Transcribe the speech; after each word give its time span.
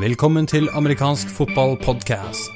Velkommen 0.00 0.46
til 0.46 0.68
amerikansk 0.72 1.28
fotballpodkast. 1.28 2.54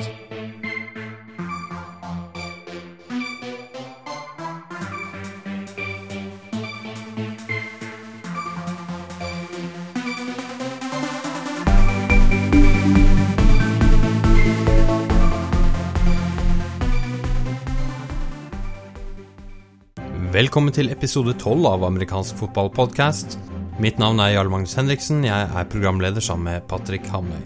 Velkommen 20.32 20.72
til 20.72 20.88
episode 20.88 21.36
12 21.36 21.66
av 21.66 21.84
amerikansk 21.84 22.40
fotballpodkast. 22.40 23.55
Mitt 23.76 23.98
navn 24.00 24.16
er 24.24 24.30
Jarl 24.32 24.48
Magnus 24.48 24.72
Henriksen. 24.78 25.18
Jeg 25.26 25.48
er 25.52 25.66
programleder 25.68 26.24
sammen 26.24 26.48
med 26.48 26.62
Patrick 26.64 27.04
Hamøy. 27.12 27.42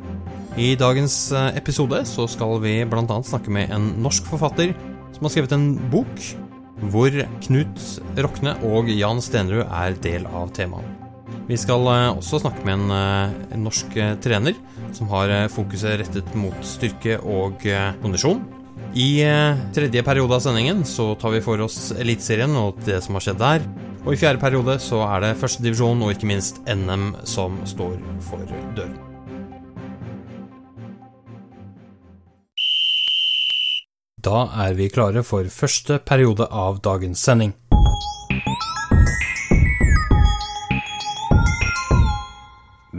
I 0.62 0.76
dagens 0.78 1.32
eh, 1.34 1.56
episode 1.58 2.04
så 2.06 2.28
skal 2.30 2.60
vi 2.62 2.76
bl.a. 2.86 3.16
snakke 3.26 3.50
med 3.50 3.72
en 3.74 3.88
norsk 4.04 4.28
forfatter 4.30 4.70
som 5.16 5.26
har 5.26 5.34
skrevet 5.34 5.56
en 5.56 5.72
bok 5.90 6.22
hvor 6.92 7.18
Knut 7.48 7.82
Rokne 8.14 8.54
og 8.62 8.92
Jan 8.94 9.18
Stenerud 9.18 9.64
er 9.66 9.98
del 10.06 10.30
av 10.30 10.54
temaet. 10.54 10.86
Vi 11.50 11.58
skal 11.58 11.90
eh, 11.96 12.06
også 12.14 12.44
snakke 12.44 12.62
med 12.62 12.78
en, 12.78 12.94
eh, 12.94 13.58
norsk 13.66 13.98
trener 14.22 14.54
som 14.94 15.10
har 15.10 15.34
fokuset 15.50 15.98
rettet 16.04 16.30
mot 16.38 16.62
styrke 16.62 17.18
og 17.26 17.66
kondisjon. 18.04 18.46
I 18.94 19.22
tredje 19.74 20.02
periode 20.06 20.38
av 20.38 20.46
sendingen 20.46 20.86
så 20.86 21.12
tar 21.18 21.34
vi 21.34 21.42
for 21.42 21.62
oss 21.66 21.90
Eliteserien 21.90 22.54
og 22.58 22.78
det 22.86 23.02
som 23.02 23.18
har 23.18 23.26
skjedd 23.26 23.42
der. 23.42 23.70
Og 24.06 24.14
i 24.14 24.16
fjerde 24.16 24.40
periode 24.40 24.78
så 24.80 25.02
er 25.04 25.20
det 25.24 25.36
førstedivisjon 25.40 26.02
og 26.02 26.14
ikke 26.14 26.28
minst 26.30 26.62
NM 26.64 27.14
som 27.28 27.60
står 27.68 27.98
for 28.24 28.44
døren. 28.76 28.96
Da 34.20 34.44
er 34.66 34.74
vi 34.76 34.88
klare 34.92 35.22
for 35.24 35.48
første 35.48 35.98
periode 36.04 36.44
av 36.48 36.80
dagens 36.84 37.22
sending. 37.24 37.54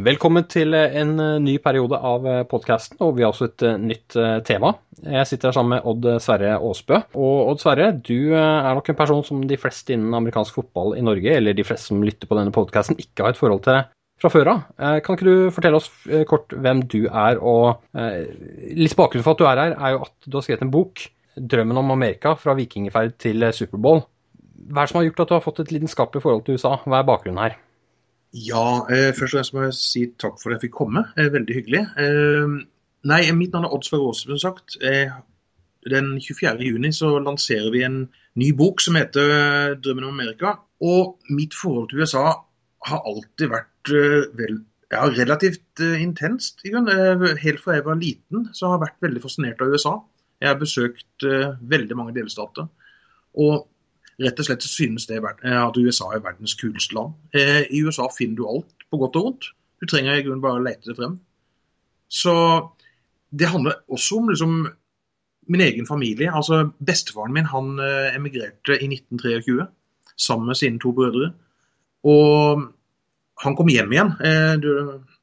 Velkommen 0.01 0.47
til 0.49 0.73
en 0.73 1.11
eh, 1.21 1.39
ny 1.43 1.57
periode 1.61 1.97
av 1.97 2.23
eh, 2.25 2.39
podkasten, 2.49 2.97
og 3.05 3.17
vi 3.17 3.25
har 3.25 3.33
også 3.33 3.49
et 3.49 3.63
eh, 3.67 3.75
nytt 3.77 4.15
tema. 4.47 4.71
Jeg 5.03 5.27
sitter 5.29 5.49
her 5.49 5.57
sammen 5.57 5.75
med 5.75 5.89
Odd 5.89 6.07
Sverre 6.23 6.55
Aasbø. 6.55 6.97
Og 7.21 7.51
Odd 7.51 7.61
Sverre, 7.61 7.91
du 7.93 8.33
er 8.33 8.71
nok 8.77 8.89
en 8.89 8.97
person 8.97 9.21
som 9.27 9.43
de 9.45 9.59
fleste 9.61 9.93
innen 9.93 10.15
amerikansk 10.17 10.57
fotball 10.57 10.95
i 10.97 11.03
Norge, 11.05 11.35
eller 11.35 11.57
de 11.57 11.65
fleste 11.67 11.91
som 11.91 12.01
lytter 12.05 12.29
på 12.29 12.37
denne 12.39 12.53
podkasten, 12.55 12.97
ikke 13.01 13.27
har 13.27 13.35
et 13.35 13.41
forhold 13.41 13.61
til 13.67 13.81
fra 14.21 14.33
før 14.33 14.51
av. 14.53 14.65
Kan 15.05 15.17
ikke 15.17 15.27
du 15.27 15.53
fortelle 15.53 15.81
oss 15.81 15.89
kort 16.29 16.53
hvem 16.53 16.83
du 16.89 16.99
er, 17.07 17.41
og 17.41 17.81
litt 18.77 18.93
bakgrunnen 18.97 19.25
for 19.25 19.33
at 19.33 19.41
du 19.41 19.47
er 19.49 19.63
her, 19.65 19.73
er 19.77 19.95
jo 19.95 20.03
at 20.05 20.13
du 20.27 20.37
har 20.37 20.45
skrevet 20.45 20.65
en 20.65 20.73
bok, 20.73 21.09
'Drømmen 21.31 21.79
om 21.79 21.93
Amerika 21.93 22.35
fra 22.37 22.53
vikingferd 22.57 23.17
til 23.21 23.49
Superbowl'. 23.49 24.05
Hva 24.69 24.83
er 24.83 24.85
det 24.85 24.93
som 24.93 25.01
har 25.01 25.09
gjort 25.09 25.25
at 25.25 25.29
du 25.29 25.35
har 25.37 25.45
fått 25.45 25.63
et 25.63 25.73
lidenskapelig 25.73 26.21
forhold 26.21 26.45
til 26.45 26.57
USA? 26.59 26.77
Hva 26.85 27.01
er 27.01 27.09
bakgrunnen 27.09 27.41
her? 27.41 27.57
Ja, 28.31 28.87
eh, 28.87 29.11
først 29.11 29.33
og 29.33 29.39
fremst 29.39 29.53
må 29.53 29.63
jeg 29.65 29.75
si 29.75 30.05
takk 30.19 30.37
for 30.39 30.51
at 30.51 30.57
jeg 30.57 30.69
fikk 30.69 30.77
komme. 30.79 31.03
Eh, 31.19 31.27
veldig 31.33 31.55
hyggelig. 31.57 31.81
Eh, 31.99 32.53
nei, 33.03 33.21
mitt 33.35 33.51
navn 33.51 33.67
er 33.67 33.73
Odd 33.75 33.83
Sverre 33.83 34.07
Aase, 34.07 34.29
som 34.29 34.39
sagt. 34.39 34.77
Eh, 34.81 35.11
den 35.91 36.13
24. 36.21 36.63
juni 36.63 36.93
så 36.95 37.17
lanserer 37.19 37.71
vi 37.71 37.83
en 37.83 38.05
ny 38.35 38.51
bok 38.55 38.79
som 38.79 38.95
heter 38.95 39.33
eh, 39.35 39.75
'Drømmen 39.75 40.07
om 40.07 40.15
Amerika'. 40.15 40.59
Og 40.81 41.19
mitt 41.29 41.53
forhold 41.53 41.89
til 41.89 41.99
USA 41.99 42.39
har 42.87 43.01
alltid 43.05 43.49
vært 43.51 43.91
eh, 43.91 44.31
vel, 44.39 44.63
ja, 44.91 45.03
relativt 45.09 45.79
intenst. 45.79 46.63
Helt 46.63 47.59
fra 47.59 47.75
jeg 47.75 47.85
var 47.85 47.99
liten 47.99 48.47
så 48.53 48.67
har 48.67 48.77
jeg 48.77 48.87
vært 48.87 49.09
veldig 49.09 49.21
fascinert 49.21 49.61
av 49.61 49.67
USA. 49.67 49.97
Jeg 50.39 50.49
har 50.49 50.59
besøkt 50.59 51.23
veldig 51.61 51.95
mange 51.95 52.15
delstater. 52.15 52.67
Og 53.35 53.67
Rett 54.19 54.39
og 54.39 54.45
slett 54.47 54.65
synes 54.67 55.07
det 55.09 55.21
at 55.23 55.77
USA 55.77 56.11
er 56.11 56.23
verdens 56.25 56.55
kuleste 56.59 56.95
land. 56.97 57.15
Eh, 57.33 57.63
I 57.71 57.81
USA 57.85 58.09
finner 58.17 58.37
du 58.37 58.47
alt, 58.49 58.85
på 58.91 58.99
godt 58.99 59.17
og 59.19 59.27
vondt. 59.27 59.51
Du 59.81 59.87
trenger 59.89 60.19
i 60.19 60.25
grunnen 60.25 60.43
bare 60.43 60.59
å 60.59 60.65
lete 60.65 60.91
det 60.91 60.97
frem. 60.99 61.15
Så 62.11 62.33
det 63.31 63.49
handler 63.49 63.79
også 63.87 64.19
om 64.19 64.29
liksom, 64.29 64.57
min 65.47 65.63
egen 65.63 65.87
familie. 65.87 66.31
Altså 66.33 66.67
Bestefaren 66.85 67.33
min 67.33 67.49
han 67.49 67.79
eh, 67.79 68.15
emigrerte 68.15 68.77
i 68.77 68.89
1923 68.91 69.65
sammen 70.19 70.51
med 70.51 70.59
sine 70.59 70.79
to 70.79 70.91
brødre. 70.93 71.31
Og 72.03 72.67
han 73.41 73.55
kom 73.57 73.71
hjem 73.71 73.95
igjen. 73.95 74.13
Eh, 74.21 74.53
du, 74.61 74.69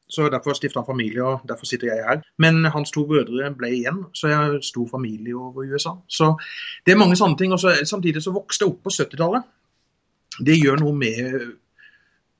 så 0.08 0.28
Derfor 0.32 0.56
stifta 0.56 0.80
han 0.80 0.86
familie, 0.86 1.22
og 1.24 1.44
derfor 1.48 1.66
sitter 1.66 1.86
jeg 1.86 2.04
her. 2.08 2.22
Men 2.38 2.64
hans 2.64 2.90
to 2.90 3.04
brødre 3.06 3.50
ble 3.56 3.70
igjen, 3.76 4.04
så 4.14 4.28
jeg 4.28 4.36
har 4.36 4.58
stor 4.62 4.88
familie 4.90 5.36
over 5.36 5.68
USA. 5.68 5.92
Så 6.08 6.32
det 6.86 6.92
er 6.92 7.00
mange 7.00 7.16
sånne 7.16 7.36
ting. 7.36 7.52
og 7.52 7.60
så, 7.60 7.74
Samtidig 7.84 8.22
så 8.22 8.32
vokste 8.32 8.64
jeg 8.64 8.72
opp 8.72 8.82
på 8.84 8.94
70-tallet. 8.94 9.42
Det 10.46 10.56
gjør 10.56 10.80
noe 10.80 10.96
med 10.96 11.40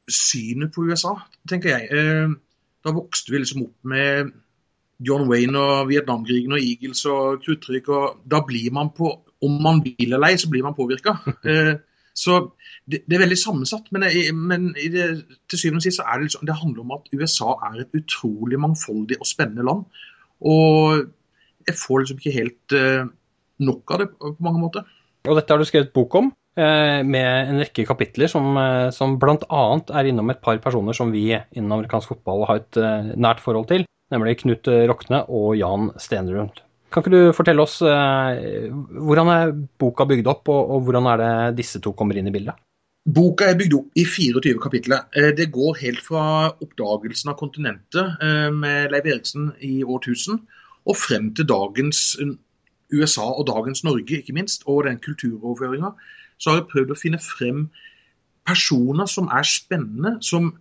synet 0.08 0.72
på 0.74 0.86
USA, 0.88 1.14
tenker 1.48 1.76
jeg. 1.76 1.88
Eh, 1.92 2.36
da 2.84 2.94
vokste 2.94 3.32
vi 3.32 3.42
liksom 3.42 3.66
opp 3.66 3.90
med 3.92 4.32
John 5.04 5.28
Wayne 5.28 5.58
og 5.58 5.88
Vietnamkrigen 5.90 6.56
og 6.56 6.62
Eagles 6.62 7.04
og 7.10 7.42
kruttrykk. 7.44 7.88
og 7.88 8.22
Da 8.30 8.40
blir 8.46 8.72
man 8.72 8.90
på, 8.96 9.12
om 9.42 9.62
man 9.62 9.82
vil 9.84 10.12
eller 10.14 10.30
ei, 10.30 10.38
så 10.38 10.50
blir 10.50 10.62
man 10.62 10.74
påvirka. 10.74 11.16
Så 12.18 12.38
det, 12.88 13.04
det, 13.06 13.16
er 13.16 13.22
veldig 13.22 13.38
sammensatt. 13.38 13.90
Men, 13.94 14.06
men 14.34 14.72
det, 14.74 15.06
til 15.50 15.60
syvende 15.60 15.82
og 15.82 15.86
sist 15.86 16.00
så 16.00 16.06
er 16.06 16.18
det, 16.18 16.28
liksom, 16.28 16.46
det 16.48 16.58
handler 16.58 16.84
om 16.84 16.96
at 16.96 17.08
USA 17.14 17.54
er 17.70 17.84
et 17.84 17.94
utrolig 18.00 18.60
mangfoldig 18.60 19.20
og 19.20 19.28
spennende 19.28 19.66
land. 19.68 19.84
Og 20.48 21.06
jeg 21.68 21.78
får 21.78 22.02
liksom 22.02 22.20
ikke 22.20 22.34
helt 22.34 22.76
uh, 22.76 23.08
nok 23.64 23.94
av 23.94 24.02
det 24.02 24.10
på 24.16 24.34
mange 24.44 24.62
måter. 24.62 24.86
Og 25.28 25.36
dette 25.36 25.52
har 25.52 25.60
du 25.60 25.68
skrevet 25.68 25.94
bok 25.94 26.14
om, 26.20 26.30
uh, 26.32 27.00
med 27.06 27.52
en 27.52 27.62
rekke 27.62 27.86
kapitler 27.88 28.30
som, 28.30 28.50
uh, 28.56 28.88
som 28.94 29.18
bl.a. 29.20 29.64
er 30.00 30.10
innom 30.10 30.32
et 30.32 30.42
par 30.42 30.58
personer 30.64 30.96
som 30.96 31.12
vi 31.14 31.28
innen 31.34 31.74
amerikansk 31.74 32.14
fotball 32.14 32.46
har 32.50 32.62
et 32.62 32.80
nært 33.18 33.42
forhold 33.44 33.68
til, 33.70 33.86
nemlig 34.14 34.40
Knut 34.42 34.70
Rokne 34.90 35.26
og 35.28 35.52
Jan 35.60 35.92
Stenerud. 36.00 36.64
Kan 36.88 37.04
ikke 37.04 37.12
du 37.12 37.36
fortelle 37.36 37.64
oss 37.64 37.80
eh, 37.84 38.70
hvordan 38.72 39.30
er 39.32 39.52
boka 39.80 40.06
bygd 40.08 40.30
opp, 40.30 40.48
og, 40.48 40.72
og, 40.72 40.86
hvordan 40.86 41.08
er 41.12 41.20
det 41.20 41.58
disse 41.60 41.82
to 41.84 41.92
kommer 41.96 42.16
inn 42.16 42.30
i 42.30 42.32
bildet? 42.32 42.56
Boka 43.08 43.50
er 43.50 43.58
bygd 43.60 43.74
opp 43.76 44.00
i 44.00 44.04
24 44.08 44.60
kapitler. 44.62 45.04
Eh, 45.16 45.30
det 45.36 45.50
går 45.52 45.80
helt 45.82 46.00
fra 46.04 46.22
oppdagelsen 46.50 47.32
av 47.32 47.36
kontinentet 47.40 48.24
eh, 48.24 48.48
med 48.54 48.94
Leiv 48.94 49.10
Eriksen 49.12 49.50
i 49.64 49.82
årtusen, 49.84 50.40
og 50.88 50.96
frem 50.96 51.32
til 51.36 51.48
dagens 51.48 52.16
USA 52.94 53.26
og 53.34 53.44
dagens 53.50 53.84
Norge, 53.84 54.22
ikke 54.22 54.36
minst, 54.36 54.64
og 54.64 54.86
den 54.88 55.00
kulturoverføringa. 55.04 55.92
Så 56.40 56.50
har 56.50 56.62
jeg 56.62 56.70
prøvd 56.72 56.94
å 56.94 57.00
finne 57.00 57.20
frem 57.20 57.66
personer 58.48 59.08
som 59.10 59.28
er 59.28 59.44
spennende, 59.44 60.16
som 60.24 60.54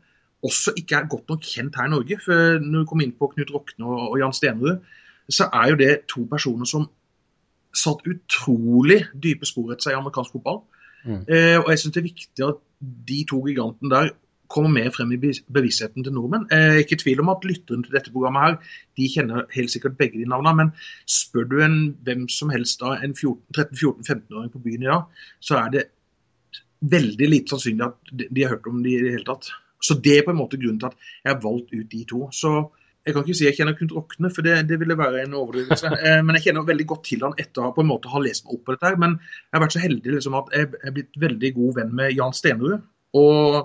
også 0.43 0.73
ikke 0.77 0.99
er 0.99 1.09
godt 1.09 1.31
nok 1.31 1.45
kjent 1.47 1.77
her 1.79 1.87
i 1.87 1.93
Norge. 1.95 2.19
For 2.23 2.59
når 2.59 2.83
du 2.83 2.89
kommer 2.89 3.07
inn 3.07 3.15
på 3.15 3.31
Knut 3.31 3.53
Rokne 3.53 3.99
og 4.09 4.17
Jan 4.19 4.35
Stenerud, 4.35 4.83
så 5.29 5.49
er 5.53 5.71
jo 5.71 5.79
det 5.79 5.91
to 6.09 6.23
personer 6.29 6.65
som 6.69 6.87
satt 7.75 8.05
utrolig 8.07 9.03
dype 9.13 9.45
spor 9.45 9.73
etter 9.73 9.89
seg 9.89 9.97
i 9.97 9.99
amerikansk 9.99 10.37
fotball. 10.37 10.61
Mm. 11.05 11.19
Eh, 11.27 11.57
og 11.59 11.69
jeg 11.71 11.81
syns 11.81 11.95
det 11.95 12.01
er 12.01 12.07
viktig 12.09 12.47
at 12.47 12.63
de 13.09 13.19
to 13.29 13.41
gigantene 13.45 13.91
der 13.93 14.15
kommer 14.47 14.71
mer 14.71 14.93
frem 14.95 15.11
i 15.11 15.19
bevisstheten 15.19 16.05
til 16.05 16.13
nordmenn. 16.15 16.47
Jeg 16.51 16.67
er 16.67 16.81
ikke 16.81 16.95
i 16.95 17.01
tvil 17.01 17.19
om 17.23 17.31
at 17.33 17.43
lytterne 17.43 17.83
til 17.83 17.95
dette 17.97 18.13
programmet 18.13 18.45
her, 18.45 18.55
de 18.97 19.09
kjenner 19.11 19.47
helt 19.51 19.73
sikkert 19.73 19.97
begge 19.99 20.21
de 20.21 20.29
navnene. 20.29 20.55
Men 20.61 20.71
spør 21.03 21.49
du 21.51 21.57
en 21.63 21.77
hvem 22.07 22.27
som 22.31 22.53
helst 22.53 22.83
av 22.87 23.03
en 23.03 23.15
13-14-15-åring 23.17 24.51
på 24.53 24.63
byen 24.63 24.87
i 24.87 24.91
dag, 24.91 25.23
så 25.43 25.59
er 25.59 25.73
det 25.75 25.85
veldig 26.79 27.29
lite 27.29 27.51
sannsynlig 27.51 27.89
at 27.89 28.15
de 28.15 28.43
har 28.43 28.55
hørt 28.55 28.69
om 28.71 28.83
de 28.85 28.95
i 28.95 29.03
det 29.03 29.15
hele 29.17 29.27
tatt. 29.27 29.51
Så 29.83 29.99
det 30.03 30.17
er 30.17 30.25
på 30.25 30.33
en 30.33 30.39
måte 30.39 30.59
grunnen 30.61 30.79
til 30.79 30.89
at 30.91 31.09
jeg 31.23 31.33
har 31.33 31.41
valgt 31.43 31.73
ut 31.73 31.91
de 31.91 32.03
to. 32.07 32.21
Så 32.31 32.53
jeg 33.07 33.15
kan 33.15 33.23
ikke 33.23 33.37
si 33.39 33.45
jeg 33.45 33.55
kjenner 33.55 33.75
Knut 33.77 33.93
Rokne, 33.95 34.29
for 34.35 34.43
det, 34.43 34.57
det, 34.67 34.77
ville 34.81 34.97
være 34.99 35.23
en 35.23 35.35
overdrivelse. 35.39 35.93
Eh, 36.07 36.19
men 36.25 36.35
jeg 36.35 36.47
kjenner 36.47 36.67
veldig 36.67 36.85
godt 36.89 37.05
til 37.07 37.23
han 37.23 37.35
etter 37.39 37.63
å 37.63 37.71
på 37.75 37.83
en 37.83 37.89
måte 37.89 38.11
ha 38.11 38.19
lest 38.21 38.43
meg 38.45 38.57
opp 38.57 38.65
på 38.67 38.75
dette. 38.75 38.89
her, 38.91 38.99
Men 38.99 39.15
jeg 39.21 39.55
har 39.55 39.63
vært 39.63 39.75
så 39.77 39.83
heldig 39.83 40.13
liksom, 40.17 40.35
at 40.37 40.51
jeg 40.53 40.69
er 40.83 40.95
blitt 40.95 41.19
veldig 41.23 41.51
god 41.55 41.77
venn 41.79 41.93
med 41.99 42.15
Jan 42.17 42.35
Stenerud. 42.35 42.83
Og 43.17 43.57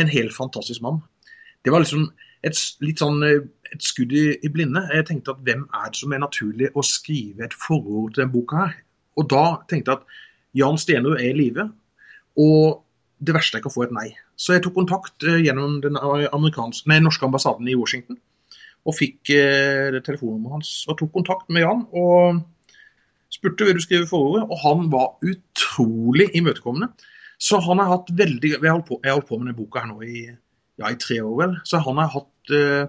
en 0.00 0.08
helt 0.08 0.32
fantastisk 0.32 0.82
mann. 0.84 1.02
Det 1.62 1.74
var 1.74 1.84
liksom 1.84 2.08
et, 2.42 2.62
litt 2.82 3.02
sånn 3.04 3.20
eh, 3.28 3.44
et 3.72 3.84
skudd 3.84 4.16
i, 4.16 4.24
i, 4.40 4.52
blinde. 4.52 4.86
Jeg 4.96 5.08
tenkte 5.10 5.36
at 5.36 5.44
hvem 5.44 5.66
er 5.68 5.92
det 5.92 6.00
som 6.00 6.16
er 6.16 6.24
naturlig 6.24 6.72
å 6.72 6.84
skrive 6.86 7.44
et 7.46 7.56
forord 7.56 8.14
til 8.14 8.24
denne 8.24 8.32
boka 8.32 8.64
her? 8.64 8.74
Og 9.20 9.28
da 9.28 9.44
tenkte 9.68 9.92
jeg 9.92 10.00
at 10.00 10.18
Jan 10.56 10.80
Stenerud 10.80 11.20
er 11.20 11.30
i 11.30 11.38
live. 11.38 11.68
Og 12.40 12.82
det 13.22 13.36
verste 13.36 13.58
er 13.58 13.62
ikke 13.62 13.70
å 13.70 13.76
få 13.76 13.86
et 13.86 13.94
nei. 13.94 14.08
Så 14.34 14.56
jeg 14.56 14.64
tok 14.64 14.80
kontakt 14.80 15.28
eh, 15.28 15.42
gjennom 15.44 15.82
den 15.84 16.00
nei, 16.00 17.00
norske 17.04 17.28
ambassaden 17.28 17.68
i 17.68 17.76
Washington 17.78 18.16
og 18.82 18.96
fikk 18.96 19.30
eh, 19.36 20.00
telefonnummeret 20.02 20.58
hans 20.58 20.72
og 20.90 20.98
tok 20.98 21.12
kontakt 21.14 21.52
med 21.54 21.64
Jan. 21.64 21.84
og 21.92 22.42
spurte 23.32 23.66
vil 23.66 23.78
du 23.78 23.84
skrive 23.84 24.08
forordet, 24.10 24.44
og 24.50 24.58
han 24.62 24.88
var 24.92 25.14
utrolig 25.24 26.28
imøtekommende. 26.36 26.90
Så 27.42 27.58
han 27.64 27.80
har 27.82 27.90
hatt 27.90 28.12
veldig 28.14 28.52
Jeg 28.52 28.62
har 28.62 28.76
holdt 28.76 28.90
på, 28.90 29.00
har 29.02 29.16
holdt 29.16 29.28
på 29.30 29.38
med 29.38 29.48
denne 29.48 29.58
boka 29.58 29.82
her 29.82 29.90
nå 29.90 30.02
i, 30.06 30.26
ja, 30.78 30.90
i 30.90 30.98
tre 31.00 31.18
år, 31.22 31.34
vel. 31.40 31.56
Så 31.66 31.80
han 31.82 31.98
har 31.98 32.12
hatt 32.12 32.54
eh, 32.54 32.84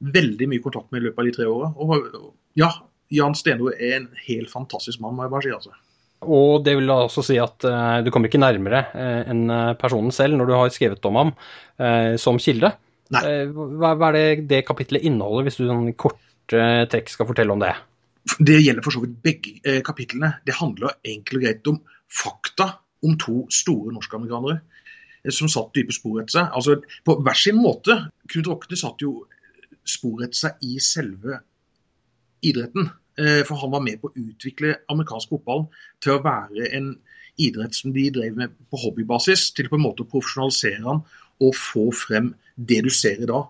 veldig 0.00 0.48
mye 0.48 0.64
kontakt 0.64 0.88
med 0.92 1.02
i 1.02 1.08
løpet 1.08 1.20
av 1.20 1.28
de 1.28 1.34
tre 1.36 1.48
åra. 1.50 1.70
Og 1.76 2.32
ja, 2.58 2.70
Jan 3.12 3.36
Steno 3.36 3.68
er 3.74 3.98
en 3.98 4.08
helt 4.28 4.52
fantastisk 4.52 5.02
mann, 5.02 5.18
må 5.18 5.26
jeg 5.26 5.34
bare 5.34 5.48
si. 5.48 5.54
altså. 5.58 5.76
Og 6.20 6.64
det 6.64 6.76
vil 6.76 6.88
da 6.88 6.98
også 7.06 7.24
si 7.24 7.36
at 7.40 7.64
uh, 7.64 8.00
du 8.04 8.10
kommer 8.12 8.28
ikke 8.28 8.40
nærmere 8.40 8.82
uh, 8.92 9.22
enn 9.32 9.46
personen 9.80 10.12
selv 10.12 10.36
når 10.36 10.48
du 10.50 10.52
har 10.52 10.72
skrevet 10.72 11.06
om 11.08 11.16
ham 11.16 11.30
uh, 11.32 12.16
som 12.20 12.40
kilde. 12.40 12.74
Hva, 13.10 13.94
hva, 13.98 14.10
er 14.10 14.16
det 14.16 14.48
det 14.50 14.60
kapitlet 14.68 15.06
inneholder, 15.08 15.48
hvis 15.48 15.58
du 15.58 15.64
sånn 15.66 15.88
korte 15.98 16.66
trekk 16.92 17.10
skal 17.10 17.28
fortelle 17.28 17.54
om 17.54 17.62
det? 17.62 17.72
Det 18.38 18.60
gjelder 18.60 18.84
for 18.84 18.94
så 18.94 19.02
vidt 19.02 19.16
begge 19.24 19.80
kapitlene. 19.86 20.36
Det 20.46 20.58
handler 20.60 21.00
enkelt 21.02 21.38
og 21.40 21.44
greit 21.44 21.70
om 21.72 21.80
fakta 22.10 22.68
om 23.06 23.16
to 23.18 23.44
store 23.52 23.92
norskamerikanere 23.94 24.58
eh, 25.24 25.32
som 25.32 25.50
satt 25.50 25.74
dype 25.76 25.94
spor 25.96 26.20
etter 26.22 26.38
seg. 26.38 26.48
Altså, 26.56 26.78
på 27.04 27.18
hver 27.24 27.38
sin 27.38 27.60
måte. 27.60 27.96
Knut 28.30 28.50
Rokne 28.50 28.78
satt 28.78 29.04
jo 29.04 29.14
spor 29.88 30.24
etter 30.24 30.44
seg 30.44 30.66
i 30.66 30.76
selve 30.84 31.40
idretten. 32.46 32.90
Eh, 33.20 33.40
for 33.48 33.60
han 33.62 33.72
var 33.74 33.84
med 33.84 34.00
på 34.02 34.10
å 34.10 34.26
utvikle 34.26 34.76
amerikansk 34.92 35.32
fotball 35.34 35.66
til 36.02 36.16
å 36.16 36.24
være 36.24 36.70
en 36.76 36.92
idrett 37.40 37.76
som 37.76 37.92
de 37.94 38.10
drev 38.12 38.36
med 38.36 38.52
på 38.68 38.80
hobbybasis, 38.82 39.50
til 39.56 39.70
på 39.70 39.78
en 39.78 39.86
måte 39.86 40.04
å 40.04 40.10
profesjonalisere 40.10 40.84
han 40.84 41.04
og 41.40 41.56
få 41.56 41.88
frem 41.96 42.34
det 42.56 42.82
du 42.84 42.90
ser 42.92 43.22
i 43.22 43.28
dag. 43.28 43.48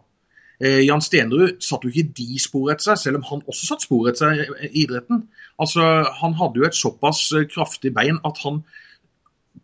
Eh, 0.60 0.82
Jan 0.84 1.00
Stenerud 1.00 1.62
satt 1.64 1.87
jo 1.87 1.90
ikke 1.90 2.12
de 2.19 2.40
spor 2.42 2.70
etter 2.72 2.90
seg, 2.90 3.00
selv 3.00 3.20
om 3.20 3.26
han 3.31 3.46
også 3.48 3.70
satt 3.70 3.87
spor 3.87 4.10
etter 4.10 4.28
seg 4.28 4.69
i 4.69 4.84
idretten. 4.84 5.25
Altså, 5.60 5.87
Han 6.20 6.37
hadde 6.37 6.60
jo 6.60 6.69
et 6.69 6.76
såpass 6.76 7.31
kraftig 7.52 7.94
bein 7.96 8.20
at 8.25 8.38
han 8.44 8.62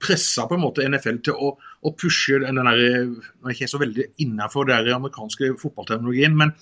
pressa 0.00 0.46
på 0.48 0.56
en 0.56 0.64
måte 0.64 0.84
NFL 0.88 1.20
til 1.24 1.36
å, 1.36 1.52
å 1.56 1.92
pushe 1.96 2.40
den 2.42 2.58
der 2.58 2.80
Nå 3.06 3.46
er 3.46 3.54
ikke 3.54 3.70
så 3.70 3.80
veldig 3.80 4.10
innafor 4.24 4.68
den 4.68 4.92
amerikanske 4.96 5.54
fotballteknologien, 5.60 6.36
men 6.36 6.52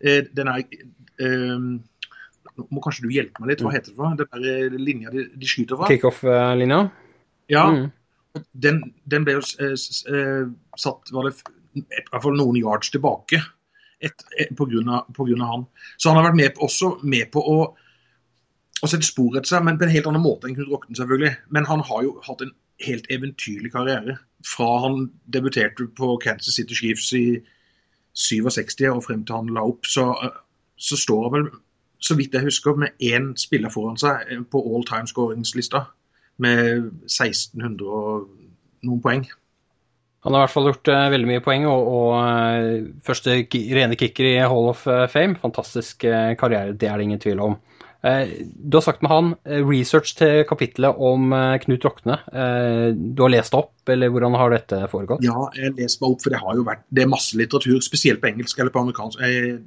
eh, 0.00 0.22
den 0.30 0.50
er 0.52 0.62
eh, 0.62 1.58
Nå 2.54 2.68
må 2.70 2.82
kanskje 2.84 3.08
du 3.08 3.10
hjelpe 3.10 3.42
meg 3.42 3.50
litt. 3.50 3.62
Hva 3.64 3.72
mm. 3.72 3.74
heter 3.74 3.90
det 3.90 3.98
for? 3.98 4.14
Den 4.14 4.28
der 4.30 4.78
linja 4.78 5.10
de, 5.10 5.24
de 5.34 5.48
skyter 5.48 5.78
fra? 5.80 5.88
Kickoff-linja? 5.90 6.84
Ja. 7.50 7.64
Mm. 7.72 7.88
Den, 8.34 8.80
den, 9.10 9.26
ble 9.26 9.36
jo 9.36 9.44
eh, 9.62 9.74
eh, 10.10 10.46
satt 10.80 11.12
var 11.14 11.28
det, 11.28 11.36
i 11.78 11.84
hvert 11.84 12.22
fall 12.22 12.34
noen 12.38 12.58
yards 12.58 12.90
tilbake 12.90 13.38
et, 14.04 14.24
et, 14.38 14.50
grunn 14.58 14.90
av, 14.90 15.06
han. 15.50 15.64
Så 15.96 16.10
han 16.10 16.18
har 16.18 16.28
vært 16.28 16.38
med, 16.40 16.60
også 16.62 16.90
med 17.06 17.30
på 17.34 17.40
å, 17.40 17.58
å 18.82 18.90
sette 18.90 19.06
spor 19.06 19.38
etter 19.38 19.54
seg, 19.54 19.64
men 19.66 19.78
på 19.78 19.86
en 19.86 19.94
helt 19.94 20.10
annen 20.10 20.24
måte 20.24 20.48
enn 20.48 20.56
Knut 20.58 20.70
Rokten, 20.72 20.98
selvfølgelig. 20.98 21.34
Men 21.54 21.68
han 21.70 21.84
har 21.88 22.04
jo 22.06 22.16
hatt 22.26 22.44
en 22.44 22.54
helt 22.84 23.06
eventyrlig 23.14 23.72
karriere. 23.72 24.18
Fra 24.44 24.70
han 24.84 25.08
debuterte 25.30 25.88
på 25.96 26.14
Kansas 26.22 26.58
City 26.58 26.76
Chiefs 26.76 27.12
i 27.16 27.26
67 28.14 28.88
og 28.90 29.04
frem 29.06 29.24
til 29.26 29.38
han 29.38 29.54
la 29.54 29.64
opp, 29.66 29.86
så, 29.88 30.10
så 30.76 30.98
står 30.98 31.28
han 31.28 31.36
vel, 31.38 31.52
så 32.04 32.18
vidt 32.18 32.34
jeg 32.36 32.46
husker, 32.46 32.76
med 32.78 32.98
én 33.02 33.32
spiller 33.40 33.72
foran 33.72 33.98
seg 33.98 34.28
på 34.52 34.60
all 34.60 34.84
time 34.86 35.08
scoringslista 35.10 35.86
med 36.42 36.90
1600 37.06 37.88
og 37.88 38.28
noen 38.84 39.02
poeng. 39.04 39.26
Han 40.24 40.32
har 40.32 40.40
i 40.40 40.46
hvert 40.46 40.54
fall 40.54 40.70
gjort 40.70 40.88
uh, 40.88 41.10
veldig 41.12 41.28
mye 41.28 41.44
poeng, 41.44 41.66
og, 41.68 41.88
og 41.98 42.10
uh, 42.16 42.86
første 43.04 43.42
rene 43.52 43.98
kicker 44.00 44.30
i 44.30 44.36
Hall 44.40 44.70
of 44.70 44.86
Fame. 45.12 45.36
Fantastisk 45.42 46.06
uh, 46.08 46.32
karriere, 46.40 46.72
det 46.72 46.88
er 46.88 46.96
det 46.96 47.08
ingen 47.10 47.22
tvil 47.22 47.42
om. 47.44 47.58
Eh, 48.04 48.28
du 48.44 48.76
har 48.76 48.84
sagt 48.84 49.00
med 49.02 49.08
han 49.10 49.28
eh, 49.48 49.62
research 49.64 50.12
til 50.18 50.42
kapitlet 50.48 50.98
om 51.00 51.32
eh, 51.32 51.56
Knut 51.62 51.86
Rokne. 51.86 52.18
Du 53.16 53.22
har 53.24 53.32
lest 53.32 53.56
opp, 53.56 53.72
eller 53.88 54.12
hvordan 54.12 54.36
har 54.36 54.52
dette 54.52 54.80
foregått? 54.92 55.24
Ja, 55.24 55.46
jeg 55.56 55.70
har 55.70 55.78
lest 55.78 56.02
meg 56.02 56.12
opp, 56.12 56.24
for 56.24 56.34
det 56.34 56.40
har 56.42 56.58
jo 56.58 56.66
vært 56.66 56.84
det 56.92 57.04
er 57.04 57.12
masse 57.12 57.38
litteratur, 57.40 57.78
spesielt 57.84 58.20
på 58.20 58.28
engelsk 58.28 58.60
eller 58.60 58.74
på 58.74 58.82
amerikansk. 58.84 59.22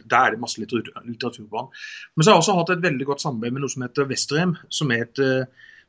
Der 0.06 0.20
er 0.20 0.36
det 0.36 0.42
masse 0.44 0.62
litteratur 0.62 1.48
på 1.48 1.64
han. 1.64 1.72
Men 2.14 2.26
så 2.26 2.30
har 2.30 2.38
jeg 2.38 2.44
også 2.44 2.60
hatt 2.60 2.76
et 2.76 2.86
veldig 2.86 3.10
godt 3.10 3.26
samarbeid 3.26 3.56
med 3.56 3.66
noe 3.66 3.74
som 3.74 3.88
heter 3.88 4.10
Vesterhem, 4.12 4.54
som 4.70 4.94
er 4.94 5.08
et 5.08 5.24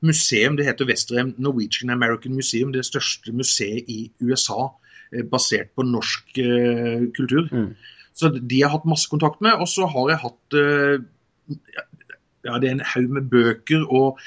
museum. 0.00 0.56
Det 0.56 0.66
heter 0.66 0.88
Western 0.88 1.34
Norwegian 1.38 1.90
American 1.90 2.34
Museum, 2.34 2.72
det 2.72 2.86
største 2.86 3.32
museet 3.32 3.88
i 3.88 4.10
USA 4.22 4.68
basert 5.32 5.70
på 5.74 5.86
norsk 5.88 6.34
kultur. 7.16 7.46
Mm. 7.48 7.70
Så 8.12 8.28
de 8.34 8.58
har 8.60 8.68
jeg 8.68 8.74
hatt 8.74 8.90
masse 8.90 9.08
kontakt 9.08 9.40
med. 9.40 9.56
Og 9.56 9.70
så 9.70 9.86
har 9.88 10.10
jeg 10.12 10.20
hatt 10.20 10.58
ja, 12.44 12.58
det 12.60 12.68
er 12.68 12.76
en 12.76 12.84
haug 12.92 13.08
med 13.16 13.30
bøker. 13.30 13.86
og 13.88 14.20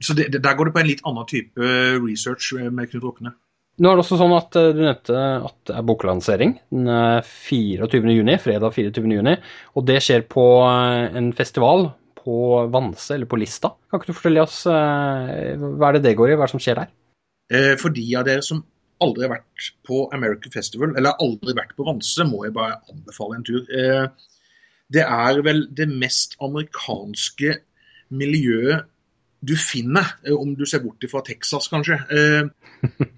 så 0.00 0.14
det, 0.14 0.44
Der 0.44 0.54
går 0.54 0.64
det 0.64 0.74
på 0.74 0.80
en 0.80 0.90
litt 0.90 1.04
annen 1.06 1.26
type 1.26 1.70
research 2.04 2.52
med 2.54 2.90
Knut 2.90 3.04
Rokne. 3.04 3.34
Nå 3.78 3.90
er 3.90 3.94
det 3.94 4.02
også 4.02 4.18
sånn 4.18 4.34
at 4.34 4.56
eh, 4.58 4.72
Du 4.74 4.82
nevnte 4.82 5.24
at 5.48 5.58
det 5.70 5.76
er 5.78 5.86
boklansering 5.86 6.56
den 6.74 6.88
24.6, 7.22 8.32
fredag 8.42 8.74
24.6. 8.74 9.36
Og 9.78 9.86
det 9.86 10.00
skjer 10.02 10.26
på 10.30 10.46
eh, 10.66 11.18
en 11.18 11.30
festival 11.36 11.92
på 12.28 12.38
Vanse, 12.72 13.14
eller 13.16 13.30
på 13.30 13.38
Lista. 13.40 13.72
Kan 13.88 14.02
ikke 14.02 14.12
du 14.12 14.18
fortelle 14.18 14.44
oss 14.44 14.60
eh, 14.68 15.54
hva 15.56 15.88
er 15.88 15.96
det 15.96 16.04
det 16.10 16.16
går 16.18 16.34
i, 16.34 16.36
hva 16.36 16.44
er 16.44 16.50
det 16.50 16.56
som 16.58 16.64
skjer 16.64 16.82
der? 16.82 16.92
For 17.80 17.94
de 17.96 18.04
av 18.20 18.26
dere 18.28 18.44
som 18.44 18.58
aldri 19.00 19.24
har 19.24 19.38
vært 19.38 19.68
på 19.88 20.02
American 20.12 20.52
Festival, 20.52 20.92
eller 21.00 21.16
aldri 21.24 21.54
vært 21.56 21.72
på 21.78 21.86
Vanse, 21.86 22.26
må 22.28 22.42
jeg 22.44 22.52
bare 22.58 22.76
anbefale 22.92 23.38
en 23.38 23.46
tur. 23.48 23.62
Det 24.92 25.04
er 25.06 25.40
vel 25.46 25.62
det 25.72 25.86
mest 25.88 26.36
amerikanske 26.44 27.54
miljøet 28.20 28.84
du 29.40 29.54
finner, 29.56 30.04
eh, 30.26 30.34
om 30.34 30.54
du 30.54 30.64
ser 30.66 30.82
bort 30.82 31.04
fra 31.10 31.22
Texas, 31.22 31.68
kanskje. 31.70 31.98
Eh, 32.10 32.48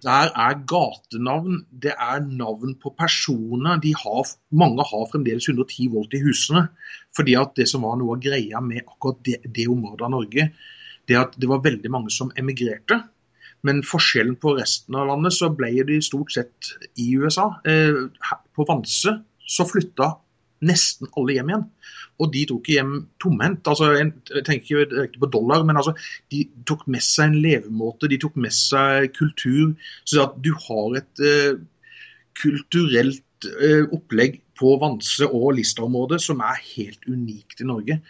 der 0.04 0.32
er 0.36 0.58
gatenavn, 0.68 1.64
det 1.72 1.94
er 1.96 2.20
navn 2.20 2.76
på 2.80 2.94
personer. 2.96 3.80
Har, 4.04 4.26
mange 4.52 4.84
har 4.84 5.08
fremdeles 5.12 5.48
110 5.48 5.88
volt 5.88 6.14
i 6.14 6.22
husene. 6.24 6.68
fordi 7.16 7.34
at 7.34 7.56
det 7.56 7.66
som 7.68 7.82
var 7.82 7.96
noe 7.98 8.14
av 8.14 8.20
greia 8.22 8.60
med 8.62 8.84
akkurat 8.86 9.18
det, 9.24 9.40
det 9.42 9.66
området 9.66 10.04
av 10.06 10.10
Norge, 10.10 10.52
det 11.08 11.16
at 11.18 11.32
det 11.36 11.48
var 11.48 11.58
veldig 11.58 11.90
mange 11.90 12.10
som 12.10 12.30
emigrerte. 12.38 13.02
Men 13.66 13.82
forskjellen 13.82 14.36
på 14.40 14.54
resten 14.56 14.94
av 14.94 15.08
landet, 15.08 15.32
så 15.32 15.50
ble 15.50 15.72
de 15.84 16.00
stort 16.00 16.32
sett 16.32 16.70
i 16.96 17.16
USA. 17.18 17.60
Eh, 17.66 18.06
på 18.54 18.66
Vanse 18.68 19.16
så 19.42 19.66
flytta 19.66 20.12
nesten 20.66 21.08
alle 21.16 21.36
hjem 21.36 21.52
igjen. 21.52 21.64
Og 22.20 22.32
de 22.34 22.44
tok 22.50 22.68
hjem 22.68 22.92
tomhendt. 23.22 23.68
Altså, 23.70 23.90
jeg 23.96 24.44
tenker 24.46 24.84
ikke 25.06 25.22
på 25.22 25.30
dollar, 25.32 25.64
men 25.64 25.80
altså, 25.80 25.94
de 26.32 26.44
tok 26.68 26.86
med 26.92 27.04
seg 27.04 27.30
en 27.30 27.40
levemåte, 27.40 28.10
de 28.12 28.20
tok 28.20 28.36
med 28.40 28.54
seg 28.54 29.10
kultur. 29.16 29.72
Så 30.04 30.26
at 30.26 30.36
du 30.44 30.52
har 30.66 31.00
et 31.00 31.24
uh, 31.24 31.60
kulturelt 32.40 33.48
uh, 33.48 33.86
opplegg 33.96 34.40
på 34.60 34.74
Vanse 34.82 35.28
og 35.28 35.54
Lista-området 35.56 36.20
som 36.20 36.42
er 36.44 36.60
helt 36.74 37.08
unikt 37.08 37.64
i 37.64 37.68
Norge. 37.68 38.00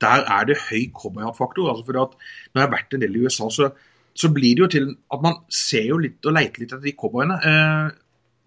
Der 0.00 0.24
er 0.24 0.48
det 0.48 0.62
høy 0.70 0.88
cowboyhatt-faktor. 0.96 1.68
Altså 1.68 1.84
for 1.90 2.02
at 2.06 2.16
når 2.54 2.62
jeg 2.62 2.68
har 2.68 2.76
vært 2.78 2.96
en 2.96 3.04
del 3.04 3.18
i 3.18 3.26
USA, 3.26 3.50
så, 3.52 3.68
så, 4.16 4.32
blir 4.32 4.56
det 4.56 4.64
jo 4.64 4.70
til 4.72 4.88
at 5.12 5.20
man 5.20 5.42
ser 5.52 5.90
jo 5.90 6.00
litt 6.00 6.24
og 6.24 6.38
leiter 6.38 6.64
litt 6.64 6.72
etter 6.72 6.86
de 6.88 6.96
cowboyene. 6.96 7.36
Uh, 7.44 7.92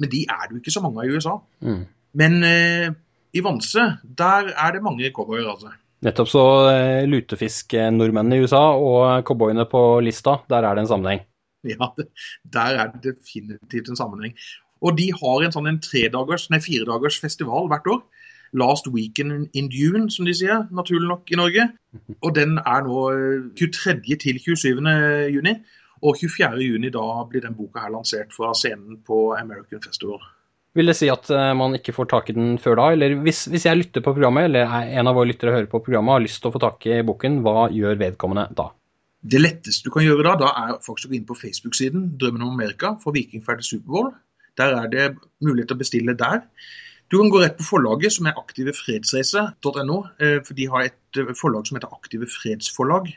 men 0.02 0.10
de 0.10 0.26
er 0.26 0.48
det 0.48 0.56
jo 0.56 0.64
ikke 0.64 0.74
så 0.74 0.82
mange 0.82 1.04
av 1.04 1.06
i 1.06 1.14
USA. 1.14 1.38
Mm. 1.62 1.84
Men 2.18 2.34
i 3.34 3.42
Vanse, 3.44 3.86
der 4.04 4.52
er 4.54 4.76
det 4.76 4.84
mange 4.86 5.12
cowboyer, 5.14 5.50
altså. 5.50 5.74
Nettopp 6.04 6.30
så 6.30 6.44
eh, 6.74 7.06
lutefisk-nordmennene 7.08 8.38
i 8.38 8.44
USA 8.44 8.64
og 8.76 9.24
cowboyene 9.28 9.66
på 9.72 10.02
lista, 10.04 10.38
der 10.52 10.68
er 10.68 10.76
det 10.76 10.84
en 10.84 10.92
sammenheng? 10.92 11.24
Ja, 11.64 11.88
der 12.58 12.80
er 12.84 12.92
det 12.92 13.14
definitivt 13.14 13.90
en 13.90 14.00
sammenheng. 14.00 14.36
Og 14.84 14.98
de 14.98 15.08
har 15.16 15.46
en 15.46 15.56
sånn 15.56 15.70
en 15.72 15.80
tredagers, 15.84 16.50
nei 16.52 16.60
firedagers 16.64 17.22
festival 17.24 17.70
hvert 17.72 17.88
år. 17.88 18.02
Last 18.54 18.90
Weekend 18.92 19.48
in 19.58 19.72
June, 19.74 20.12
som 20.14 20.28
de 20.28 20.36
sier, 20.38 20.68
naturlig 20.76 21.08
nok 21.10 21.32
i 21.32 21.40
Norge. 21.40 21.70
Og 22.20 22.36
den 22.36 22.60
er 22.60 22.84
nå 22.86 23.06
23. 23.58 23.96
Eh, 23.96 24.20
til 24.22 24.42
27. 24.44 24.84
juni. 25.34 25.56
Og 26.04 26.20
24. 26.20 26.60
juni 26.68 26.92
da 26.92 27.08
blir 27.30 27.42
den 27.46 27.56
boka 27.56 27.86
her 27.86 27.94
lansert 27.96 28.36
fra 28.36 28.52
scenen 28.54 29.00
på 29.08 29.32
American 29.40 29.82
Festival. 29.82 30.20
Vil 30.74 30.90
det 30.90 30.96
si 30.98 31.10
at 31.14 31.30
eh, 31.30 31.52
man 31.58 31.78
ikke 31.78 31.94
får 31.94 32.08
tak 32.10 32.32
i 32.32 32.38
den 32.38 32.56
før 32.62 32.80
da? 32.80 32.88
Eller 32.96 33.14
hvis, 33.22 33.46
hvis 33.54 33.68
jeg 33.70 33.78
lytter 33.78 34.02
på 34.02 34.16
programmet, 34.16 34.48
eller 34.50 34.72
en 34.98 35.10
av 35.10 35.18
våre 35.18 35.30
lyttere 35.30 35.54
hører 35.54 35.70
på 35.70 35.84
programmet 35.86 36.10
og 36.10 36.18
har 36.18 36.26
lyst 36.26 36.42
til 36.42 36.50
å 36.50 36.56
få 36.56 36.62
tak 36.64 36.88
i 36.90 37.02
boken, 37.06 37.42
hva 37.46 37.68
gjør 37.74 38.00
vedkommende 38.02 38.48
da? 38.58 38.72
Det 39.24 39.40
letteste 39.40 39.88
du 39.88 39.94
kan 39.94 40.04
gjøre 40.04 40.26
da, 40.26 40.34
da 40.42 40.50
er 40.60 40.80
faktisk 40.84 41.08
å 41.08 41.12
gå 41.14 41.20
inn 41.20 41.28
på 41.28 41.38
Facebook-siden 41.40 42.08
Drømmen 42.20 42.44
om 42.44 42.56
Amerika 42.58 42.96
for 43.04 43.16
Vikingferdig 43.16 43.68
Superbowl. 43.70 44.10
Der 44.60 44.74
er 44.82 44.90
det 44.92 45.06
mulighet 45.46 45.72
til 45.72 45.78
å 45.78 45.84
bestille 45.84 46.18
der. 46.18 46.42
Du 47.14 47.20
kan 47.20 47.30
gå 47.30 47.44
rett 47.44 47.60
på 47.60 47.66
forlaget, 47.68 48.16
som 48.16 48.28
er 48.28 48.40
aktivefredsreise.no. 48.42 49.98
Eh, 50.18 50.40
for 50.44 50.58
de 50.58 50.68
har 50.74 50.88
et 50.90 51.22
eh, 51.22 51.32
forlag 51.38 51.70
som 51.70 51.78
heter 51.78 51.94
Aktive 51.94 52.28
Fredsforlag. 52.30 53.12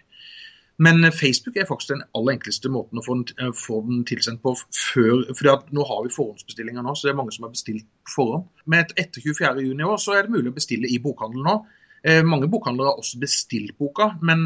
Men 0.78 1.04
eh, 1.04 1.10
Facebook 1.14 1.56
er 1.56 1.68
faktisk 1.68 1.94
den 1.94 2.04
aller 2.16 2.36
enkleste 2.36 2.70
måten 2.72 3.00
å 3.00 3.04
få 3.04 3.16
den, 3.18 3.24
eh, 3.40 3.54
få 3.56 3.80
den 3.86 4.04
tilsendt 4.08 4.42
på 4.44 4.52
før 4.56 5.24
for 5.32 5.64
Nå 5.72 5.86
har 5.88 6.04
vi 6.04 6.12
forhåndsbestillinger 6.12 6.84
nå, 6.84 6.94
så 6.94 7.08
det 7.08 7.14
er 7.14 7.22
mange 7.22 7.34
som 7.36 7.46
har 7.48 7.54
bestilt 7.54 7.86
på 8.04 8.16
forhånd. 8.18 8.46
Men 8.66 8.92
etter 8.96 9.24
24.6 9.24 9.82
år 9.86 10.02
så 10.02 10.16
er 10.16 10.26
det 10.26 10.36
mulig 10.36 10.52
å 10.52 10.58
bestille 10.58 10.90
i 10.92 11.00
bokhandelen 11.02 11.48
nå. 11.48 11.56
Eh, 12.06 12.20
mange 12.22 12.50
bokhandlere 12.52 12.92
har 12.92 13.00
også 13.00 13.18
bestilt 13.22 13.74
boka, 13.80 14.12
men 14.22 14.44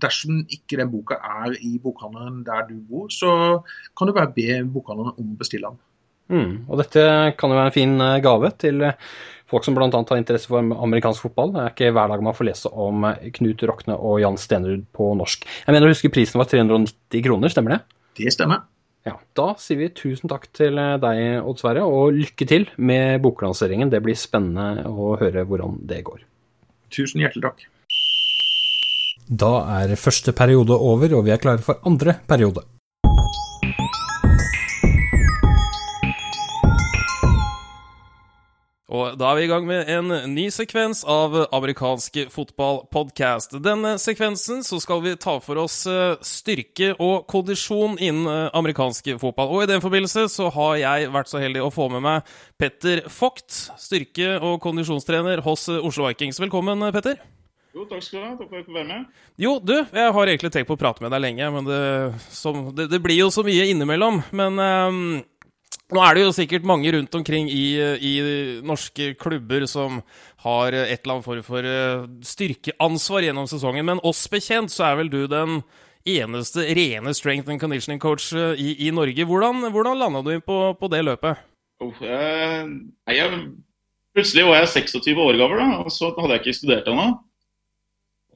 dersom 0.00 0.40
ikke 0.48 0.80
den 0.80 0.90
boka 0.90 1.20
er 1.44 1.54
i 1.60 1.76
bokhandelen 1.78 2.40
der 2.46 2.66
du 2.70 2.80
bor, 2.80 3.12
så 3.12 3.60
kan 3.96 4.08
du 4.08 4.16
bare 4.16 4.32
be 4.34 4.62
bokhandleren 4.64 5.14
om 5.20 5.36
å 5.36 5.38
bestille 5.38 5.68
den. 5.68 5.86
Mm, 6.30 6.52
og 6.70 6.78
dette 6.78 7.02
kan 7.38 7.50
jo 7.50 7.58
være 7.58 7.70
en 7.72 7.74
fin 7.74 7.94
gave 8.22 8.52
til 8.62 8.84
folk 9.50 9.66
som 9.66 9.76
bl.a. 9.76 9.90
har 9.90 10.20
interesse 10.20 10.50
for 10.50 10.62
amerikansk 10.62 11.26
fotball. 11.26 11.54
Det 11.54 11.62
er 11.62 11.72
ikke 11.74 11.92
hver 11.96 12.12
dag 12.12 12.24
man 12.24 12.36
får 12.36 12.48
lese 12.50 12.70
om 12.70 13.06
Knut 13.38 13.64
Rokne 13.68 13.96
og 13.98 14.20
Jan 14.22 14.38
Stenerud 14.40 14.84
på 14.96 15.12
norsk. 15.18 15.46
Jeg 15.66 15.74
mener 15.74 15.90
å 15.90 15.94
huske 15.94 16.12
prisen 16.14 16.40
var 16.40 16.50
390 16.50 17.24
kroner, 17.26 17.52
stemmer 17.52 17.76
det? 17.76 17.80
Det 18.20 18.34
stemmer. 18.34 18.66
Ja, 19.06 19.14
Da 19.36 19.54
sier 19.56 19.78
vi 19.80 19.88
tusen 19.96 20.28
takk 20.28 20.50
til 20.52 20.76
deg, 20.76 21.20
Odd 21.40 21.60
Sverre, 21.62 21.86
og 21.88 22.12
lykke 22.18 22.46
til 22.48 22.66
med 22.76 23.22
boklanseringen. 23.24 23.90
Det 23.92 24.02
blir 24.04 24.18
spennende 24.18 24.84
å 24.90 25.14
høre 25.20 25.46
hvordan 25.48 25.78
det 25.88 26.02
går. 26.04 26.20
Tusen 26.92 27.22
hjertelig 27.24 27.46
takk. 27.46 27.64
Da 29.30 29.52
er 29.78 29.94
første 29.94 30.34
periode 30.36 30.74
over, 30.74 31.14
og 31.16 31.24
vi 31.26 31.32
er 31.32 31.40
klare 31.40 31.62
for 31.64 31.80
andre 31.86 32.18
periode. 32.28 32.66
Og 38.90 39.14
da 39.14 39.28
er 39.30 39.38
vi 39.38 39.44
i 39.46 39.50
gang 39.50 39.66
med 39.68 39.86
en 39.92 40.10
ny 40.32 40.48
sekvens 40.50 41.04
av 41.06 41.36
amerikansk 41.54 42.16
fotballpodkast. 42.34 43.54
Denne 43.62 43.94
sekvensen 44.02 44.64
så 44.66 44.80
skal 44.82 45.04
vi 45.04 45.14
ta 45.14 45.36
for 45.44 45.62
oss 45.62 45.84
eh, 45.86 46.16
styrke 46.26 46.96
og 46.96 47.28
kondisjon 47.30 47.94
innen 48.02 48.26
eh, 48.26 48.48
amerikansk 48.58 49.12
fotball. 49.22 49.54
Og 49.54 49.62
i 49.62 49.70
den 49.70 49.84
forbindelse 49.84 50.26
så 50.34 50.50
har 50.56 50.80
jeg 50.82 51.12
vært 51.14 51.30
så 51.30 51.38
heldig 51.38 51.62
å 51.62 51.70
få 51.74 51.86
med 51.94 52.02
meg 52.08 52.34
Petter 52.58 53.04
Vogt, 53.14 53.54
styrke- 53.78 54.40
og 54.42 54.58
kondisjonstrener 54.64 55.46
hos 55.46 55.68
Oslo 55.70 56.10
Vikings. 56.10 56.42
Velkommen, 56.42 56.90
Petter. 56.90 57.22
Jo, 57.70 57.84
takk 57.86 58.02
skal 58.02 58.18
du 58.18 58.26
ha. 58.26 58.34
Takk 58.34 58.48
for 58.50 58.58
at 58.58 58.66
du 58.66 58.72
fikk 58.72 58.74
være 58.80 58.88
med. 58.88 59.18
Jo, 59.38 59.58
du, 59.62 59.76
jeg 59.78 60.14
har 60.16 60.30
egentlig 60.32 60.50
tenkt 60.50 60.66
på 60.66 60.74
å 60.74 60.80
prate 60.80 61.04
med 61.04 61.14
deg 61.14 61.22
lenge, 61.22 61.50
men 61.54 61.68
det, 61.68 61.82
som, 62.34 62.64
det, 62.74 62.90
det 62.90 62.98
blir 63.04 63.22
jo 63.22 63.30
så 63.30 63.46
mye 63.46 63.70
innimellom. 63.70 64.24
Men 64.34 64.58
um, 64.58 65.04
nå 65.94 66.02
er 66.04 66.16
det 66.16 66.24
jo 66.24 66.32
sikkert 66.34 66.66
mange 66.68 66.90
rundt 66.94 67.14
omkring 67.18 67.48
i, 67.50 67.64
i, 67.98 68.14
norske 68.66 69.12
klubber 69.20 69.66
som 69.70 70.00
har 70.44 70.74
et 70.76 71.00
eller 71.02 71.16
annet 71.16 71.26
form 71.26 71.44
for 71.46 71.66
eh, 71.66 72.08
styrkeansvar 72.26 73.26
gjennom 73.26 73.48
sesongen, 73.50 73.86
men 73.88 74.02
oss 74.06 74.22
bekjent 74.30 74.72
så 74.72 74.90
er 74.90 75.00
vel 75.00 75.12
du 75.12 75.24
den 75.30 75.60
eneste 76.08 76.64
rene 76.76 77.12
strength 77.14 77.50
and 77.50 77.60
conditioning 77.60 78.00
coach 78.00 78.32
eh, 78.32 78.54
i, 78.56 78.76
i 78.86 78.92
Norge. 78.94 79.26
Hvordan, 79.26 79.66
hvordan 79.74 79.98
landa 80.00 80.22
du 80.24 80.32
inn 80.34 80.44
på, 80.44 80.62
på, 80.80 80.92
det 80.92 81.02
løpet? 81.04 81.42
Oh, 81.80 81.96
jeg, 82.04 82.70
jeg, 83.08 83.42
plutselig 84.16 84.46
var 84.48 84.62
jeg 84.62 84.72
26 84.92 85.20
år 85.26 85.40
gammel, 85.40 85.60
da, 85.60 85.84
og 85.84 85.92
så 85.94 86.12
hadde 86.16 86.36
jeg 86.36 86.44
ikke 86.44 86.58
studert 86.62 86.90
ennå. 86.92 87.10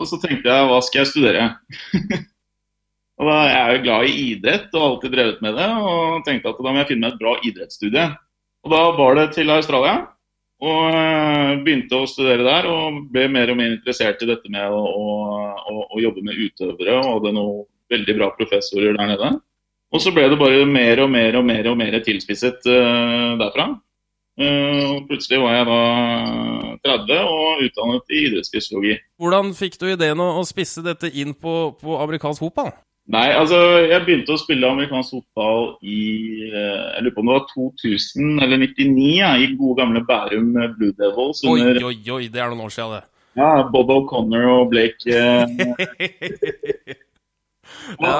Og 0.00 0.10
så 0.10 0.18
tenkte 0.18 0.50
jeg 0.50 0.70
hva 0.70 0.78
skal 0.82 1.04
jeg 1.04 1.12
studere? 1.12 1.50
og 3.20 3.28
da, 3.28 3.36
Jeg 3.46 3.60
er 3.60 3.74
jo 3.74 3.82
glad 3.84 4.08
i 4.08 4.14
idrett 4.32 4.74
og 4.74 4.80
har 4.80 4.88
alltid 4.88 5.14
drevet 5.14 5.44
med 5.44 5.54
det. 5.58 5.68
Og 5.90 6.24
tenkte 6.26 6.50
at 6.50 6.58
da 6.58 6.72
må 6.72 6.82
jeg 6.82 6.90
finne 6.90 7.06
meg 7.06 7.14
et 7.14 7.22
bra 7.22 7.36
idrettsstudie. 7.46 8.08
Og 8.64 8.74
da 8.74 8.82
var 8.98 9.18
det 9.20 9.28
til 9.36 9.54
Australia. 9.54 9.94
Og 10.64 10.96
eh, 10.96 11.52
begynte 11.66 12.00
å 12.00 12.08
studere 12.08 12.46
der 12.46 12.68
og 12.70 13.02
ble 13.12 13.26
mer 13.30 13.52
og 13.52 13.58
mer 13.58 13.74
interessert 13.74 14.22
i 14.24 14.28
dette 14.30 14.50
med 14.50 14.64
å, 14.72 14.82
å, 14.82 15.86
å 15.92 16.02
jobbe 16.02 16.24
med 16.26 16.38
utøvere. 16.40 16.98
Og 17.00 17.10
hadde 17.18 17.34
noen 17.36 17.64
veldig 17.92 18.16
bra 18.18 18.30
professorer 18.38 18.96
der 18.96 19.12
nede. 19.12 19.34
Og 19.94 20.02
så 20.02 20.10
ble 20.14 20.26
det 20.30 20.38
bare 20.40 20.64
mer 20.66 21.04
og 21.04 21.10
mer 21.12 21.36
og 21.38 21.44
mer 21.46 21.68
og 21.70 21.76
mer 21.78 21.94
tilspisset 22.02 22.64
uh, 22.66 23.34
derfra. 23.38 23.68
Uh, 24.34 25.04
plutselig 25.06 25.38
var 25.38 25.52
jeg 25.54 25.66
da 25.68 25.82
30 26.88 27.28
og 27.30 27.62
utdannet 27.62 28.10
i 28.10 28.24
idrettsfysiologi. 28.28 28.96
Hvordan 29.22 29.52
fikk 29.54 29.78
du 29.78 29.86
ideen 29.92 30.18
å, 30.24 30.42
spisse 30.48 30.82
dette 30.82 31.12
inn 31.14 31.36
på, 31.38 31.54
på, 31.78 31.94
amerikansk 32.02 32.42
fotball? 32.42 32.72
Nei, 33.12 33.26
altså 33.36 33.58
jeg 33.84 34.00
begynte 34.06 34.32
å 34.32 34.40
spille 34.40 34.64
amerikansk 34.64 35.18
fotball 35.18 35.74
i 35.84 35.98
uh, 36.48 36.94
jeg 36.94 37.02
lurer 37.04 37.14
på 37.16 37.20
om 37.20 37.28
det 37.28 37.34
var 37.36 37.50
2000 37.50 38.44
eller 38.46 38.62
99, 38.62 39.08
ja, 39.18 39.34
i 39.36 39.50
gode 39.58 39.76
gamle 39.82 40.00
Bærum 40.08 40.54
Blue 40.78 40.94
Devils. 40.96 41.42
Under, 41.44 41.76
oi, 41.84 41.92
oi, 41.92 41.98
oi, 42.16 42.24
det 42.32 42.40
er 42.40 42.48
noen 42.48 42.64
år 42.64 42.72
siden, 42.72 42.96
det. 42.96 43.04
Ja, 43.34 43.50
Bob 43.66 43.90
O'Connor 43.90 44.44
og 44.52 44.68
Blake 44.70 45.02
ja. 48.00 48.18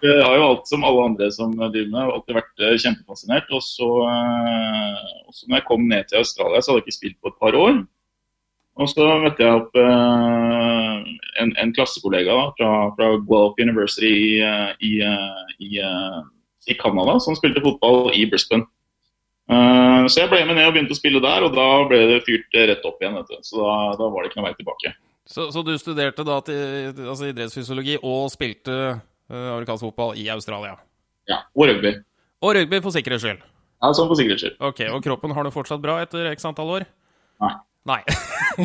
Jeg 0.00 0.24
har 0.24 0.34
jo 0.36 0.44
alt 0.46 0.68
som 0.68 0.84
alle 0.88 1.02
andre 1.10 1.26
som 1.32 1.50
driver 1.60 1.90
med, 1.92 2.10
alltid 2.14 2.36
vært 2.38 2.62
eh, 2.64 2.78
kjempefascinert. 2.80 3.48
Og 3.52 3.62
så, 3.64 3.88
eh, 4.08 5.00
og 5.28 5.32
så 5.36 5.42
når 5.44 5.58
jeg 5.58 5.66
kom 5.68 5.82
ned 5.88 6.02
til 6.08 6.20
Australia, 6.22 6.60
så 6.60 6.72
hadde 6.72 6.80
jeg 6.80 6.86
ikke 6.86 6.96
spilt 6.96 7.18
på 7.20 7.28
et 7.32 7.40
par 7.42 7.54
år. 7.58 7.74
Og 8.80 8.86
så 8.88 9.04
møtte 9.20 9.44
jeg 9.44 9.58
opp 9.58 9.74
uh, 9.76 10.69
en, 11.40 11.54
en, 11.60 11.72
klassekollega 11.76 12.34
da, 12.36 12.50
fra, 12.58 12.70
fra 12.96 13.08
Guelph 13.28 13.60
University 13.62 14.10
i, 14.10 14.50
i, 14.86 14.92
i, 15.66 15.70
i 16.70 16.76
Canada, 16.80 17.18
som 17.22 17.38
spilte 17.38 17.62
fotball 17.64 18.10
i 18.16 18.26
Brisbane. 18.30 18.68
Uh, 19.50 20.06
så 20.06 20.22
jeg 20.22 20.30
ble 20.30 20.44
med 20.46 20.54
ned 20.54 20.68
og 20.68 20.76
begynte 20.76 20.94
å 20.94 20.98
spille 20.98 21.22
der, 21.22 21.42
og 21.42 21.56
da 21.56 21.68
ble 21.90 21.98
det 22.12 22.20
fyrt 22.26 22.54
rett 22.54 22.84
opp 22.86 23.00
igjen. 23.02 23.18
Så 23.42 23.58
da, 23.58 23.72
da, 23.98 24.10
var 24.10 24.22
det 24.22 24.30
ikke 24.30 24.38
noe 24.38 24.46
vei 24.46 24.58
tilbake. 24.58 24.92
Så, 25.30 25.48
så 25.54 25.62
du 25.66 25.72
studerte 25.78 26.26
da 26.26 26.36
til, 26.46 26.92
altså 27.06 27.30
idrettsfysiologi 27.30 27.98
og 27.98 28.30
spilte 28.30 28.76
uh, 28.94 29.48
amerikansk 29.56 29.88
fotball 29.88 30.14
i 30.18 30.28
Australia. 30.30 30.76
Ja, 31.30 31.42
og 31.54 31.66
rugby. 31.70 31.96
Og 32.46 32.54
rugby 32.56 32.80
for 32.84 32.94
sikkerhets 32.94 33.26
skyld. 33.26 33.42
Ja, 33.80 33.90
sånn 33.96 34.10
for 34.10 34.18
sikkerhets 34.18 34.46
skyld. 34.46 34.60
Ok, 34.70 34.84
Og 34.92 35.02
kroppen 35.04 35.34
har 35.34 35.46
du 35.46 35.52
fortsatt 35.54 35.82
bra 35.82 35.98
etter 36.04 36.30
x 36.30 36.46
antall 36.46 36.70
år? 36.78 36.86
Nei. 37.42 37.52
Nei. 37.88 38.02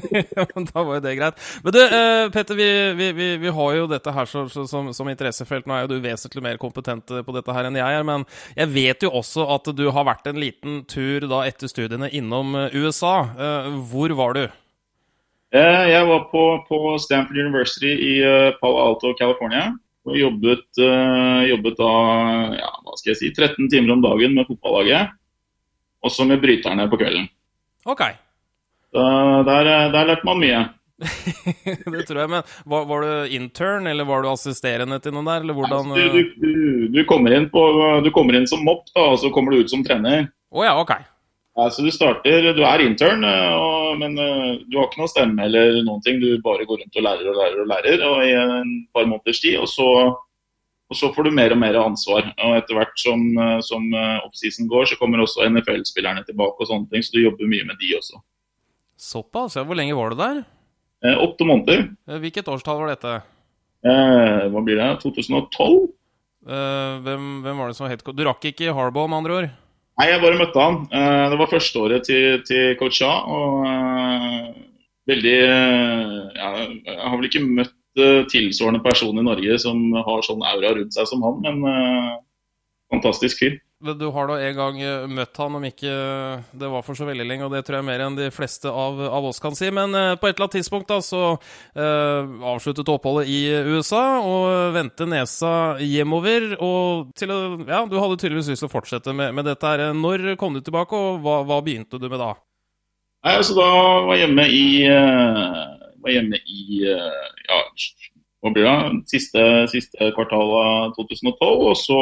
da 0.74 0.82
var 0.84 0.98
jo 0.98 1.04
det 1.06 1.14
greit. 1.16 1.38
Men 1.64 1.74
du, 1.76 1.80
uh, 1.80 2.26
Petter, 2.34 2.58
vi, 2.58 2.68
vi, 2.98 3.12
vi, 3.16 3.28
vi, 3.40 3.54
har 3.58 3.78
jo 3.78 3.86
dette 3.88 4.12
her 4.12 4.28
så, 4.28 4.44
så, 4.52 4.66
som, 4.68 4.90
som, 4.94 5.10
interessefelt. 5.12 5.68
Nå 5.70 5.76
er 5.76 5.86
jo 5.86 5.94
du 5.94 6.04
vesentlig 6.04 6.44
mer 6.44 6.60
kompetent 6.60 7.14
eh, 7.14 7.24
på 7.24 7.36
dette 7.36 7.56
her 7.56 7.70
enn 7.70 7.80
jeg 7.80 8.00
er, 8.00 8.04
men 8.08 8.26
jeg 8.58 8.72
vet 8.74 9.06
jo 9.06 9.14
også 9.16 9.48
at 9.56 9.72
du 9.78 9.86
har 9.96 10.08
vært 10.08 10.28
en 10.28 10.42
liten 10.42 10.84
tur 10.92 11.28
da 11.32 11.46
etter 11.48 11.72
studiene 11.72 12.12
innom 12.12 12.58
USA. 12.76 13.16
Uh, 13.40 13.72
hvor 13.88 14.16
var 14.20 14.36
du? 14.36 14.46
Jeg 15.56 16.04
var 16.10 16.26
på, 16.34 16.42
på 16.68 16.78
Stanford 17.00 17.38
University 17.40 17.94
i 17.94 18.14
Palo 18.60 18.82
Alto, 18.82 19.14
California. 19.16 19.70
Og 20.06 20.20
jobbet, 20.20 20.68
uh, 20.82 21.42
jobbet 21.48 21.80
da 21.80 21.94
ja, 22.60 22.74
hva 22.84 23.00
skal 23.00 23.14
jeg 23.14 23.22
si, 23.22 23.32
13 23.32 23.72
timer 23.72 23.96
om 23.96 24.04
dagen 24.04 24.36
med 24.36 24.52
fotballaget. 24.52 25.16
Også 26.06 26.28
med 26.28 26.44
bryterne 26.44 26.90
på 26.92 27.00
kvelden. 27.00 27.32
Ok. 27.88 28.04
Der, 28.96 29.70
der 29.92 30.12
lærte 30.12 30.28
man 30.28 30.42
mye. 30.42 30.64
det 31.92 32.06
tror 32.08 32.22
jeg, 32.22 32.30
men 32.32 32.44
var, 32.66 32.86
var, 32.88 33.02
du 33.04 33.34
intern, 33.36 33.88
eller 33.88 34.08
var 34.08 34.24
du 34.24 34.30
assisterende 34.32 35.00
til 35.04 35.12
noen 35.16 35.28
der, 35.28 35.44
eller 35.44 35.58
hvordan 35.58 35.92
du, 35.92 36.06
du, 36.14 36.22
du, 36.40 36.54
du, 36.94 37.02
kommer 37.10 37.36
inn 37.36 37.50
på, 37.52 37.64
du 38.06 38.08
kommer 38.16 38.38
inn 38.38 38.48
som 38.48 38.64
mopp, 38.64 38.88
da, 38.94 39.10
og 39.12 39.20
så 39.20 39.32
kommer 39.36 39.52
du 39.52 39.66
ut 39.66 39.74
som 39.74 39.84
trener. 39.84 40.30
Oh, 40.56 40.64
ja, 40.64 40.78
ok. 40.80 40.96
Ja, 41.56 41.70
så 41.72 41.84
Du 41.84 41.92
starter, 41.92 42.54
du 42.56 42.62
er 42.68 42.84
intern, 42.84 43.24
eh, 43.28 43.56
og, 43.56 43.98
men 44.00 44.16
du 44.16 44.78
har 44.78 44.88
ikke 44.88 45.02
noe 45.02 45.12
stemme 45.12 45.48
eller 45.48 45.82
noen 45.88 46.04
ting. 46.04 46.20
Du 46.20 46.30
bare 46.44 46.68
går 46.68 46.84
rundt 46.84 47.00
og 47.00 47.06
lærer 47.06 47.32
og 47.32 47.40
lærer 47.40 47.64
og 47.64 47.70
lærer 47.72 48.06
og 48.10 48.24
i 48.24 48.32
en 48.36 48.74
par 48.96 49.08
måneders 49.08 49.40
tid. 49.44 49.56
Og 49.64 49.70
så, 49.72 49.88
og 50.92 51.00
så 51.00 51.12
får 51.16 51.28
du 51.28 51.32
mer 51.36 51.56
og 51.56 51.62
mer 51.64 51.80
ansvar. 51.80 52.28
Og 52.44 52.58
Etter 52.60 52.76
hvert 52.80 52.96
som, 53.00 53.24
eh, 53.40 53.60
som 53.68 53.88
oppsisen 54.24 54.72
går, 54.72 54.92
så 54.92 55.00
kommer 55.00 55.24
også 55.24 55.48
NFL-spillerne 55.48 56.24
tilbake, 56.28 56.60
og 56.60 56.72
sånne 56.72 56.92
ting, 56.92 57.04
så 57.04 57.16
du 57.16 57.24
jobber 57.24 57.52
mye 57.52 57.68
med 57.68 57.80
de 57.84 57.96
også. 58.00 58.20
Såpass? 58.98 59.56
Ja, 59.56 59.64
Hvor 59.64 59.76
lenge 59.76 59.96
var 59.96 60.10
du 60.10 60.16
der? 60.16 60.44
Eh, 61.06 61.18
åtte 61.20 61.46
måneder. 61.46 61.90
Hvilket 62.08 62.48
årstall 62.48 62.80
var 62.80 62.94
dette? 62.94 63.22
Eh, 63.86 64.48
hva 64.50 64.64
blir 64.64 64.80
det? 64.80 64.90
2012? 65.04 65.90
Eh, 66.46 66.94
hvem, 67.06 67.28
hvem, 67.44 67.58
var 67.58 67.70
det 67.70 67.78
som 67.78 67.90
het 67.90 68.04
Du 68.06 68.24
rakk 68.26 68.46
ikke 68.46 68.74
Harbaugh, 68.74 69.10
med 69.10 69.18
andre 69.18 69.36
ord? 69.36 69.50
Nei, 69.96 70.08
jeg 70.10 70.22
bare 70.22 70.40
møtte 70.40 70.62
han. 70.62 70.80
Eh, 70.92 71.26
det 71.32 71.40
var 71.40 71.52
førsteåret 71.52 72.08
til, 72.08 72.42
til 72.48 72.76
coach 72.80 73.02
A. 73.06 73.14
Og 73.32 73.66
uh, 73.68 74.50
veldig 75.08 75.36
ja, 76.36 76.50
Jeg 76.66 77.02
har 77.04 77.18
vel 77.18 77.30
ikke 77.30 77.46
møtt 77.46 77.76
tilsvarende 77.96 78.82
person 78.84 79.16
i 79.16 79.24
Norge 79.24 79.56
som 79.64 79.78
har 80.04 80.24
sånn 80.26 80.42
aura 80.44 80.74
rundt 80.76 80.92
seg 80.92 81.08
som 81.08 81.22
han, 81.24 81.38
men 81.46 81.62
fantastisk 82.92 83.40
fyr. 83.40 83.54
Du 83.84 84.08
har 84.08 84.30
da 84.30 84.36
en 84.40 84.56
gang 84.56 84.78
eh, 84.80 85.06
møtt 85.12 85.36
han, 85.36 85.58
om 85.58 85.64
ikke 85.68 85.92
det 86.56 86.68
var 86.72 86.84
for 86.86 86.96
så 86.96 87.04
veldig 87.10 87.26
lenge, 87.28 87.44
og 87.44 87.52
det 87.52 87.66
tror 87.68 87.82
jeg 87.82 87.88
mer 87.90 88.04
enn 88.06 88.16
de 88.16 88.30
fleste 88.32 88.72
av, 88.72 89.02
av 89.04 89.26
oss 89.28 89.42
kan 89.44 89.58
si. 89.58 89.68
Men 89.68 89.92
eh, 89.92 90.14
på 90.16 90.30
et 90.30 90.38
eller 90.38 90.46
annet 90.46 90.56
tidspunkt 90.56 90.88
da, 90.88 91.02
så 91.04 91.24
eh, 91.36 92.30
avsluttet 92.54 92.88
oppholdet 92.94 93.28
i 93.28 93.42
USA 93.76 94.22
og 94.24 94.78
vendte 94.78 95.08
nesa 95.12 95.52
hjemover. 95.84 96.54
Og 96.64 97.12
til 97.20 97.34
Ja, 97.68 97.82
du 97.84 97.98
hadde 98.00 98.16
tydeligvis 98.22 98.54
lyst 98.54 98.64
til 98.64 98.70
å 98.70 98.76
fortsette 98.78 99.12
med, 99.12 99.36
med 99.36 99.50
dette 99.52 99.68
her. 99.68 99.92
Når 99.92 100.38
kom 100.40 100.56
du 100.56 100.64
tilbake, 100.64 100.96
og 100.96 101.20
hva, 101.26 101.42
hva 101.44 101.60
begynte 101.66 102.00
du 102.00 102.08
med 102.08 102.24
da? 102.24 102.32
Nei, 103.28 103.36
altså 103.42 103.58
Da 103.60 103.68
var 104.08 104.16
jeg 104.16 104.24
hjemme 104.24 104.48
i, 104.54 104.66
var 106.00 106.14
hjemme 106.14 106.40
i 106.40 106.80
ja, 106.86 107.60
hva 108.40 108.56
blir 108.56 108.70
det? 108.70 109.04
Siste, 109.12 109.44
siste 109.74 110.14
kvartal 110.16 110.56
av 110.62 110.96
2012. 110.96 111.36
Og 111.44 111.76
så 111.82 112.00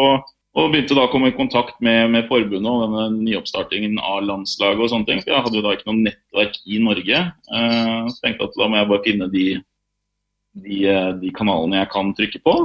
og 0.53 0.69
begynte 0.69 0.93
da 0.93 1.07
å 1.07 1.09
komme 1.09 1.31
i 1.31 1.35
kontakt 1.35 1.79
med, 1.81 2.11
med 2.13 2.27
forbundet 2.29 2.69
og 2.69 2.83
denne 2.83 3.23
nyoppstartingen 3.25 3.97
av 3.97 4.21
landslaget 4.27 4.83
og 4.85 4.91
sånne 4.91 5.07
ting. 5.07 5.23
Jeg 5.25 5.41
hadde 5.41 5.57
jo 5.57 5.63
da 5.65 5.73
ikke 5.73 5.89
noe 5.89 6.03
nettverk 6.03 6.59
i 6.69 6.77
Norge. 6.83 7.21
Uh, 7.49 8.05
så 8.13 8.19
tenkte 8.19 8.45
jeg 8.45 8.51
at 8.51 8.59
da 8.61 8.67
må 8.69 8.77
jeg 8.77 8.89
bare 8.91 9.05
finne 9.07 9.29
de, 9.33 9.47
de, 10.61 10.77
eh, 10.85 11.09
de, 11.17 11.33
kanalene 11.33 11.79
jeg 11.81 11.89
kan 11.95 12.13
trykke 12.13 12.43
på. 12.45 12.55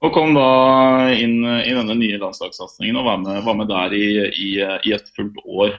Og 0.00 0.14
kom 0.14 0.36
da 0.38 1.10
inn 1.12 1.42
i 1.42 1.74
denne 1.74 1.98
nye 1.98 2.20
landslagssatsingen 2.22 3.00
og 3.02 3.08
var 3.08 3.18
med, 3.24 3.42
var 3.44 3.58
med 3.58 3.68
der 3.68 3.96
i, 3.98 4.06
i, 4.30 4.50
i, 4.62 4.94
et 4.94 5.10
fullt 5.16 5.42
år. 5.44 5.74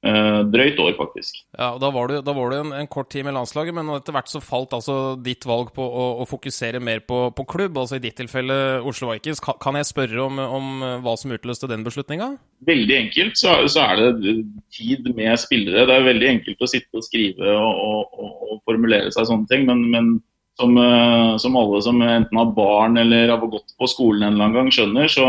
Eh, 0.00 0.38
drøyt 0.48 0.78
år, 0.80 0.94
faktisk. 0.96 1.42
Ja, 1.58 1.74
og 1.74 1.80
Da 1.82 1.90
var 1.92 2.08
du, 2.08 2.14
da 2.24 2.32
var 2.32 2.48
du 2.48 2.56
en, 2.56 2.72
en, 2.72 2.86
kort 2.88 3.10
tid 3.12 3.26
med 3.26 3.34
landslaget, 3.36 3.74
men 3.76 3.90
etter 3.92 4.14
hvert 4.16 4.30
så 4.32 4.40
falt 4.40 4.72
altså 4.72 5.18
ditt 5.20 5.44
valg 5.44 5.74
på 5.76 5.84
å, 5.84 6.04
å 6.22 6.26
fokusere 6.28 6.80
mer 6.80 7.02
på, 7.04 7.18
på, 7.36 7.44
klubb, 7.44 7.76
altså 7.76 7.98
i 7.98 8.04
ditt 8.06 8.16
tilfelle 8.16 8.80
Oslo 8.80 9.10
Vikings. 9.12 9.42
Kan, 9.44 9.58
kan 9.60 9.76
jeg 9.76 9.90
spørre 9.90 10.22
om, 10.24 10.40
om, 10.40 10.70
hva 11.04 11.14
som 11.20 11.36
utløste 11.36 11.68
den 11.68 11.84
beslutninga? 11.84 12.30
Veldig 12.64 12.96
enkelt 12.96 13.36
så, 13.36 13.58
så, 13.68 13.84
er 13.90 14.16
det 14.24 14.34
tid 14.72 15.12
med 15.12 15.36
spillere. 15.42 15.84
Det 15.84 15.98
er 15.98 16.08
veldig 16.08 16.32
enkelt 16.32 16.64
å 16.64 16.70
sitte 16.72 16.96
og 16.96 17.04
skrive 17.04 17.52
og, 17.52 18.16
og, 18.24 18.42
og 18.48 18.64
formulere 18.64 19.12
seg 19.12 19.28
sånne 19.28 19.52
ting, 19.52 19.68
men, 19.68 19.84
men 19.92 20.12
som, 20.58 20.76
eh, 20.76 21.36
som, 21.36 21.56
alle 21.56 21.82
som 21.82 22.02
enten 22.02 22.38
har 22.38 22.52
barn 22.54 22.96
eller 22.96 23.28
har 23.28 23.46
gått 23.46 23.76
på 23.78 23.86
skolen 23.86 24.22
en 24.22 24.34
eller 24.34 24.44
annen 24.44 24.56
gang, 24.58 24.70
skjønner. 24.74 25.08
Så, 25.08 25.24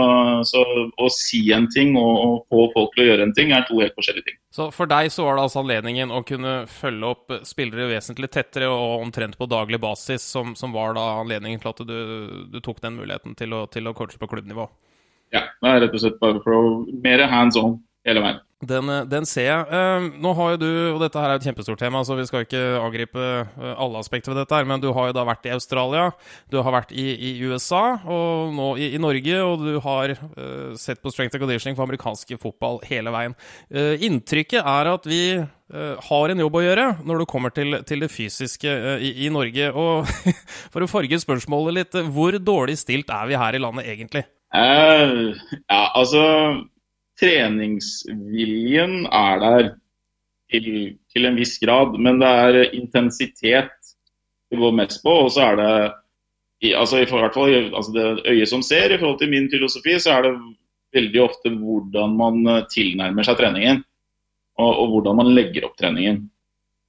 så 0.47 0.63
å 0.97 1.09
si 1.13 1.41
en 1.55 1.67
ting 1.71 1.95
og, 1.99 2.11
og, 2.25 2.35
få 2.51 2.65
folk 2.75 2.95
til 2.95 3.05
å 3.05 3.07
gjøre 3.11 3.27
en 3.29 3.33
ting, 3.37 3.53
er 3.55 3.65
to 3.67 3.79
helt 3.81 3.95
forskjellige 3.97 4.27
ting. 4.27 4.39
Så 4.51 4.67
for 4.75 4.91
deg 4.91 5.11
så 5.13 5.25
var 5.27 5.37
det 5.37 5.45
altså 5.47 5.63
anledningen 5.63 6.11
å 6.11 6.23
kunne 6.27 6.55
følge 6.71 7.13
opp 7.15 7.35
spillere 7.47 7.89
vesentlig 7.93 8.31
tettere 8.33 8.69
og 8.71 9.05
omtrent 9.05 9.37
på 9.39 9.49
daglig 9.51 9.79
basis, 9.83 10.25
som, 10.35 10.55
som 10.59 10.75
var 10.75 10.97
da 10.99 11.07
anledningen 11.21 11.63
til 11.63 11.73
at 11.73 11.83
du, 11.87 11.97
du 12.51 12.59
tok 12.59 12.83
den 12.83 12.99
muligheten 12.99 13.37
til 13.39 13.55
å, 13.55 13.65
til 13.71 13.87
å 13.87 13.95
coache 13.97 14.19
på 14.19 14.29
klubbnivå? 14.31 14.67
Ja, 15.31 15.45
det 15.63 15.69
er 15.69 15.85
rett 15.85 15.93
og 15.95 16.03
slett 16.03 16.19
bare 16.19 16.41
for 16.43 16.57
å 16.57 16.63
mer 17.03 17.23
hands 17.31 17.55
on 17.59 17.79
hele 18.07 18.23
veien. 18.23 18.41
Den, 18.61 18.89
den, 19.09 19.25
ser 19.25 19.47
jeg. 19.47 19.61
Uh, 19.71 20.07
nå 20.21 20.33
har 20.37 20.53
jo 20.53 20.59
du, 20.61 20.69
og 20.93 20.99
dette 21.01 21.17
her 21.17 21.31
er 21.33 21.39
et 21.39 21.45
kjempestort 21.47 21.79
tema, 21.81 22.03
så 22.05 22.13
vi 22.17 22.27
skal 22.29 22.45
ikke 22.45 22.61
angripe 22.77 23.21
uh, 23.21 23.71
alle 23.73 24.01
aspekter 24.01 24.33
ved 24.33 24.43
dette, 24.43 24.53
her, 24.53 24.67
men 24.69 24.81
du 24.83 24.91
har 24.93 25.09
jo 25.09 25.15
da 25.17 25.23
vært 25.25 25.47
i 25.49 25.53
Australia, 25.55 26.09
du 26.53 26.59
har 26.61 26.75
vært 26.75 26.91
i, 26.93 27.07
i 27.15 27.31
USA, 27.41 27.97
og 28.05 28.51
nå 28.53 28.67
i, 28.77 28.91
i, 28.93 28.99
Norge, 29.01 29.39
og 29.41 29.65
du 29.65 29.79
har 29.81 30.13
uh, 30.13 30.75
sett 30.77 31.01
på 31.01 31.13
strength 31.13 31.37
and 31.37 31.41
conditioning 31.41 31.77
for 31.77 31.87
amerikansk 31.87 32.35
fotball 32.41 32.77
hele 32.85 33.13
veien. 33.13 33.33
inntrykket 33.71 34.61
er 34.61 34.89
at 34.91 35.07
vi 35.09 35.23
har 35.71 36.31
en 36.31 36.41
jobb 36.43 36.57
å 36.59 36.61
gjøre 36.63 36.85
når 37.07 37.21
det 37.21 37.27
kommer 37.31 37.53
til, 37.55 37.77
til 37.87 38.03
det 38.03 38.09
fysiske 38.11 38.71
i, 38.99 39.13
i, 39.25 39.29
Norge. 39.33 39.69
Og 39.71 40.09
for 40.73 40.83
å 40.83 40.89
farge 40.91 41.19
spørsmålet 41.21 41.77
litt, 41.77 41.97
hvor 42.11 42.35
dårlig 42.37 42.77
stilt 42.81 43.11
er 43.13 43.29
vi 43.31 43.39
her 43.39 43.57
i 43.57 43.63
landet 43.63 43.87
egentlig? 43.93 44.25
ja, 44.51 45.83
altså 45.95 46.21
treningsviljen 47.19 49.05
er 49.07 49.41
der 49.41 49.69
til, 50.51 50.67
til, 51.11 51.27
en 51.27 51.37
viss 51.39 51.57
grad, 51.61 51.97
men 51.99 52.19
det 52.21 52.29
er 52.45 52.75
intensitet 52.75 53.71
det 54.51 54.59
går 54.59 54.73
mest 54.75 55.03
på. 55.03 55.13
Og 55.25 55.29
så 55.31 55.51
er 55.51 55.59
det 55.59 55.73
i, 56.67 56.73
altså 56.77 57.01
i 57.01 57.07
hvert 57.07 57.35
fall 57.35 57.71
altså 57.71 57.93
det 57.95 58.07
øyet 58.29 58.49
som 58.51 58.63
ser, 58.65 58.91
i 58.91 58.99
forhold 58.99 59.19
til 59.21 59.31
min 59.31 59.47
filosofi, 59.51 59.95
så 59.99 60.17
er 60.17 60.27
det 60.27 60.33
veldig 60.95 61.23
ofte 61.23 61.53
hvordan 61.55 62.17
man 62.19 62.41
eh, 62.51 62.65
tilnærmer 62.71 63.25
seg 63.25 63.39
treningen. 63.39 63.83
Og, 64.59 64.71
og 64.83 64.91
hvordan 64.95 65.21
man 65.21 65.31
legger 65.33 65.65
opp 65.69 65.77
treningen. 65.79 66.25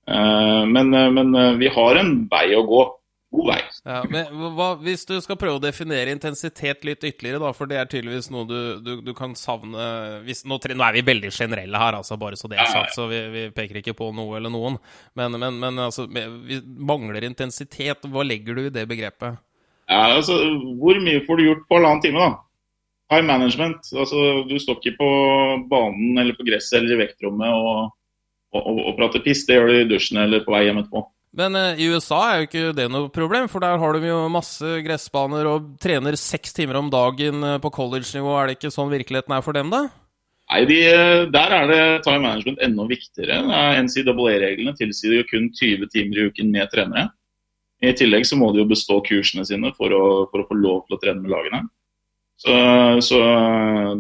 Uh, 0.02 0.67
men, 0.67 0.91
eh, 0.99 1.12
men 1.14 1.31
vi 1.61 1.71
har 1.71 2.00
en 2.00 2.17
vei 2.31 2.49
å 2.59 2.64
gå 2.67 2.83
god 3.32 3.48
vei. 3.48 3.58
Ja, 3.88 4.00
men 4.10 4.42
hva, 4.56 4.68
Hvis 4.82 5.06
du 5.08 5.14
skal 5.24 5.38
prøve 5.40 5.58
å 5.58 5.62
definere 5.62 6.12
intensitet 6.14 6.84
litt 6.86 7.04
ytterligere, 7.04 7.40
da, 7.42 7.52
for 7.56 7.70
det 7.70 7.78
er 7.80 7.88
tydeligvis 7.90 8.30
noe 8.34 8.46
du, 8.48 8.58
du, 8.84 8.92
du 9.04 9.12
kan 9.18 9.34
savne 9.38 9.86
hvis, 10.26 10.44
nå, 10.48 10.60
nå, 10.60 10.84
er 10.86 10.98
vi 10.98 11.04
veldig 11.06 11.32
generelle 11.34 11.80
her, 11.82 11.98
altså, 11.98 12.18
bare 12.20 12.38
så 12.38 12.50
det 12.52 12.60
er 12.60 12.70
sagt, 12.70 12.94
så 12.96 13.08
vi, 13.10 13.22
vi, 13.32 13.46
peker 13.56 13.80
ikke 13.80 13.96
på 13.98 14.12
noe 14.16 14.36
eller 14.38 14.52
noen. 14.52 14.78
Men, 15.18 15.38
men, 15.40 15.58
men 15.62 15.80
altså, 15.88 16.06
vi 16.12 16.60
mangler 16.62 17.26
intensitet. 17.26 18.06
Hva 18.12 18.24
legger 18.26 18.58
du 18.58 18.66
i 18.66 18.74
det 18.74 18.86
begrepet? 18.90 19.40
Ja, 19.90 20.06
altså, 20.12 20.38
Hvor 20.80 21.00
mye 21.02 21.24
får 21.26 21.38
du 21.38 21.46
gjort 21.48 21.68
på 21.68 21.78
halvannen 21.78 22.04
time, 22.04 22.22
da? 22.22 22.42
High 23.12 23.26
management. 23.28 23.88
altså 23.92 24.44
Du 24.48 24.54
står 24.60 24.78
ikke 24.80 24.96
på 25.00 25.10
banen 25.70 26.18
eller 26.18 26.36
på 26.38 26.46
gresset 26.48 26.78
eller 26.78 26.94
i 26.94 27.02
vektrommet 27.02 27.52
og, 27.52 27.90
og, 28.54 28.62
og, 28.62 28.78
og 28.90 28.94
prater 29.00 29.24
piss. 29.24 29.44
Det 29.48 29.58
gjør 29.58 29.68
du 29.68 29.80
i 29.80 29.90
dusjen 29.90 30.22
eller 30.22 30.46
på 30.46 30.54
vei 30.54 30.64
hjem 30.68 30.80
etterpå. 30.80 31.04
Men 31.32 31.56
uh, 31.56 31.80
i 31.80 31.88
USA 31.88 32.20
er 32.28 32.40
jo 32.40 32.48
ikke 32.48 32.76
det 32.76 32.86
noe 32.92 33.08
problem, 33.12 33.48
for 33.48 33.64
der 33.64 33.80
har 33.80 33.96
de 33.96 34.10
jo 34.10 34.20
masse 34.32 34.74
gressbaner 34.84 35.49
og 35.49 35.73
trener 35.80 36.18
seks 36.21 36.52
timer 36.56 36.76
om 36.82 36.92
dagen 36.92 37.40
uh, 37.40 37.58
på 37.62 37.73
college-nivå. 37.73 38.36
Er 38.36 38.50
det 38.50 38.58
ikke 38.58 38.73
sånn 38.75 38.92
virkeligheten 38.92 39.36
er 39.36 39.45
for 39.45 39.56
dem, 39.56 39.73
da? 39.73 39.86
Nei, 40.52 40.64
de, 40.68 40.78
eh, 40.84 41.30
Der 41.32 41.54
er 41.56 41.66
det 41.71 42.04
time 42.04 42.26
management 42.26 42.58
enda 42.60 42.84
viktigere. 42.84 43.40
NCAA-reglene 43.86 44.75
tilsier 44.76 45.21
jo 45.21 45.28
kun 45.30 45.49
20 45.49 45.88
timer 45.88 46.18
i 46.18 46.26
uken 46.28 46.50
med 46.52 46.68
trenere. 46.73 47.08
I 47.82 47.95
tillegg 47.97 48.26
så 48.28 48.36
må 48.36 48.52
de 48.52 48.60
jo 48.60 48.68
bestå 48.68 49.00
kursene 49.06 49.47
sine 49.49 49.73
for 49.78 49.95
å, 49.97 50.02
for 50.30 50.42
å 50.42 50.49
få 50.50 50.58
lov 50.58 50.84
til 50.84 50.97
å 50.97 51.00
trene 51.02 51.23
med 51.23 51.32
lagene. 51.32 51.62
Så, 52.42 52.54
så 53.06 53.18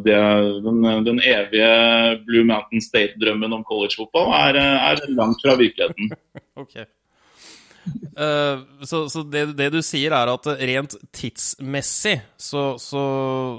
det, 0.04 0.18
den, 0.66 0.82
den, 1.06 1.20
evige 1.22 1.70
Blue 2.26 2.44
Mountain 2.44 2.82
State-drømmen 2.82 3.54
om 3.54 3.64
collegefotball 3.66 4.32
er, 4.34 4.58
er 4.58 5.02
langt 5.14 5.42
fra 5.44 5.54
virkeligheten. 5.58 6.10
okay. 6.62 6.86
Uh, 8.12 8.84
så, 8.84 9.08
så 9.08 9.22
det, 9.22 9.46
det, 9.58 9.70
du 9.72 9.80
sier, 9.82 10.12
er 10.14 10.30
at 10.30 10.46
rent 10.60 10.94
tidsmessig 11.16 12.14
så, 12.36 12.76
så, 12.78 13.02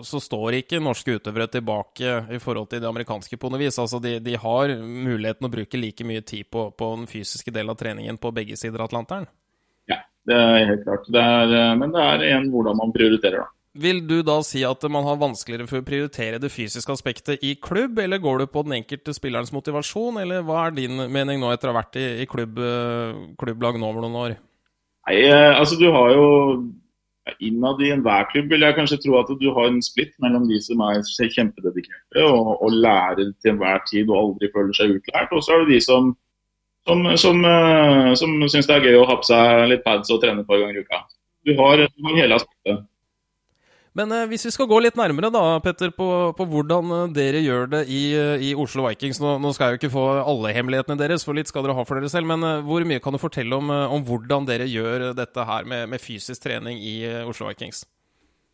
så, 0.05 0.21
står 0.21 0.59
ikke 0.61 0.79
norske 0.83 1.17
utøvere 1.17 1.49
tilbake 1.51 2.13
i 2.31 2.39
forhold 2.39 2.69
til 2.71 2.83
de 2.83 2.87
amerikanske 2.87 3.39
på 3.39 3.51
noe 3.51 3.59
vis. 3.63 3.79
Altså 3.81 3.99
de, 4.03 4.19
de 4.23 4.37
har 4.39 4.75
muligheten 4.79 5.49
å 5.49 5.51
bruke 5.51 5.81
like 5.81 6.07
mye 6.07 6.21
tid 6.21 6.47
på, 6.53 6.69
på, 6.77 6.91
den 6.99 7.09
fysiske 7.11 7.51
delen 7.51 7.73
av 7.73 7.81
treningen 7.81 8.21
på 8.21 8.31
begge 8.35 8.59
sider 8.59 8.79
av 8.79 8.91
Atlanteren? 8.91 9.27
Ja, 9.91 9.99
det 10.29 10.37
er 10.37 10.69
helt 10.71 10.85
klart. 10.85 11.09
Det 11.11 11.25
er, 11.33 11.57
eh, 11.57 11.73
men 11.81 11.95
det 11.95 12.07
er 12.13 12.27
igjen 12.29 12.49
hvordan 12.53 12.79
man 12.79 12.95
prioriterer, 12.95 13.43
da. 13.43 13.51
Vil 13.73 14.03
du 14.05 14.19
da 14.21 14.35
si 14.45 14.61
at 14.67 14.83
man 14.93 15.05
har 15.07 15.17
vanskeligere 15.17 15.65
for 15.65 15.81
å 15.81 15.85
prioritere 15.87 16.37
det 16.41 16.51
fysiske 16.53 16.93
aspektet 16.93 17.41
i 17.41 17.55
klubb, 17.57 17.97
eller 18.03 18.21
går 18.21 18.43
du 18.43 18.51
på 18.53 18.61
den 18.67 18.75
enkelte 18.77 19.15
spillerens 19.17 19.53
motivasjon, 19.55 20.19
eller 20.21 20.45
hva 20.45 20.67
er 20.67 20.75
din 20.77 21.07
mening 21.09 21.41
nå 21.41 21.49
etter 21.49 21.71
å 21.71 21.73
ha 21.73 21.79
vært 21.79 21.97
i, 21.97 22.05
i 22.21 22.27
klubb, 22.29 22.61
eh, 22.61 23.23
klubblag 23.41 23.79
nå 23.81 23.89
over 23.89 24.05
noen 24.05 24.19
år? 24.21 24.35
Nei, 25.09 25.17
eh, 25.25 25.49
altså 25.57 25.79
du 25.81 25.89
har 25.93 26.13
jo 26.13 26.29
Innad 27.39 27.79
i 27.79 27.87
enhver 27.93 28.25
klubb 28.27 28.49
vil 28.51 28.65
jeg 28.65 28.75
kanskje 28.75 28.97
tro 28.99 29.13
at 29.15 29.29
du 29.39 29.45
har 29.55 29.69
en 29.69 29.77
splitt 29.79 30.11
mellom 30.19 30.43
de 30.49 30.57
som 30.59 30.81
er 30.83 30.99
kjempededikerte 31.31 32.25
og, 32.27 32.49
og 32.59 32.75
lærer 32.83 33.29
til 33.39 33.53
enhver 33.53 33.79
tid 33.87 34.11
og 34.11 34.17
aldri 34.19 34.49
føler 34.51 34.75
seg 34.75 34.97
utlært, 34.97 35.31
og 35.31 35.45
så 35.45 35.55
er 35.55 35.63
det 35.63 35.77
de 35.77 35.79
som 35.85 36.11
som, 36.83 37.17
som, 37.17 37.45
eh, 37.47 38.09
som 38.19 38.33
syns 38.51 38.67
det 38.67 38.75
er 38.75 38.89
gøy 38.89 38.97
å 38.99 39.05
ha 39.07 39.15
på 39.15 39.27
seg 39.29 39.69
litt 39.71 39.85
pads 39.85 40.11
og 40.11 40.19
trene 40.19 40.43
et 40.43 40.49
par 40.49 40.59
ganger 40.59 40.81
i 40.81 40.83
uka. 40.83 40.99
Du 41.47 41.53
har, 41.55 41.79
du 41.79 42.07
har 42.09 42.17
hele 42.19 42.35
aspektet. 42.35 42.83
Men 43.97 44.11
eh, 44.11 44.25
hvis 44.29 44.47
vi 44.47 44.51
skal 44.55 44.67
gå 44.69 44.79
litt 44.81 44.97
nærmere 44.97 45.29
da, 45.33 45.41
Petter, 45.61 45.91
på, 45.93 46.07
på 46.37 46.47
hvordan 46.49 46.93
eh, 46.95 47.09
dere 47.13 47.41
gjør 47.43 47.67
det 47.75 47.83
i, 47.93 48.01
eh, 48.17 48.45
i 48.49 48.53
Oslo 48.57 48.87
Vikings 48.87 49.21
nå, 49.21 49.35
nå, 49.41 49.51
skal 49.53 49.69
jeg 49.69 49.75
jo 49.75 49.81
ikke 49.83 49.93
få 49.93 50.05
alle 50.23 50.53
hemmelighetene 50.55 50.97
deres, 50.97 51.25
for 51.25 51.37
litt 51.37 51.51
skal 51.51 51.65
dere 51.65 51.77
ha 51.77 51.85
for 51.85 52.01
dere 52.01 52.09
selv. 52.09 52.29
Men 52.31 52.45
eh, 52.47 52.63
hvor 52.65 52.85
mye 52.89 53.03
kan 53.03 53.13
du 53.13 53.21
fortelle 53.21 53.59
om, 53.59 53.69
eh, 53.73 53.93
om 53.93 54.05
hvordan 54.07 54.49
dere 54.49 54.69
gjør 54.69 55.11
dette 55.17 55.45
her 55.49 55.69
med, 55.69 55.85
med 55.93 56.01
fysisk 56.01 56.41
trening 56.47 56.81
i 56.81 56.95
eh, 57.09 57.21
Oslo 57.29 57.51
Vikings? 57.51 57.85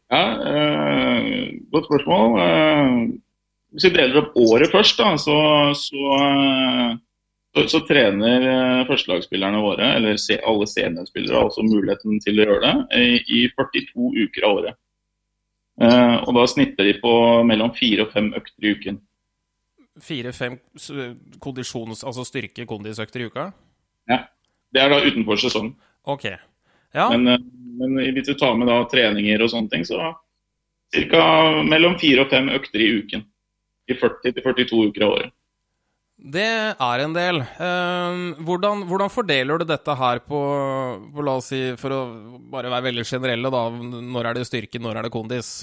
Ja, 0.09 0.23
Godt 1.69 1.85
spørsmål. 1.85 2.39
hvis 3.69 3.83
vi 3.85 3.91
deler 3.93 4.23
opp 4.23 4.39
året 4.41 4.71
først, 4.73 4.97
da, 4.97 5.11
så, 5.21 5.35
så, 5.77 6.15
så, 7.53 7.65
så 7.75 7.81
trener 7.85 8.87
førstelagsspillerne 8.89 9.61
våre, 9.61 9.91
eller 9.99 10.17
alle 10.49 10.67
seniorspillere, 10.71 11.37
har 11.37 11.51
også 11.51 11.61
muligheten 11.67 12.17
til 12.25 12.41
å 12.41 12.47
gjøre 12.49 12.71
det, 12.89 13.13
i 13.29 13.43
42 13.53 14.09
uker 14.25 14.49
av 14.49 14.57
året. 14.63 14.79
Uh, 15.79 16.17
og 16.27 16.33
da 16.35 16.43
snitter 16.51 16.89
de 16.89 16.97
på 16.99 17.11
mellom 17.47 17.71
fire 17.75 18.03
og 18.03 18.11
fem 18.11 18.33
økter 18.35 18.67
i 18.67 18.73
uken. 18.75 18.99
Fire-fem 20.03 20.57
kondisjons... 21.43 22.03
Altså 22.07 22.25
styrke-kondisøkter 22.27 23.23
i 23.23 23.29
uka? 23.31 23.49
Ja. 24.11 24.25
Det 24.75 24.83
er 24.83 24.91
da 24.91 24.99
utenfor 25.01 25.39
sesongen. 25.39 25.73
Ok. 26.03 26.27
Ja. 26.95 27.07
Men, 27.13 27.27
uh, 27.31 27.39
men, 27.79 27.95
hvis 28.15 28.27
du 28.27 28.35
tar 28.35 28.59
med 28.59 28.67
da 28.67 28.81
treninger 28.91 29.43
og 29.43 29.53
sånne 29.53 29.71
ting, 29.71 29.87
så 29.87 30.11
ca. 31.11 31.23
mellom 31.63 31.95
fire 32.01 32.25
og 32.25 32.33
fem 32.33 32.51
økter 32.51 32.83
i 32.83 32.91
uken. 32.99 33.23
I 33.89 33.95
40 33.97 34.35
42 34.43 34.83
uker 34.91 35.05
av 35.07 35.15
året. 35.15 35.35
Det 36.19 36.75
er 36.75 37.01
en 37.01 37.13
del. 37.15 37.39
Uh, 37.55 38.35
hvordan, 38.43 38.83
hvordan, 38.89 39.11
fordeler 39.11 39.61
du 39.61 39.65
dette 39.69 39.93
her 39.95 40.19
på, 40.19 40.39
på, 41.15 41.23
la 41.23 41.37
oss 41.39 41.47
si, 41.53 41.61
for 41.79 41.95
å 41.95 41.99
bare 42.51 42.71
være 42.73 42.89
veldig 42.89 43.05
generelle, 43.07 43.51
da. 43.53 43.61
Når 43.71 44.27
er 44.27 44.39
det 44.39 44.47
styrke, 44.49 44.81
når 44.83 44.99
er 44.99 45.07
det 45.07 45.13
kondis? 45.15 45.53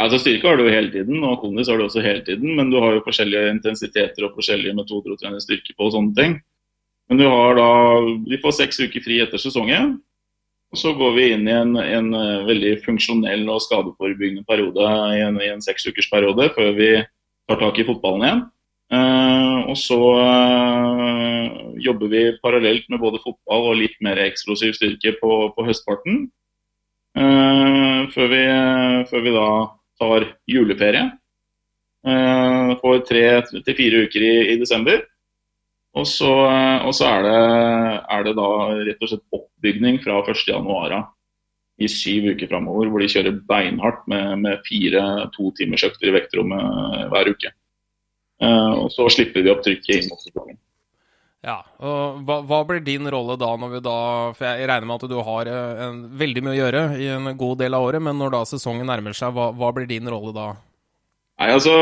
Altså 0.00 0.20
Styrke 0.22 0.48
har 0.48 0.56
du 0.56 0.64
jo 0.64 0.72
hele 0.72 0.88
tiden, 0.92 1.18
og 1.26 1.42
kondis 1.42 1.68
har 1.68 1.76
du 1.76 1.84
også 1.84 2.04
hele 2.04 2.22
tiden. 2.24 2.54
Men 2.56 2.70
du 2.72 2.78
har 2.80 2.94
jo 2.94 3.02
forskjellige 3.04 3.50
intensiteter 3.56 4.24
og 4.24 4.38
forskjellige 4.38 4.76
metoder 4.78 5.12
å 5.12 5.18
trene 5.20 5.42
styrke 5.42 5.74
på 5.74 5.88
og 5.88 5.96
sånne 5.96 6.14
ting. 6.16 6.38
Men 7.10 7.20
du 7.20 7.26
har 7.26 7.58
da 7.58 7.66
Vi 8.30 8.38
får 8.40 8.54
seks 8.62 8.80
uker 8.80 9.04
fri 9.04 9.18
etter 9.20 9.42
sesongen. 9.42 9.98
Og 10.70 10.78
så 10.78 10.94
går 10.94 11.16
vi 11.16 11.26
inn 11.34 11.48
i 11.50 11.52
en, 11.52 11.74
en 11.82 12.12
eh, 12.14 12.44
veldig 12.46 12.76
funksjonell 12.84 13.42
og 13.50 13.58
skadeforebyggende 13.64 14.46
periode 14.46 14.86
i 15.16 15.18
en, 15.26 15.40
i 15.42 15.50
en 15.50 15.64
seksukersperiode 15.64 16.46
før 16.54 16.70
vi 16.76 16.90
tar 17.50 17.58
tak 17.58 17.80
i 17.82 17.86
fotballen 17.88 18.22
igjen. 18.22 18.44
Uh, 18.90 19.70
og 19.70 19.76
så 19.78 19.96
uh, 20.18 21.76
jobber 21.78 22.10
vi 22.10 22.22
parallelt 22.42 22.88
med 22.90 22.98
både 22.98 23.20
fotball 23.22 23.68
og 23.70 23.78
litt 23.78 23.94
mer 24.02 24.18
eksplosiv 24.18 24.74
styrke 24.74 25.12
på, 25.20 25.30
på 25.54 25.66
høstparten. 25.68 26.24
Uh, 27.14 28.10
før, 28.10 28.32
vi, 28.32 28.42
før, 29.10 29.22
vi, 29.26 29.34
da 29.36 29.46
tar 30.00 30.26
juleferie. 30.50 31.06
får 32.80 33.00
tre 33.06 33.22
til 33.46 33.76
fire 33.76 34.02
uker 34.08 34.24
i, 34.24 34.34
i, 34.54 34.58
desember. 34.58 35.04
Og 35.94 36.06
så, 36.06 36.30
og 36.86 36.94
så 36.96 37.06
er, 37.10 37.26
det, 37.26 37.38
er, 38.14 38.26
det, 38.26 38.34
da 38.38 38.50
rett 38.88 39.02
og 39.02 39.10
slett 39.10 39.36
oppbygning 39.36 39.98
fra 40.02 40.20
1.1 40.22 41.00
i 41.80 41.88
syv 41.90 42.30
uker 42.34 42.48
framover, 42.50 42.88
hvor 42.90 43.02
de 43.02 43.10
kjører 43.10 43.40
beinhardt 43.48 44.06
med, 44.10 44.38
med 44.46 44.62
fire 44.66 45.04
totimersøkter 45.36 46.10
i 46.10 46.14
vektrommet 46.18 47.10
hver 47.12 47.34
uke. 47.34 47.52
Uh, 48.40 48.86
og 48.86 48.90
så 48.94 49.06
slipper 49.12 49.44
vi 49.44 49.52
opp 49.52 49.62
trykket 49.64 49.96
inn 49.98 50.10
mot 50.10 50.20
sesongen. 50.22 50.56
Ja, 51.40 51.62
og 51.80 52.20
hva, 52.28 52.42
hva, 52.44 52.58
blir 52.68 52.82
din 52.84 53.08
rolle 53.08 53.32
da, 53.40 53.54
når 53.56 53.70
vi 53.72 53.78
da 53.80 54.00
For 54.36 54.44
jeg 54.44 54.66
regner 54.68 54.88
med 54.90 55.00
at 55.00 55.08
du 55.08 55.14
har 55.24 55.48
eh, 55.48 55.78
en, 55.86 56.02
veldig 56.20 56.42
mye 56.44 56.52
å 56.52 56.58
gjøre 56.58 56.82
i 57.00 57.06
en 57.14 57.30
god 57.40 57.62
del 57.62 57.76
av 57.78 57.86
året, 57.86 58.04
men 58.04 58.18
når 58.20 58.34
da 58.34 58.40
sesongen 58.48 58.84
nærmer 58.90 59.16
seg, 59.16 59.32
hva, 59.32 59.48
hva 59.56 59.70
blir 59.72 59.88
din 59.88 60.10
rolle 60.12 60.34
da? 60.36 60.50
Nei, 61.40 61.48
altså, 61.54 61.72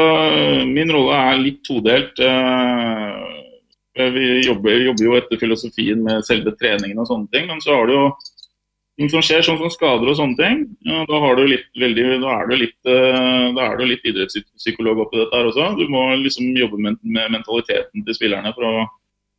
Min 0.71 0.95
rolle 0.95 1.19
er 1.19 1.43
litt 1.43 1.65
todelt. 1.67 2.23
Eh, 2.23 4.13
vi 4.15 4.29
jobber, 4.47 4.79
jobber, 4.79 5.09
jo 5.09 5.19
etter 5.19 5.43
filosofien 5.43 6.07
med 6.07 6.23
selve 6.27 6.55
treningen 6.61 7.03
og 7.03 7.11
sånne 7.11 7.27
ting, 7.35 7.51
men 7.51 7.59
så 7.65 7.81
har 7.81 7.91
du 7.91 7.97
jo 7.97 8.05
ting 8.99 9.11
som 9.13 9.23
skjer, 9.23 9.45
sånn 9.47 9.61
som 9.61 9.71
skader 9.71 10.11
og 10.11 10.17
sånne 10.19 10.39
ting. 10.39 10.65
Ja, 10.87 11.05
da, 11.07 11.19
litt, 11.47 11.69
veldig, 11.79 12.07
da, 12.25 12.35
er 12.35 12.51
du 12.51 12.57
litt, 12.59 12.79
eh, 12.91 13.47
da 13.55 13.69
litt 13.79 14.09
idrettspsykolog 14.11 15.05
oppi 15.05 15.21
dette 15.21 15.39
her 15.39 15.51
også. 15.51 15.71
Du 15.79 15.87
må 15.93 16.03
liksom 16.19 16.51
jobbe 16.59 16.81
med, 16.83 16.99
mentaliteten 17.07 18.05
til 18.05 18.17
spillerne 18.17 18.53
for 18.57 18.67
å 18.67 18.75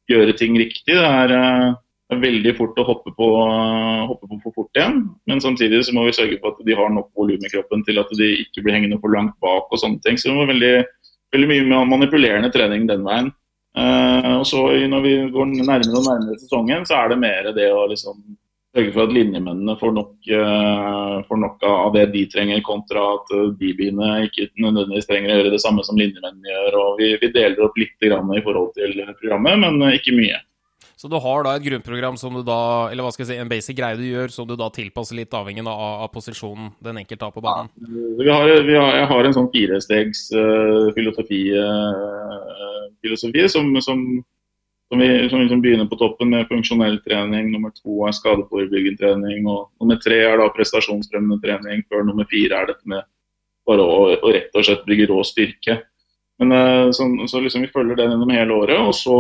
gjøre 0.10 0.38
ting 0.39 0.56
riktig. 0.60 0.95
Det 0.95 1.04
er, 1.04 1.36
eh, 1.36 1.76
det 2.10 2.17
er 2.17 2.24
veldig 2.24 2.56
fort 2.58 2.80
å 2.80 2.88
hoppe 2.88 3.13
på, 3.19 3.30
hoppe 4.13 4.32
på, 4.32 4.39
for 4.45 4.56
fort 4.62 4.80
igjen. 4.80 5.04
Men 5.28 5.43
samtidig 5.43 5.84
så 5.86 5.93
må 5.93 6.08
vi 6.08 6.15
sørge 6.15 6.39
for 6.39 6.56
at 6.56 6.63
de 6.65 6.80
har 6.80 6.89
nok 6.95 7.12
volum 7.19 7.43
i 7.43 7.52
kroppen 7.52 7.84
til 7.86 8.00
at 8.00 8.15
de 8.17 8.32
ikke 8.45 8.63
blir 8.63 8.80
hengende 8.80 9.02
for 9.04 9.12
langt 9.13 9.36
bak 9.43 9.67
og 9.67 9.84
sånne 9.84 10.00
ting. 10.08 10.17
Så 10.17 10.32
det 10.32 10.39
var 10.39 10.54
veldig, 10.54 10.76
veldig 11.36 11.52
mye 11.52 11.86
manipulerende 11.91 12.50
trening 12.56 12.88
den 12.89 13.04
veien. 13.06 13.34
Og 14.39 14.45
så 14.50 14.63
Når 14.89 15.02
vi 15.06 15.13
går 15.30 15.45
nærmere 15.52 16.00
og 16.00 16.08
nærmere 16.08 16.39
sesongen, 16.41 16.88
så 16.89 17.04
er 17.04 17.12
det 17.12 17.19
mer 17.22 17.52
det 17.54 17.67
å 17.69 17.86
liksom 17.91 18.17
sørge 18.75 18.93
for 18.95 19.08
at 19.08 19.13
linjemennene 19.15 19.75
får 19.79 19.95
nok, 19.95 20.12
uh, 20.29 21.15
får 21.27 21.39
nok, 21.43 21.63
av 21.69 21.95
det 21.95 22.05
de 22.13 22.25
trenger, 22.32 22.62
kontra 22.65 23.05
at 23.15 23.32
de 23.32 23.47
DB-ene 23.62 24.12
ikke 24.27 24.49
nødvendigvis 24.62 25.10
trenger 25.10 25.34
å 25.34 25.39
gjøre 25.39 25.55
det 25.55 25.63
samme 25.63 25.86
som 25.88 25.97
linjemennene 25.99 26.53
gjør. 26.53 26.77
og 26.84 27.01
Vi, 27.01 27.15
vi 27.21 27.32
deler 27.34 27.65
opp 27.65 27.79
litt 27.82 28.05
i 28.05 28.13
forhold 28.13 28.71
til 28.77 29.01
programmet, 29.21 29.60
men 29.65 29.82
uh, 29.82 29.95
ikke 29.95 30.15
mye. 30.17 30.39
Så 30.99 31.08
du 31.08 31.15
har 31.23 31.45
da 31.45 31.53
et 31.55 31.63
grunnprogram 31.63 32.17
som 32.19 32.34
du 32.36 32.41
da, 32.43 32.89
eller 32.91 33.05
hva 33.05 33.12
skal 33.15 33.23
jeg 33.23 33.29
si, 33.32 33.39
en 33.39 33.51
basic 33.51 33.77
greie 33.77 33.95
du 33.95 34.03
gjør, 34.03 34.34
som 34.36 34.47
du 34.47 34.58
da 34.60 34.67
tilpasser 34.75 35.15
litt 35.15 35.36
avhengig 35.38 35.63
av, 35.63 35.86
av 36.03 36.10
posisjonen 36.12 36.73
den 36.84 36.99
enkelte 36.99 37.23
har 37.23 37.32
på 37.32 37.43
banen? 37.45 37.69
Ja, 37.79 38.10
vi 38.19 38.27
har, 38.27 38.51
vi 38.67 38.75
har, 38.75 38.97
jeg 38.97 39.08
har 39.08 39.29
en 39.29 39.38
sånn 39.38 39.47
firestegs 39.53 40.25
filosofi, 40.97 41.39
filosofi 42.99 43.47
som, 43.47 43.71
som 43.79 44.03
som, 44.89 44.99
vi, 44.99 45.30
som 45.30 45.41
liksom 45.41 45.62
begynner 45.62 45.86
på 45.86 45.95
toppen 45.95 46.32
med 46.34 46.47
funksjonell 46.49 46.97
trening. 47.06 47.52
Nummer 47.54 47.71
to 47.75 48.08
er 48.08 48.15
skadeforebyggende 48.17 48.97
trening. 48.97 49.45
og 49.47 49.69
Nummer 49.82 49.99
tre 50.02 50.17
er 50.25 50.39
da 50.41 50.49
prestasjonsfremmende 50.56 51.38
trening. 51.43 51.84
Før 51.89 52.08
nummer 52.08 52.25
fire 52.30 52.58
er 52.58 52.71
dette 52.71 52.89
med 52.89 53.06
bare 53.69 53.86
å, 53.86 54.08
å 54.17 54.32
rett 54.34 54.56
og 54.58 54.65
slett 54.65 54.88
bygge 54.88 55.12
rå 55.12 55.21
styrke. 55.28 55.78
Men 56.41 56.56
eh, 56.56 56.88
så, 56.95 57.06
så 57.30 57.43
liksom 57.43 57.67
Vi 57.67 57.73
følger 57.73 57.99
den 57.99 58.15
gjennom 58.15 58.34
hele 58.34 58.58
året. 58.58 58.80
og 58.82 58.95
så, 58.97 59.19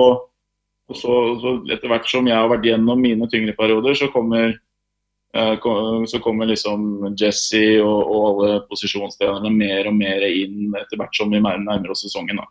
og 0.89 0.97
så, 0.97 1.19
så 1.43 1.53
Etter 1.69 1.91
hvert 1.91 2.09
som 2.09 2.27
jeg 2.27 2.37
har 2.37 2.49
vært 2.49 2.65
gjennom 2.65 3.05
mine 3.05 3.29
tyngre 3.29 3.53
perioder, 3.57 3.93
så 3.93 4.09
kommer, 4.13 4.55
eh, 5.37 5.69
så 6.09 6.23
kommer 6.23 6.49
liksom 6.49 7.11
Jesse 7.13 7.65
og, 7.83 7.99
og 8.09 8.29
alle 8.31 8.63
posisjonstrenerne 8.71 9.53
mer 9.53 9.91
og 9.91 9.99
mer 10.01 10.25
inn 10.31 10.73
etter 10.81 10.97
hvert 10.97 11.13
som 11.13 11.29
vi 11.29 11.43
nærmer 11.45 11.93
oss 11.93 12.07
sesongen. 12.07 12.41
da. 12.41 12.49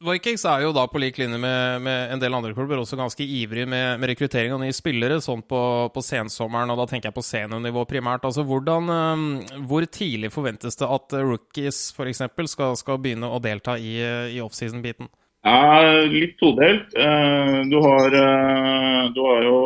Vikings 0.00 0.46
er 0.48 0.62
jo 0.64 0.70
da 0.72 0.86
på 0.88 1.00
lik 1.02 1.18
linje 1.20 1.36
med, 1.36 1.82
med 1.84 2.12
en 2.14 2.20
del 2.22 2.32
andre 2.32 2.54
klubber 2.56 2.80
også 2.80 2.96
ganske 2.96 3.20
ivrig 3.20 3.66
med, 3.68 3.98
med 4.00 4.08
rekruttering 4.08 4.54
av 4.54 4.62
nye 4.62 4.72
spillere 4.72 5.18
sånn 5.20 5.42
på, 5.44 5.60
på, 5.92 6.02
sensommeren, 6.04 6.72
og 6.72 6.80
da 6.80 6.86
tenker 6.88 7.10
jeg 7.10 7.16
på 7.18 7.24
seniornivå 7.26 7.84
primært. 7.90 8.24
Altså 8.24 8.46
hvordan, 8.48 8.88
um, 8.88 9.26
Hvor 9.68 9.84
tidlig 9.84 10.32
forventes 10.32 10.80
det 10.80 10.88
at 10.88 11.18
rookies 11.20 11.82
f.eks. 11.92 12.24
Skal, 12.48 12.78
skal 12.80 13.02
begynne 13.04 13.28
å 13.28 13.42
delta 13.44 13.76
i, 13.76 13.98
i 14.32 14.40
offseason-biten? 14.40 15.10
Ja, 15.44 15.92
litt 16.08 16.38
todelt. 16.40 16.96
Uh, 16.96 17.60
du 17.68 17.76
har, 17.84 18.16
uh, 18.16 19.04
du 19.12 19.20
har 19.26 19.44
jo 19.50 19.60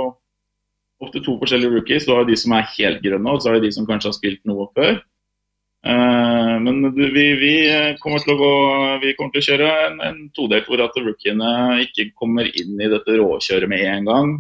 ofte 1.05 1.23
to 1.23 1.39
forskjellige 1.39 1.79
rookies. 1.79 2.11
Du 2.11 2.17
har 2.17 2.27
de 2.27 2.35
som 2.43 2.59
er 2.59 2.67
helt 2.75 3.07
grønne, 3.07 3.31
og 3.31 3.39
så 3.39 3.53
er 3.53 3.61
det 3.61 3.69
de 3.69 3.77
som 3.79 3.87
kanskje 3.87 4.11
har 4.11 4.19
spilt 4.19 4.43
noe 4.51 4.67
før. 4.75 4.99
Eh, 5.85 6.61
men 6.61 6.95
vi, 6.95 7.27
vi, 7.37 7.55
kommer 8.01 8.23
til 8.25 8.33
å 8.33 8.41
gå, 8.41 8.53
vi 9.03 9.13
kommer 9.19 9.35
til 9.35 9.43
å 9.43 9.49
kjøre 9.51 9.73
en, 9.85 9.99
en 10.07 10.21
todelt 10.37 10.69
hvor 10.71 10.81
at 10.81 10.97
rookiene 10.97 11.51
ikke 11.85 12.09
kommer 12.17 12.49
inn 12.49 12.81
i 12.81 12.89
dette 12.89 13.19
råkjøret 13.21 13.69
med 13.69 13.85
en 13.91 14.09
gang, 14.09 14.33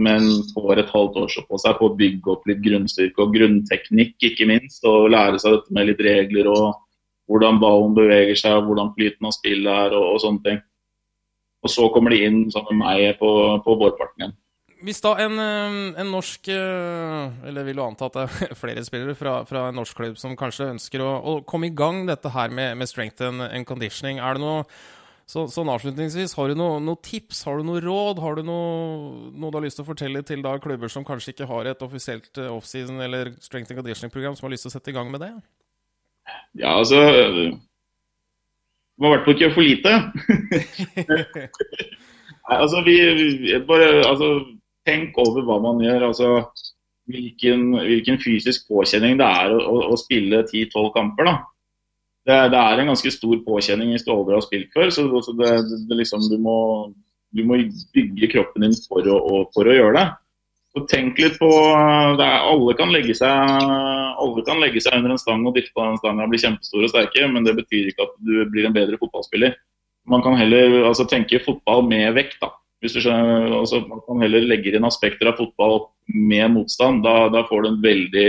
men 0.00 0.30
får 0.54 0.80
et 0.80 0.94
halvt 0.94 1.18
år 1.20 1.36
på 1.50 1.60
seg 1.60 1.76
på 1.76 1.90
å 1.90 1.96
bygge 1.98 2.32
opp 2.32 2.48
litt 2.48 2.62
grunnstyrke 2.64 3.20
og 3.20 3.36
grunnteknikk, 3.36 4.16
ikke 4.30 4.48
minst. 4.48 4.80
Og 4.88 5.10
lære 5.12 5.42
seg 5.42 5.58
dette 5.58 5.76
med 5.76 5.90
litt 5.90 6.00
regler 6.06 6.48
og 6.48 6.80
hvordan 7.30 7.60
ballen 7.60 7.92
beveger 7.98 8.38
seg, 8.40 8.64
hvordan 8.64 8.94
flyten 8.96 9.28
av 9.28 9.36
spillet 9.36 9.84
er 9.84 9.98
og, 9.98 10.14
og 10.14 10.22
sånne 10.24 10.44
ting. 10.46 10.62
Og 11.60 11.68
så 11.76 11.90
kommer 11.92 12.16
de 12.16 12.24
inn 12.24 12.46
sammen 12.48 12.80
med 12.80 12.86
meg 12.88 13.20
på, 13.20 13.28
på 13.66 13.76
vårparten 13.82 14.24
igjen. 14.24 14.38
Hvis 14.80 15.02
da 15.04 15.12
en, 15.20 15.36
en, 15.40 16.10
norsk 16.12 16.48
eh, 16.52 17.48
Eller 17.48 17.66
vil 17.66 17.76
du 17.76 17.82
anta 17.84 18.08
at 18.08 18.16
det 18.16 18.22
er 18.26 18.54
flere 18.62 18.84
spillere 18.86 19.16
fra, 19.18 19.40
fra 19.48 19.66
en 19.68 19.76
norsk 19.80 19.96
klubb 19.96 20.16
som 20.20 20.36
kanskje 20.38 20.70
ønsker 20.74 21.04
å, 21.04 21.10
å, 21.20 21.34
komme 21.48 21.68
i 21.68 21.74
gang 21.76 22.06
dette 22.08 22.32
her 22.32 22.52
med, 22.54 22.78
med 22.80 22.88
strength 22.88 23.22
and, 23.26 23.44
and, 23.50 23.68
conditioning, 23.68 24.22
er 24.22 24.38
det 24.38 24.44
noe 24.44 24.64
så, 25.30 25.44
sånn 25.46 25.68
avslutningsvis, 25.70 26.32
har 26.34 26.50
du 26.50 26.56
noen 26.58 26.82
noe 26.88 26.98
tips, 27.06 27.44
har 27.46 27.60
du 27.60 27.68
noe 27.68 27.78
råd, 27.84 28.18
har 28.18 28.34
du 28.34 28.42
noe, 28.42 29.30
noe, 29.30 29.52
du 29.52 29.58
har 29.60 29.62
lyst 29.62 29.78
til 29.78 29.84
å 29.84 29.90
fortelle 29.92 30.24
til 30.26 30.42
da 30.42 30.56
klubber 30.58 30.90
som 30.90 31.06
kanskje 31.06 31.36
ikke 31.36 31.46
har 31.46 31.70
et 31.70 31.84
offisielt 31.86 32.40
eh, 32.40 32.50
offseason 32.50 32.98
eller 33.04 33.30
strength 33.38 33.70
and 33.70 33.78
conditioning-program, 33.78 34.34
som 34.34 34.48
har 34.48 34.56
lyst 34.56 34.66
til 34.66 34.72
å 34.72 34.74
sette 34.74 34.90
i 34.90 34.96
gang 34.96 35.12
med 35.12 35.22
det? 35.22 35.30
Ja, 36.58 36.72
altså 36.72 36.98
Det 36.98 37.46
må 38.98 39.06
i 39.06 39.14
hvert 39.14 39.28
fall 39.28 39.36
ikke 39.36 39.46
gjøre 39.46 39.54
for 39.54 39.66
lite. 39.70 39.92
Nei, 42.50 42.56
altså, 42.56 42.82
vi, 42.82 42.96
vi 43.44 43.54
bare 43.68 44.02
Altså 44.08 44.32
tenk 44.88 45.18
over 45.20 45.46
hva 45.46 45.58
man 45.62 45.82
gjør. 45.84 46.10
altså 46.10 46.30
Hvilken, 47.10 47.72
hvilken 47.74 48.20
fysisk 48.22 48.68
påkjenning 48.70 49.16
det 49.18 49.26
er 49.26 49.54
å, 49.56 49.78
å, 49.90 49.96
spille 49.98 50.44
10-12 50.44 50.90
kamper. 50.94 51.26
da. 51.26 51.36
Det, 52.28 52.36
det, 52.52 52.60
er 52.60 52.82
en 52.82 52.90
ganske 52.92 53.10
stor 53.10 53.38
påkjenning 53.46 53.94
hvis 53.94 54.04
du 54.06 54.12
aldri 54.14 54.36
har 54.36 54.44
spilt 54.44 54.74
før. 54.76 54.92
så 54.94 55.06
det, 55.34 55.54
det, 55.88 55.96
liksom, 55.98 56.26
du, 56.30 56.36
må, 56.38 56.56
du, 57.34 57.42
må, 57.48 57.58
bygge 57.96 58.30
kroppen 58.36 58.66
din 58.66 58.76
for 58.86 59.08
å, 59.10 59.46
for 59.56 59.66
å 59.66 59.74
gjøre 59.74 59.96
det. 59.98 60.06
Så 60.70 60.84
tenk 60.86 61.18
litt 61.18 61.34
på 61.40 61.48
er, 61.50 62.20
alle, 62.22 62.76
kan 62.78 62.92
seg, 62.94 63.64
alle 64.22 64.44
kan 64.46 64.60
legge 64.62 64.82
seg 64.84 65.00
under 65.00 65.16
en 65.16 65.18
stang 65.18 65.42
og 65.42 65.56
dytte 65.56 65.74
på 65.74 65.82
den 65.82 65.98
stanga 65.98 66.28
og 66.28 66.30
bli 66.30 66.38
kjempestore 66.44 66.86
og 66.86 66.92
sterke, 66.92 67.26
men 67.26 67.48
det 67.48 67.56
betyr 67.58 67.90
ikke 67.90 68.06
at 68.06 68.14
du 68.22 68.36
blir 68.52 68.68
en 68.68 68.76
bedre 68.76 69.00
fotballspiller. 69.00 69.56
Man 70.06 70.22
kan 70.22 70.38
heller 70.38 70.84
altså, 70.84 71.08
tenke 71.10 71.42
fotball 71.42 71.82
med 71.90 72.14
vekt. 72.14 72.38
da. 72.44 72.52
Hvis 72.80 72.94
du 72.96 73.02
skjønner, 73.04 73.50
altså, 73.58 73.82
Man 73.84 74.22
heller 74.24 74.46
legger 74.48 74.76
inn 74.76 74.88
aspekter 74.88 75.28
av 75.28 75.36
fotball 75.40 75.82
med 76.08 76.54
motstand. 76.54 77.02
Da, 77.04 77.28
da 77.32 77.44
får 77.48 77.62
du 77.62 77.68
en 77.70 77.82
veldig, 77.82 78.28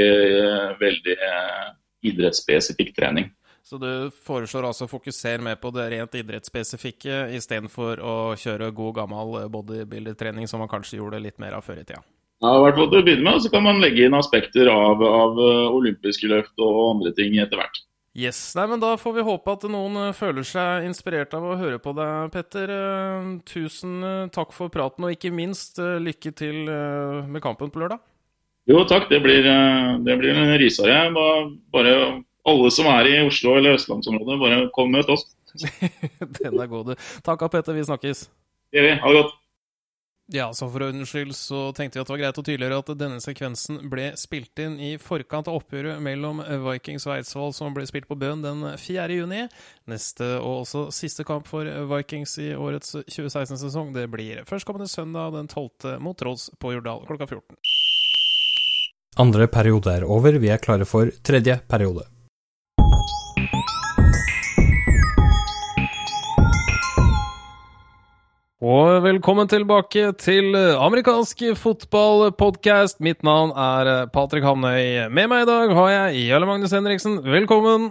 veldig 0.81 1.15
eh, 1.15 1.69
idrettsspesifikk 2.11 2.95
trening. 2.97 3.31
Så 3.63 3.77
du 3.77 4.09
foreslår 4.25 4.65
altså 4.67 4.87
å 4.87 4.91
fokusere 4.91 5.43
mer 5.45 5.59
på 5.61 5.69
det 5.71 5.85
rent 5.93 6.15
idrettsspesifikke 6.17 7.27
istedenfor 7.37 8.01
å 8.01 8.15
kjøre 8.39 8.71
god 8.75 8.97
gammel 8.97 9.37
bodybuilder-trening 9.53 10.49
som 10.49 10.63
man 10.63 10.71
kanskje 10.71 10.97
gjorde 10.97 11.21
litt 11.21 11.37
mer 11.39 11.55
av 11.55 11.63
før 11.63 11.83
i 11.83 11.85
tida? 11.85 12.01
Ja, 12.41 12.55
i 12.57 12.63
hvert 12.65 12.79
fall 12.79 12.89
til 12.89 13.03
å 13.03 13.05
begynne 13.05 13.27
med, 13.27 13.43
så 13.43 13.51
kan 13.53 13.63
man 13.67 13.79
legge 13.83 14.07
inn 14.07 14.17
aspekter 14.17 14.67
av, 14.73 15.03
av 15.05 15.39
eh, 15.45 15.67
olympiske 15.77 16.27
løft 16.31 16.57
og 16.57 16.79
andre 16.87 17.13
ting 17.15 17.37
etter 17.37 17.61
hvert. 17.61 17.83
Yes, 18.11 18.39
nei, 18.57 18.65
men 18.67 18.81
Da 18.81 18.97
får 18.99 19.13
vi 19.15 19.23
håpe 19.23 19.53
at 19.55 19.63
noen 19.71 19.95
eh, 20.01 20.15
føler 20.15 20.43
seg 20.43 20.87
inspirert 20.89 21.31
av 21.37 21.45
å 21.47 21.57
høre 21.59 21.79
på 21.79 21.93
deg, 21.95 22.31
Petter. 22.33 22.73
Eh, 22.75 23.29
tusen 23.47 24.01
eh, 24.03 24.31
takk 24.35 24.51
for 24.55 24.71
praten, 24.73 25.07
og 25.07 25.15
ikke 25.15 25.31
minst 25.31 25.79
lykke 25.79 26.33
til 26.35 26.67
med 26.67 27.43
kampen 27.43 27.71
på 27.71 27.83
lørdag. 27.83 28.01
Jo, 28.69 28.83
takk. 28.87 29.07
Det 29.09 29.21
blir, 29.23 29.47
det 30.05 30.17
blir 30.19 30.37
en 30.37 30.51
rysare. 30.59 30.99
Bare 31.73 31.95
alle 32.47 32.71
som 32.73 32.89
er 32.91 33.09
i 33.09 33.15
Oslo 33.25 33.55
eller 33.57 33.79
østlandsområdet, 33.79 34.37
bare 34.43 34.59
kom 34.75 34.91
med 34.93 35.09
oss. 35.09 35.25
Den 36.37 36.59
er 36.59 36.69
god, 36.69 36.91
du. 36.91 37.09
Takk, 37.25 37.47
Petter. 37.51 37.75
Vi 37.75 37.87
snakkes. 37.87 38.27
Det 38.71 38.79
gjør 38.79 38.89
vi. 38.89 38.97
Ha 39.01 39.13
det 39.13 39.23
godt. 39.23 39.40
Ja, 40.33 40.53
så 40.53 40.69
for 40.71 40.85
ordens 40.85 41.11
skyld 41.11 41.33
så 41.35 41.59
tenkte 41.75 41.99
vi 41.99 42.01
at 42.01 42.07
det 42.07 42.13
var 42.13 42.19
greit 42.21 42.37
å 42.39 42.43
tydeliggjøre 42.47 42.77
at 42.79 42.91
denne 42.95 43.17
sekvensen 43.19 43.81
ble 43.91 44.05
spilt 44.15 44.61
inn 44.63 44.77
i 44.79 44.93
forkant 45.01 45.49
av 45.51 45.57
oppgjøret 45.59 45.99
mellom 46.03 46.39
Vikings 46.69 47.03
og 47.09 47.17
Eidsvoll, 47.17 47.51
som 47.51 47.75
ble 47.75 47.83
spilt 47.89 48.07
på 48.07 48.15
Bøen 48.15 48.39
den 48.45 48.63
4. 48.79 49.09
juni. 49.11 49.41
Neste 49.91 50.29
og 50.37 50.61
også 50.61 50.85
siste 50.95 51.27
kamp 51.27 51.51
for 51.51 51.67
Vikings 51.91 52.37
i 52.39 52.53
årets 52.55 52.95
2016-sesong, 53.01 53.91
det 53.97 54.07
blir 54.13 54.45
førstkommende 54.47 54.87
søndag 54.87 55.35
den 55.35 55.51
12. 55.51 55.99
mot 55.99 56.23
Råds 56.23 56.47
på 56.63 56.77
Jordal 56.77 57.03
klokka 57.09 57.27
14. 57.27 57.59
Andre 59.19 59.51
periode 59.51 59.99
er 59.99 60.07
over, 60.07 60.39
vi 60.39 60.53
er 60.53 60.63
klare 60.63 60.87
for 60.87 61.11
tredje 61.27 61.59
periode. 61.67 62.07
Og 68.61 68.99
velkommen 69.01 69.47
tilbake 69.49 70.11
til 70.21 70.53
amerikansk 70.53 71.39
fotballpodkast. 71.57 72.99
Mitt 73.01 73.23
navn 73.25 73.49
er 73.57 74.05
Patrick 74.13 74.45
Hamnøy. 74.45 75.07
Med 75.09 75.31
meg 75.31 75.47
i 75.47 75.49
dag 75.49 75.73
har 75.73 75.89
jeg 75.89 76.27
Jarle 76.27 76.45
Magnus 76.45 76.75
Henriksen. 76.77 77.15
Velkommen. 77.25 77.89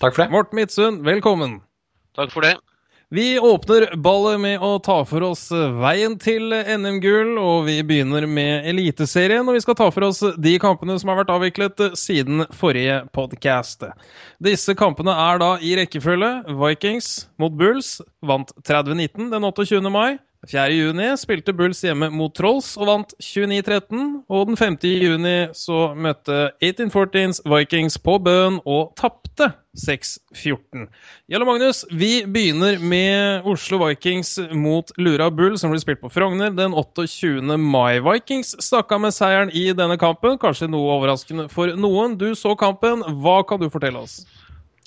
Takk 0.00 0.16
for 0.16 0.22
det. 0.24 0.30
Morten 0.32 0.56
Midtsund, 0.56 1.02
velkommen. 1.04 1.58
Takk 2.16 2.32
for 2.32 2.48
det. 2.48 2.54
Vi 3.12 3.38
åpner 3.40 3.96
ballet 3.96 4.40
med 4.40 4.62
å 4.62 4.76
ta 4.78 5.00
for 5.02 5.24
oss 5.26 5.48
veien 5.50 6.12
til 6.22 6.52
NM-gull, 6.54 7.32
og 7.42 7.64
vi 7.66 7.80
begynner 7.82 8.22
med 8.30 8.68
Eliteserien. 8.70 9.42
Og 9.50 9.56
vi 9.56 9.62
skal 9.64 9.74
ta 9.80 9.88
for 9.90 10.06
oss 10.06 10.20
de 10.38 10.52
kampene 10.62 10.94
som 10.94 11.10
har 11.10 11.18
vært 11.18 11.32
avviklet 11.34 11.82
siden 11.98 12.44
forrige 12.54 13.00
podkast. 13.10 13.82
Disse 14.38 14.78
kampene 14.78 15.16
er 15.26 15.42
da 15.42 15.50
i 15.58 15.74
rekkefølge. 15.80 16.54
Vikings 16.62 17.10
mot 17.42 17.58
Bulls 17.58 17.96
vant 18.22 18.54
30-19 18.62 19.32
den 19.34 19.50
28. 19.50 19.82
mai. 19.90 20.20
4. 20.48 20.72
juni 20.72 21.06
spilte 21.20 21.52
Bulls 21.52 21.82
hjemme 21.84 22.06
mot 22.14 22.32
Trolls 22.32 22.72
og 22.80 22.88
vant 22.88 23.10
29-13. 23.20 24.22
Og 24.32 24.46
den 24.48 24.56
5. 24.56 24.78
juni 24.88 25.34
så 25.52 25.90
møtte 25.92 26.54
1814s 26.64 27.42
Vikings 27.44 27.98
på 28.00 28.14
Bøen 28.24 28.56
og 28.64 28.94
tapte 28.96 29.50
6-14. 29.76 30.86
Jarle 31.30 31.46
Magnus, 31.46 31.82
vi 31.92 32.24
begynner 32.24 32.80
med 32.80 33.44
Oslo 33.52 33.82
Vikings 33.84 34.38
mot 34.56 34.88
Lura 34.96 35.28
Bull, 35.28 35.58
som 35.60 35.74
ble 35.74 35.80
spilt 35.82 36.00
på 36.00 36.10
Frogner 36.12 36.54
den 36.56 36.72
28. 36.72 37.44
mai. 37.60 38.00
Vikings 38.00 38.56
stakk 38.64 38.96
med 38.96 39.12
seieren 39.14 39.52
i 39.52 39.68
denne 39.76 40.00
kampen, 40.00 40.40
kanskje 40.40 40.70
noe 40.72 40.96
overraskende 40.96 41.50
for 41.52 41.76
noen. 41.76 42.16
Du 42.16 42.30
så 42.32 42.56
kampen, 42.58 43.04
hva 43.20 43.42
kan 43.44 43.60
du 43.60 43.68
fortelle 43.68 44.00
oss? 44.06 44.22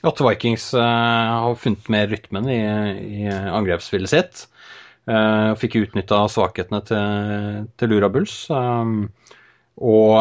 At 0.04 0.18
Vikings 0.20 0.72
uh, 0.76 0.82
har 0.82 1.62
funnet 1.62 1.94
mer 1.94 2.10
rytmen 2.12 2.50
i, 2.52 2.64
i 3.22 3.30
angrepsspillet 3.30 4.12
sitt. 4.12 4.48
Uh, 5.04 5.52
fikk 5.60 5.82
utnytta 5.82 6.22
svakhetene 6.32 6.80
til, 6.88 7.68
til 7.80 7.92
Lura 7.92 8.10
Bulls. 8.14 8.38
Um, 8.54 9.10
og 9.84 10.16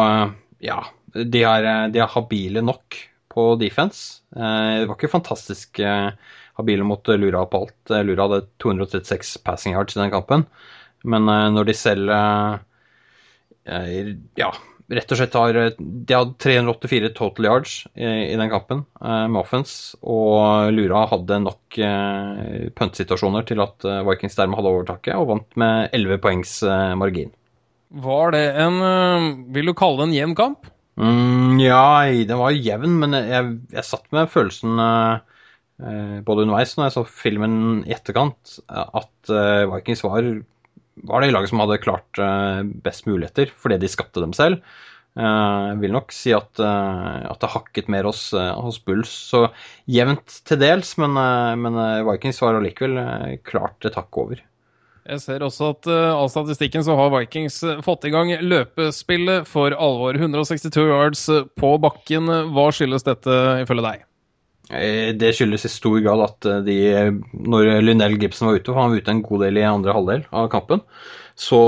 ja, 0.63 0.81
de 1.13 1.43
er, 1.47 1.69
de 1.93 2.01
er, 2.01 2.11
habile 2.11 2.63
nok 2.65 2.99
på 3.33 3.47
defense. 3.61 4.21
Det 4.33 4.85
var 4.89 4.97
ikke 4.97 5.09
fantastisk 5.09 5.79
habile 5.81 6.85
mot 6.85 7.09
Lura 7.17 7.45
på 7.49 7.63
alt. 7.63 7.93
Lura 8.05 8.27
hadde 8.27 8.47
236 8.61 9.39
passing 9.45 9.73
yards 9.77 9.95
i 9.97 10.01
den 10.01 10.13
kampen. 10.13 10.45
Men 11.05 11.25
når 11.25 11.69
de 11.69 11.75
selv 11.77 12.13
ja, 14.37 14.51
rett 14.97 15.13
og 15.13 15.19
slett 15.19 15.35
har 15.37 15.57
De 15.77 16.15
hadde 16.15 16.35
384 16.41 17.11
total 17.17 17.47
yards 17.47 17.75
i, 17.93 18.07
i 18.33 18.37
den 18.39 18.51
kampen 18.51 18.83
eh, 19.01 19.25
med 19.27 19.39
offense, 19.41 19.97
og 20.01 20.71
Lura 20.75 21.05
hadde 21.11 21.39
nok 21.43 21.79
eh, 21.79 22.69
puntsituasjoner 22.77 23.47
til 23.49 23.63
at 23.63 23.87
eh, 23.87 24.03
Vikings 24.07 24.37
dermed 24.39 24.59
hadde 24.59 24.73
overtaket, 24.73 25.15
og 25.17 25.29
vant 25.31 25.59
med 25.59 25.95
11 25.95 26.21
poengs 26.23 26.55
eh, 26.67 26.93
margin. 26.99 27.33
Var 28.03 28.33
det 28.33 28.45
en 28.63 28.79
eh, 28.87 29.27
Vil 29.57 29.69
du 29.69 29.75
kalle 29.77 30.01
det 30.01 30.09
en 30.09 30.17
jevn 30.17 30.37
kamp? 30.39 30.71
Mm, 31.01 31.57
ja, 31.63 32.05
den 32.05 32.37
var 32.39 32.53
jevn, 32.53 32.97
men 33.01 33.17
jeg, 33.17 33.53
jeg 33.73 33.87
satt 33.89 34.09
med 34.13 34.29
følelsen 34.33 34.77
eh, 34.83 36.19
både 36.25 36.45
underveis 36.45 36.75
når 36.77 36.89
jeg 36.89 36.97
så 36.99 37.05
filmen 37.09 37.55
i 37.89 37.95
etterkant, 37.95 38.59
at 38.69 39.31
Vikings 39.73 40.03
var 40.05 40.27
var 41.09 41.23
det 41.23 41.33
laget 41.33 41.51
som 41.51 41.61
hadde 41.63 41.81
klart 41.81 42.19
best 42.85 43.07
muligheter 43.09 43.53
fordi 43.59 43.79
de 43.81 43.89
skapte 43.91 44.21
dem 44.23 44.35
selv. 44.37 44.61
Jeg 45.13 45.77
vil 45.77 45.93
nok 45.93 46.09
si 46.13 46.31
at, 46.33 46.57
at 46.57 47.41
det 47.41 47.49
hakket 47.53 47.89
mer 47.93 48.07
hos, 48.09 48.31
hos, 48.33 48.79
Bulls. 48.81 49.11
Så 49.29 49.43
jevnt 49.85 50.39
til 50.49 50.57
dels, 50.61 50.95
men, 51.01 51.13
men 51.61 51.77
Vikings 52.07 52.41
var 52.41 52.57
allikevel 52.57 52.97
klart 53.45 53.85
et 53.85 53.97
hakk 53.99 54.21
over. 54.23 54.41
Jeg 55.03 55.19
ser 55.19 55.43
også 55.43 55.73
at 55.73 55.89
uh, 55.91 56.15
av 56.15 56.29
statistikken 56.31 56.85
så 56.85 56.95
har 56.95 57.11
Vikings 57.11 57.59
fått 57.83 58.07
i 58.07 58.13
gang 58.13 58.31
løpespillet 58.39 59.49
for 59.49 59.75
alvor. 59.75 60.15
162 60.15 60.87
yards 60.87 61.27
på 61.59 61.75
bakken. 61.83 62.31
Hva 62.55 62.69
skyldes 62.73 63.05
dette 63.09 63.37
ifølge 63.65 63.85
deg? 63.89 64.07
Det 64.69 65.33
skyldes 65.35 65.65
i 65.67 65.71
stor 65.71 65.97
grad 66.05 66.21
at 66.23 66.47
de, 66.65 66.77
når 67.35 67.81
Lynell 67.83 68.15
Gibson 68.21 68.47
var 68.47 68.59
ute, 68.59 68.71
for 68.71 68.79
han 68.79 68.93
var 68.93 69.01
ute 69.03 69.11
en 69.11 69.23
god 69.25 69.43
del 69.43 69.59
i 69.59 69.65
andre 69.67 69.95
halvdel 69.97 70.23
av 70.31 70.47
kampen, 70.53 70.83
så 71.35 71.59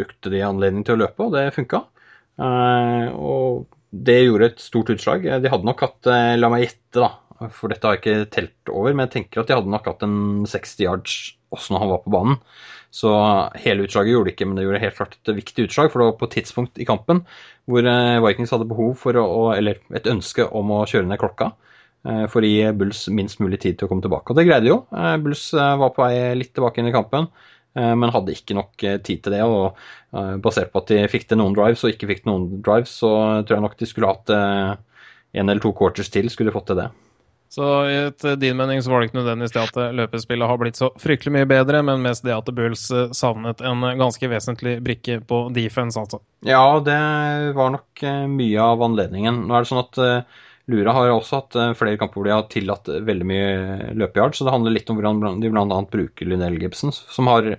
brukte 0.00 0.32
de 0.32 0.42
anledning 0.44 0.82
til 0.84 0.96
å 0.96 1.02
løpe, 1.04 1.22
og 1.22 1.36
det 1.36 1.52
funka. 1.54 1.84
Og 3.14 3.62
det 3.92 4.18
gjorde 4.24 4.50
et 4.50 4.64
stort 4.64 4.90
utslag. 4.94 5.28
De 5.44 5.52
hadde 5.52 5.68
nok 5.68 5.84
hatt, 5.86 6.10
la 6.40 6.50
meg 6.52 6.66
gjette, 6.66 6.98
da, 6.98 7.48
for 7.54 7.72
dette 7.72 7.86
har 7.86 7.96
jeg 7.96 8.02
ikke 8.02 8.30
telt 8.34 8.74
over, 8.74 8.90
men 8.90 9.06
jeg 9.06 9.14
tenker 9.16 9.42
at 9.42 9.50
de 9.50 9.56
hadde 9.60 9.72
nok 9.72 9.88
hatt 9.92 10.04
en 10.06 10.18
60 10.48 10.86
yards 10.86 11.16
også 11.52 11.74
når 11.74 11.82
han 11.84 11.90
var 11.92 12.04
på 12.04 12.12
banen. 12.14 12.38
Så 12.92 13.10
hele 13.62 13.86
utslaget 13.86 14.12
gjorde 14.12 14.28
det 14.28 14.34
ikke, 14.34 14.46
men 14.48 14.58
det 14.58 14.66
gjorde 14.66 14.82
helt 14.82 14.98
klart 14.98 15.18
et 15.20 15.36
viktig 15.36 15.66
utslag. 15.68 15.90
For 15.92 16.00
det 16.00 16.10
var 16.10 16.18
på 16.20 16.28
et 16.28 16.38
tidspunkt 16.40 16.80
i 16.80 16.88
kampen 16.88 17.22
hvor 17.70 17.86
Vikings 18.26 18.52
hadde 18.52 18.68
behov 18.68 18.96
for 19.00 19.16
å, 19.20 19.26
eller 19.54 19.80
et 19.94 20.08
ønske 20.10 20.44
om 20.50 20.72
å 20.74 20.82
kjøre 20.88 21.08
ned 21.08 21.20
klokka 21.22 21.52
for 22.02 22.42
å 22.42 22.48
gi 22.48 22.66
Bulls 22.74 23.04
minst 23.14 23.38
mulig 23.38 23.60
tid 23.62 23.76
til 23.78 23.86
å 23.86 23.90
komme 23.90 24.02
tilbake. 24.02 24.32
Og 24.32 24.38
det 24.38 24.46
greide 24.48 24.66
de 24.66 24.72
jo. 24.72 24.78
Bulls 25.22 25.44
var 25.54 25.92
på 25.94 26.02
vei 26.02 26.32
litt 26.34 26.50
tilbake 26.56 26.82
inn 26.82 26.90
i 26.90 26.94
kampen, 26.94 27.28
men 27.78 28.10
hadde 28.12 28.34
ikke 28.34 28.56
nok 28.58 28.74
tid 29.06 29.22
til 29.22 29.36
det. 29.36 29.42
Og 29.46 29.78
basert 30.42 30.72
på 30.72 30.82
at 30.82 30.90
de 30.90 30.98
fikk 31.12 31.28
til 31.30 31.38
noen 31.38 31.54
drives 31.54 31.84
og 31.86 31.94
ikke 31.94 32.10
fikk 32.10 32.24
til 32.24 32.32
noen 32.32 32.48
drives, 32.64 32.96
så 33.04 33.12
tror 33.46 33.54
jeg 33.58 33.66
nok 33.68 33.78
de 33.78 33.88
skulle 33.88 34.10
hatt 34.10 34.34
en 34.34 35.46
eller 35.46 35.62
to 35.62 35.70
quarters 35.78 36.10
til, 36.12 36.26
skulle 36.28 36.50
de 36.50 36.56
fått 36.58 36.68
til 36.72 36.82
det. 36.82 36.90
Så 37.52 37.64
etter 37.84 38.38
din 38.40 38.56
mening 38.56 38.78
så 38.80 38.88
var 38.88 39.02
det 39.02 39.10
ikke 39.10 39.18
nødvendigvis 39.18 39.52
det 39.52 39.62
at 39.66 39.74
løpespillet 39.92 40.48
har 40.48 40.60
blitt 40.60 40.78
så 40.80 40.88
fryktelig 40.96 41.34
mye 41.34 41.48
bedre, 41.50 41.82
men 41.84 42.00
mest 42.00 42.24
det 42.24 42.32
at 42.32 42.48
Bulls 42.56 42.86
savnet 43.12 43.60
en 43.60 43.84
ganske 44.00 44.30
vesentlig 44.32 44.78
brikke 44.84 45.18
på 45.28 45.44
defense, 45.52 46.00
altså. 46.00 46.22
Ja, 46.48 46.64
det 46.80 46.96
var 47.54 47.74
nok 47.74 48.04
mye 48.32 48.70
av 48.72 48.82
anledningen. 48.88 49.44
Nå 49.44 49.52
er 49.52 49.66
det 49.66 49.70
sånn 49.70 49.84
at 49.84 50.00
Lura 50.72 50.94
har 50.96 51.12
også 51.12 51.40
hatt 51.40 51.58
flere 51.78 51.98
kamper 52.00 52.20
hvor 52.20 52.28
de 52.28 52.34
har 52.34 52.48
tillatt 52.52 52.88
veldig 53.06 53.28
mye 53.28 53.50
løpeyard, 53.98 54.36
så 54.36 54.46
det 54.46 54.54
handler 54.54 54.74
litt 54.74 54.90
om 54.90 54.98
hvordan 54.98 55.42
de 55.42 55.50
bl.a. 55.52 55.78
bruker 55.92 56.28
Lynell 56.28 56.56
Gibson, 56.62 56.92
som 56.92 57.30
har 57.30 57.52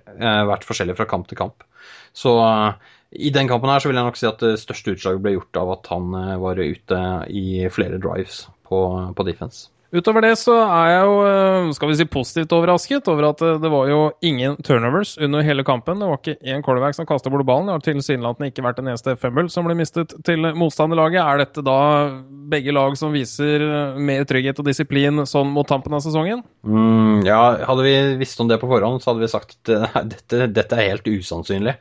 vært 0.50 0.66
forskjellig 0.68 0.98
fra 0.98 1.08
kamp 1.10 1.30
til 1.30 1.40
kamp. 1.40 1.66
Så 2.18 2.34
i 3.14 3.30
den 3.34 3.50
kampen 3.50 3.70
her 3.70 3.84
så 3.84 3.92
vil 3.92 4.00
jeg 4.00 4.08
nok 4.10 4.18
si 4.18 4.30
at 4.30 4.42
det 4.42 4.56
største 4.62 4.96
utslaget 4.96 5.22
ble 5.24 5.36
gjort 5.36 5.62
av 5.62 5.76
at 5.76 5.92
han 5.94 6.18
var 6.42 6.62
ute 6.62 7.04
i 7.30 7.46
flere 7.74 8.02
drives 8.02 8.44
på, 8.66 8.82
på 9.14 9.28
defense. 9.28 9.70
Utover 9.94 10.26
det 10.26 10.32
så 10.42 10.56
er 10.58 10.88
jeg 10.90 11.02
jo 11.06 11.74
skal 11.78 11.92
vi 11.92 11.96
si, 12.00 12.06
positivt 12.10 12.54
overrasket 12.56 13.10
over 13.12 13.28
at 13.28 13.44
det 13.62 13.70
var 13.70 13.90
jo 13.92 14.00
ingen 14.26 14.56
turnovers 14.66 15.12
under 15.22 15.46
hele 15.46 15.62
kampen. 15.68 16.02
Det 16.02 16.08
var 16.10 16.18
ikke 16.18 16.50
én 16.50 16.64
quarterback 16.66 16.98
som 16.98 17.06
kasta 17.06 17.30
bort 17.30 17.46
ballen. 17.46 17.70
Det 17.70 17.76
har 17.76 17.84
tilsynelatende 17.86 18.50
ikke 18.50 18.66
vært 18.66 18.82
en 18.82 18.90
eneste 18.90 19.14
fumble 19.22 19.46
som 19.54 19.70
ble 19.70 19.76
mistet 19.78 20.16
til 20.26 20.50
motstanderlaget. 20.58 21.22
Er 21.22 21.44
dette 21.44 21.66
da 21.68 21.78
begge 22.50 22.74
lag 22.74 22.98
som 22.98 23.14
viser 23.14 23.68
mer 24.02 24.26
trygghet 24.30 24.64
og 24.64 24.66
disiplin 24.72 25.28
sånn 25.30 25.54
mot 25.54 25.70
tampen 25.70 25.94
av 25.94 26.02
sesongen? 26.06 26.42
Mm, 26.66 27.22
ja, 27.30 27.44
hadde 27.70 27.86
vi 27.86 27.96
visst 28.24 28.42
om 28.42 28.50
det 28.50 28.58
på 28.64 28.72
forhånd, 28.74 29.04
så 29.04 29.12
hadde 29.12 29.28
vi 29.28 29.32
sagt 29.36 29.60
at 29.70 30.10
dette, 30.10 30.50
dette 30.58 30.80
er 30.80 30.96
helt 30.96 31.14
usannsynlig. 31.22 31.78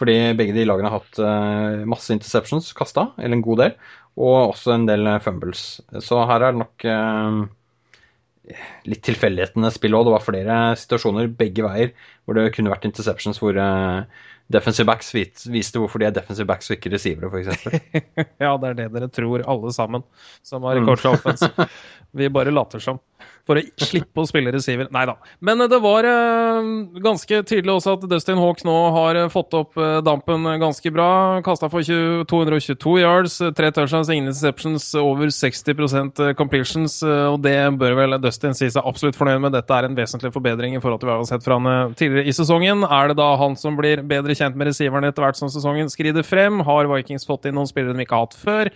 Fordi 0.00 0.16
begge 0.32 0.56
de 0.56 0.64
lagene 0.64 0.88
har 0.88 1.02
hatt 1.02 1.84
masse 1.84 2.08
interceptions 2.14 2.72
kasta, 2.72 3.10
eller 3.20 3.36
en 3.36 3.44
god 3.44 3.66
del 3.66 3.74
og 4.18 4.36
også 4.50 4.74
en 4.74 4.86
del 4.88 5.08
fumbles. 5.24 5.80
Så 6.02 6.18
her 6.26 6.42
er 6.42 6.52
det 6.52 6.62
nok 6.62 6.86
eh, 6.88 8.56
litt 8.90 9.04
tilfeldighetene 9.06 9.70
spill 9.74 9.96
òg. 9.98 10.08
Det 10.08 10.16
var 10.16 10.26
flere 10.26 10.58
situasjoner 10.80 11.30
begge 11.38 11.64
veier 11.66 11.94
hvor 12.24 12.38
det 12.38 12.50
kunne 12.56 12.72
vært 12.72 12.88
interceptions 12.88 13.40
hvor 13.42 13.56
eh, 13.60 14.26
defensive 14.50 14.86
backs 14.88 15.12
viste 15.14 15.80
hvorfor 15.80 16.02
de 16.02 16.08
er 16.08 16.14
defensive 16.16 16.48
backs 16.48 16.70
og 16.70 16.78
ikke 16.78 16.94
receivere, 16.94 17.30
f.eks. 17.30 17.64
ja, 18.44 18.54
det 18.56 18.72
er 18.72 18.78
det 18.82 18.90
dere 18.96 19.10
tror, 19.12 19.44
alle 19.46 19.74
sammen 19.74 20.06
som 20.46 20.66
har 20.66 20.80
rekord 20.80 21.02
for 21.02 21.18
offense. 21.18 21.70
Vi 22.10 22.26
bare 22.32 22.50
later 22.50 22.82
som. 22.82 22.98
For 23.46 23.58
å 23.58 23.62
slippe 23.82 24.22
å 24.22 24.26
spille 24.28 24.52
receiver. 24.54 24.88
Nei 24.94 25.02
da. 25.08 25.14
Men 25.44 25.62
det 25.70 25.78
var 25.82 26.06
eh, 26.06 26.68
ganske 27.02 27.40
tydelig 27.46 27.76
også 27.76 27.94
at 27.96 28.06
Dustin 28.10 28.38
Hawk 28.40 28.62
nå 28.66 28.74
har 28.94 29.18
fått 29.32 29.54
opp 29.58 29.78
eh, 29.80 29.98
dampen 30.06 30.46
ganske 30.60 30.90
bra. 30.94 31.10
Kasta 31.46 31.70
for 31.70 31.86
20, 31.86 32.24
222 32.30 32.94
yards, 33.00 33.36
tre 33.56 33.70
touchdowns, 33.74 34.10
ingen 34.10 34.30
interceptions, 34.30 34.88
over 34.98 35.30
60% 35.34 36.22
completions. 36.38 37.00
Og 37.04 37.38
det 37.44 37.56
bør 37.80 37.96
vel 38.00 38.18
Dustin 38.22 38.56
si 38.58 38.70
seg 38.70 38.86
absolutt 38.86 39.18
fornøyd 39.18 39.44
med. 39.46 39.54
Dette 39.56 39.78
er 39.78 39.88
en 39.88 39.98
vesentlig 39.98 40.32
forbedring 40.34 40.74
i 40.76 40.82
forhold 40.82 41.02
til 41.02 41.12
hva 41.12 41.20
vi 41.20 41.26
har 41.26 41.32
sett 41.32 41.46
fra 41.46 41.60
han 41.60 41.94
tidligere 41.98 42.30
i 42.30 42.36
sesongen. 42.36 42.86
Er 42.86 43.12
det 43.12 43.18
da 43.20 43.30
han 43.40 43.58
som 43.60 43.78
blir 43.78 44.02
bedre 44.10 44.34
kjent 44.34 44.39
med 44.56 44.70
receiverne 44.70 45.10
etter 45.12 45.24
hvert 45.24 45.38
som 45.38 45.50
sesongen 45.52 45.90
skrider 45.92 46.26
frem? 46.26 46.62
Har 46.66 46.88
Vikings 46.90 47.28
fått 47.28 47.46
inn 47.48 47.56
noen 47.58 47.68
spillere 47.68 47.96
de 47.96 48.06
ikke 48.06 48.16
har 48.16 48.26
hatt 48.26 48.40
før? 48.40 48.72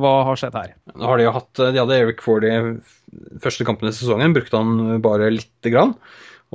Hva 0.00 0.12
har 0.28 0.40
skjedd 0.40 0.58
her? 0.58 0.74
Nå 0.94 1.08
har 1.08 1.20
de 1.20 1.26
jo 1.26 1.34
hatt 1.36 1.60
De 1.60 1.80
hadde 1.80 1.98
Eric 2.00 2.22
Fordy 2.24 2.52
første 3.42 3.66
kampen 3.66 3.88
i 3.88 3.94
sesongen, 3.94 4.34
brukte 4.34 4.58
han 4.60 5.00
bare 5.04 5.30
lite 5.34 5.72
grann. 5.72 5.94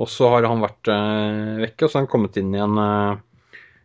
Og 0.00 0.08
så 0.08 0.30
har 0.32 0.46
han 0.48 0.62
vært 0.64 0.90
uh, 0.92 1.60
vekke, 1.60 1.84
og 1.84 1.90
så 1.90 1.98
har 1.98 2.06
han 2.06 2.12
kommet 2.12 2.38
inn 2.40 2.54
igjen 2.56 2.78
uh, 2.80 3.20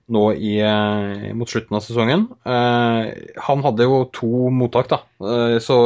nå 0.07 0.33
i, 0.33 0.59
eh, 0.61 1.33
mot 1.33 1.49
slutten 1.49 1.77
av 1.77 1.81
sesongen. 1.81 2.27
Eh, 2.45 3.13
han 3.41 3.63
hadde 3.65 3.87
jo 3.87 4.03
to 4.13 4.51
mottak, 4.53 4.89
da. 4.91 4.99
Eh, 5.25 5.57
så 5.59 5.77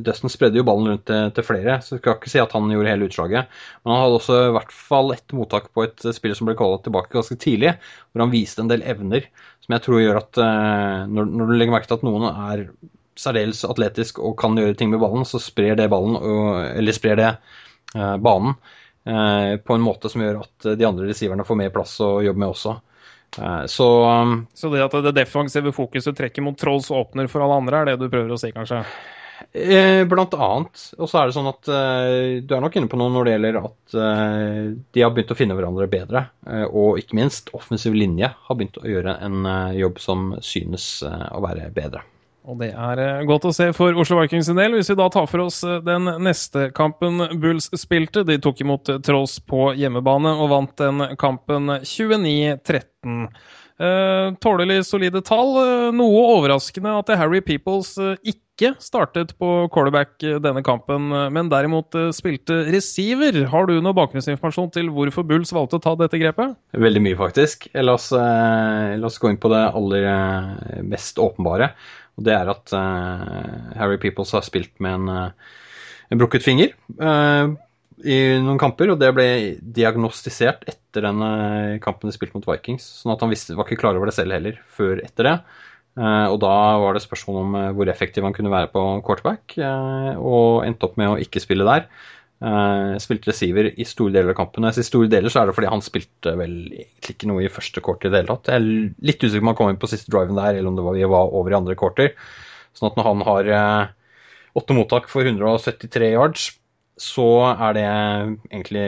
Dustin 0.00 0.32
spredde 0.32 0.56
jo 0.56 0.64
ballen 0.64 0.88
rundt 0.88 1.04
til, 1.10 1.28
til, 1.36 1.44
flere. 1.44 1.76
Så 1.84 1.96
jeg 1.96 2.02
skal 2.02 2.16
ikke 2.16 2.32
si 2.32 2.40
at 2.40 2.54
han 2.56 2.70
gjorde 2.72 2.94
hele 2.94 3.10
utslaget. 3.10 3.52
Men 3.82 3.92
han 3.92 4.02
hadde 4.06 4.18
også 4.22 4.38
i 4.46 4.54
hvert 4.56 4.72
fall 4.72 5.12
ett 5.12 5.36
mottak 5.36 5.68
på 5.76 5.84
et 5.84 6.08
spill 6.16 6.36
som 6.38 6.48
ble 6.48 6.56
kalla 6.56 6.80
tilbake 6.80 7.12
ganske 7.12 7.36
tidlig, 7.36 7.76
hvor 8.08 8.24
han 8.24 8.32
viste 8.32 8.64
en 8.64 8.72
del 8.72 8.86
evner 8.88 9.28
som 9.60 9.76
jeg 9.76 9.84
tror 9.84 10.00
gjør 10.00 10.22
at 10.22 10.38
når, 11.12 11.26
når 11.28 11.50
du 11.50 11.56
legger 11.58 11.74
merke 11.74 11.90
til 11.90 11.98
at 11.98 12.04
noen 12.06 12.24
er 12.30 12.62
særdeles 13.18 13.60
atletisk 13.68 14.22
og 14.24 14.38
kan 14.40 14.56
gjøre 14.56 14.78
ting 14.78 14.88
med 14.94 15.02
ballen, 15.02 15.26
så 15.28 15.40
sprer 15.42 15.76
det 15.76 15.90
ballen, 15.92 16.16
eller 16.72 16.96
sprer 16.96 17.18
det 17.20 17.32
banen 17.92 18.54
på 19.04 19.76
en 19.76 19.84
måte 19.84 20.08
som 20.08 20.24
gjør 20.24 20.40
at 20.40 20.68
de 20.78 20.86
andre 20.88 21.10
receiverne 21.10 21.44
får 21.44 21.58
mer 21.60 21.74
plass 21.74 21.98
å 22.04 22.14
jobbe 22.24 22.40
med 22.40 22.54
også. 22.54 22.78
Eh, 23.36 23.66
så, 23.66 23.88
um, 24.22 24.46
så 24.54 24.70
det 24.72 24.82
at 24.86 24.96
det 25.04 25.14
defensive 25.20 25.72
fokuset 25.76 26.16
trekker 26.16 26.44
mot 26.44 26.58
Trolls 26.58 26.90
og 26.92 27.08
åpner 27.08 27.30
for 27.30 27.44
alle 27.44 27.60
andre, 27.62 27.80
er 27.80 27.92
det 27.92 28.00
du 28.00 28.10
prøver 28.12 28.34
å 28.34 28.40
si, 28.40 28.50
kanskje? 28.54 28.82
Eh, 29.52 30.02
blant 30.08 30.34
annet. 30.34 30.84
Og 30.98 31.06
så 31.10 31.20
er 31.20 31.28
det 31.28 31.36
sånn 31.36 31.50
at 31.50 31.70
uh, 31.70 32.40
du 32.42 32.54
er 32.56 32.64
nok 32.64 32.78
inne 32.78 32.90
på 32.90 32.98
noe 33.00 33.12
når 33.14 33.28
det 33.28 33.34
gjelder 33.36 33.60
at 33.62 33.98
de 34.92 35.04
har 35.04 35.14
begynt 35.14 35.32
å 35.32 35.38
finne 35.38 35.56
hverandre 35.56 35.88
bedre. 35.90 36.26
Og 36.68 37.00
ikke 37.00 37.16
minst 37.18 37.52
offensiv 37.56 37.96
linje 37.96 38.28
har 38.28 38.58
begynt 38.58 38.80
å 38.82 38.88
gjøre 38.88 39.18
en 39.24 39.48
jobb 39.78 40.02
som 40.02 40.32
synes 40.44 40.90
å 41.06 41.40
være 41.44 41.70
bedre. 41.74 42.02
Og 42.48 42.56
det 42.62 42.70
er 42.72 43.02
eh, 43.02 43.26
godt 43.28 43.48
å 43.50 43.52
se 43.54 43.68
for 43.76 43.96
Oslo 44.00 44.22
Vikings 44.22 44.48
sin 44.48 44.58
del. 44.58 44.78
Hvis 44.78 44.88
vi 44.92 44.98
da 44.98 45.10
tar 45.12 45.28
for 45.28 45.44
oss 45.44 45.60
eh, 45.66 45.82
den 45.84 46.08
neste 46.24 46.70
kampen 46.76 47.20
Bulls 47.42 47.68
spilte. 47.76 48.24
De 48.24 48.38
tok 48.40 48.64
imot 48.64 48.88
Trolls 49.04 49.36
på 49.44 49.72
hjemmebane 49.76 50.32
og 50.32 50.52
vant 50.54 50.76
den 50.80 51.04
kampen 51.20 51.74
29-13. 51.84 53.28
Eh, 53.78 54.28
tålelig 54.42 54.80
solide 54.88 55.20
tall. 55.26 55.52
Eh, 55.60 55.88
noe 55.94 56.24
overraskende 56.38 56.96
at 57.02 57.12
Harry 57.20 57.42
Peoples 57.44 57.92
ikke 58.24 58.72
startet 58.82 59.36
på 59.38 59.68
quarterback 59.70 60.16
denne 60.42 60.64
kampen, 60.66 61.12
men 61.30 61.52
derimot 61.52 61.94
spilte 62.16 62.64
receiver. 62.72 63.44
Har 63.52 63.68
du 63.68 63.76
noe 63.78 63.94
bakgrunnsinformasjon 63.94 64.72
til 64.74 64.88
hvorfor 64.96 65.28
Bulls 65.28 65.52
valgte 65.54 65.78
å 65.78 65.84
ta 65.84 65.94
dette 66.00 66.18
grepet? 66.18 66.56
Veldig 66.74 67.04
mye, 67.04 67.20
faktisk. 67.20 67.68
La 67.76 67.94
oss, 67.94 68.08
eh, 68.10 68.96
la 68.98 69.06
oss 69.06 69.20
gå 69.20 69.30
inn 69.30 69.38
på 69.38 69.52
det 69.52 69.62
aller 69.68 70.82
mest 70.88 71.20
åpenbare. 71.22 71.74
Og 72.18 72.26
det 72.26 72.34
er 72.34 72.50
at 72.50 72.74
uh, 72.74 73.78
Harry 73.78 73.98
Peoples 74.02 74.34
har 74.34 74.44
spilt 74.46 74.74
med 74.82 74.98
en, 74.98 75.08
uh, 75.30 75.54
en 76.10 76.20
brukket 76.20 76.44
finger 76.44 76.74
uh, 76.98 77.54
i 78.02 78.18
noen 78.42 78.58
kamper, 78.60 78.92
og 78.92 78.98
det 79.00 79.12
ble 79.14 79.28
diagnostisert 79.62 80.66
etter 80.70 81.06
den 81.06 81.22
kampen 81.82 82.06
de 82.06 82.14
spilte 82.14 82.38
mot 82.38 82.46
Vikings. 82.46 82.84
Sånn 83.00 83.10
at 83.14 83.24
han 83.24 83.32
visste, 83.32 83.56
var 83.58 83.66
ikke 83.66 83.80
klar 83.82 83.98
over 83.98 84.10
det 84.10 84.14
selv 84.14 84.36
heller 84.36 84.60
før 84.70 85.02
etter 85.02 85.26
det. 85.26 85.32
og 85.98 86.36
da 86.38 86.52
var 86.78 86.94
det 86.94 87.02
spørsmål 87.02 87.40
om 87.40 87.56
hvor 87.74 87.90
effektiv 87.90 88.22
han 88.22 88.36
kunne 88.36 88.52
være 88.54 88.70
på 88.70 88.84
quarterback, 89.02 89.56
og 89.58 90.62
endte 90.62 90.86
opp 90.86 90.94
med 91.00 91.10
å 91.10 91.18
ikke 91.18 91.42
spille 91.42 91.66
der. 91.66 91.88
Uh, 92.38 92.94
spilte 93.02 93.32
receiver 93.32 93.66
i 93.74 93.84
store 93.88 94.14
deler 94.14 94.30
av 94.30 94.36
kampen. 94.38 94.62
Når 94.62 94.70
jeg 94.70 94.78
sier 94.78 94.86
store 94.92 95.10
deler, 95.10 95.32
så 95.32 95.40
er 95.40 95.48
det 95.48 95.56
fordi 95.56 95.70
han 95.72 95.82
spilte 95.82 96.34
vel 96.38 96.52
egentlig 96.70 97.14
ikke 97.16 97.30
noe 97.30 97.42
i 97.42 97.50
første 97.50 97.82
quarter 97.82 98.10
i 98.10 98.14
det 98.14 98.20
hele 98.20 98.30
tatt. 98.36 98.50
Jeg 98.52 98.62
er 98.62 99.08
litt 99.10 99.24
usikker 99.24 99.42
på 99.42 99.46
om 99.46 99.50
han 99.50 99.58
kom 99.58 99.72
inn 99.72 99.80
på 99.82 99.90
siste 99.90 100.12
driven 100.14 100.38
der, 100.38 100.54
eller 100.54 100.70
om 100.70 100.78
det 100.78 100.84
var, 100.86 100.94
vi 100.94 101.08
var 101.10 101.34
over 101.40 101.54
i 101.54 101.58
andre 101.58 101.74
quarter. 101.78 102.12
Sånn 102.78 102.92
at 102.92 103.00
når 103.00 103.08
han 103.08 103.24
har 103.26 103.50
uh, 103.58 104.70
mottak 104.78 105.10
for 105.10 105.26
173 105.26 106.12
yards, 106.14 106.46
så 106.98 107.28
er 107.56 107.74
det 107.74 107.88
egentlig 107.88 108.86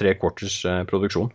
tre 0.00 0.16
quarters 0.16 0.62
uh, 0.64 0.80
produksjon. 0.88 1.28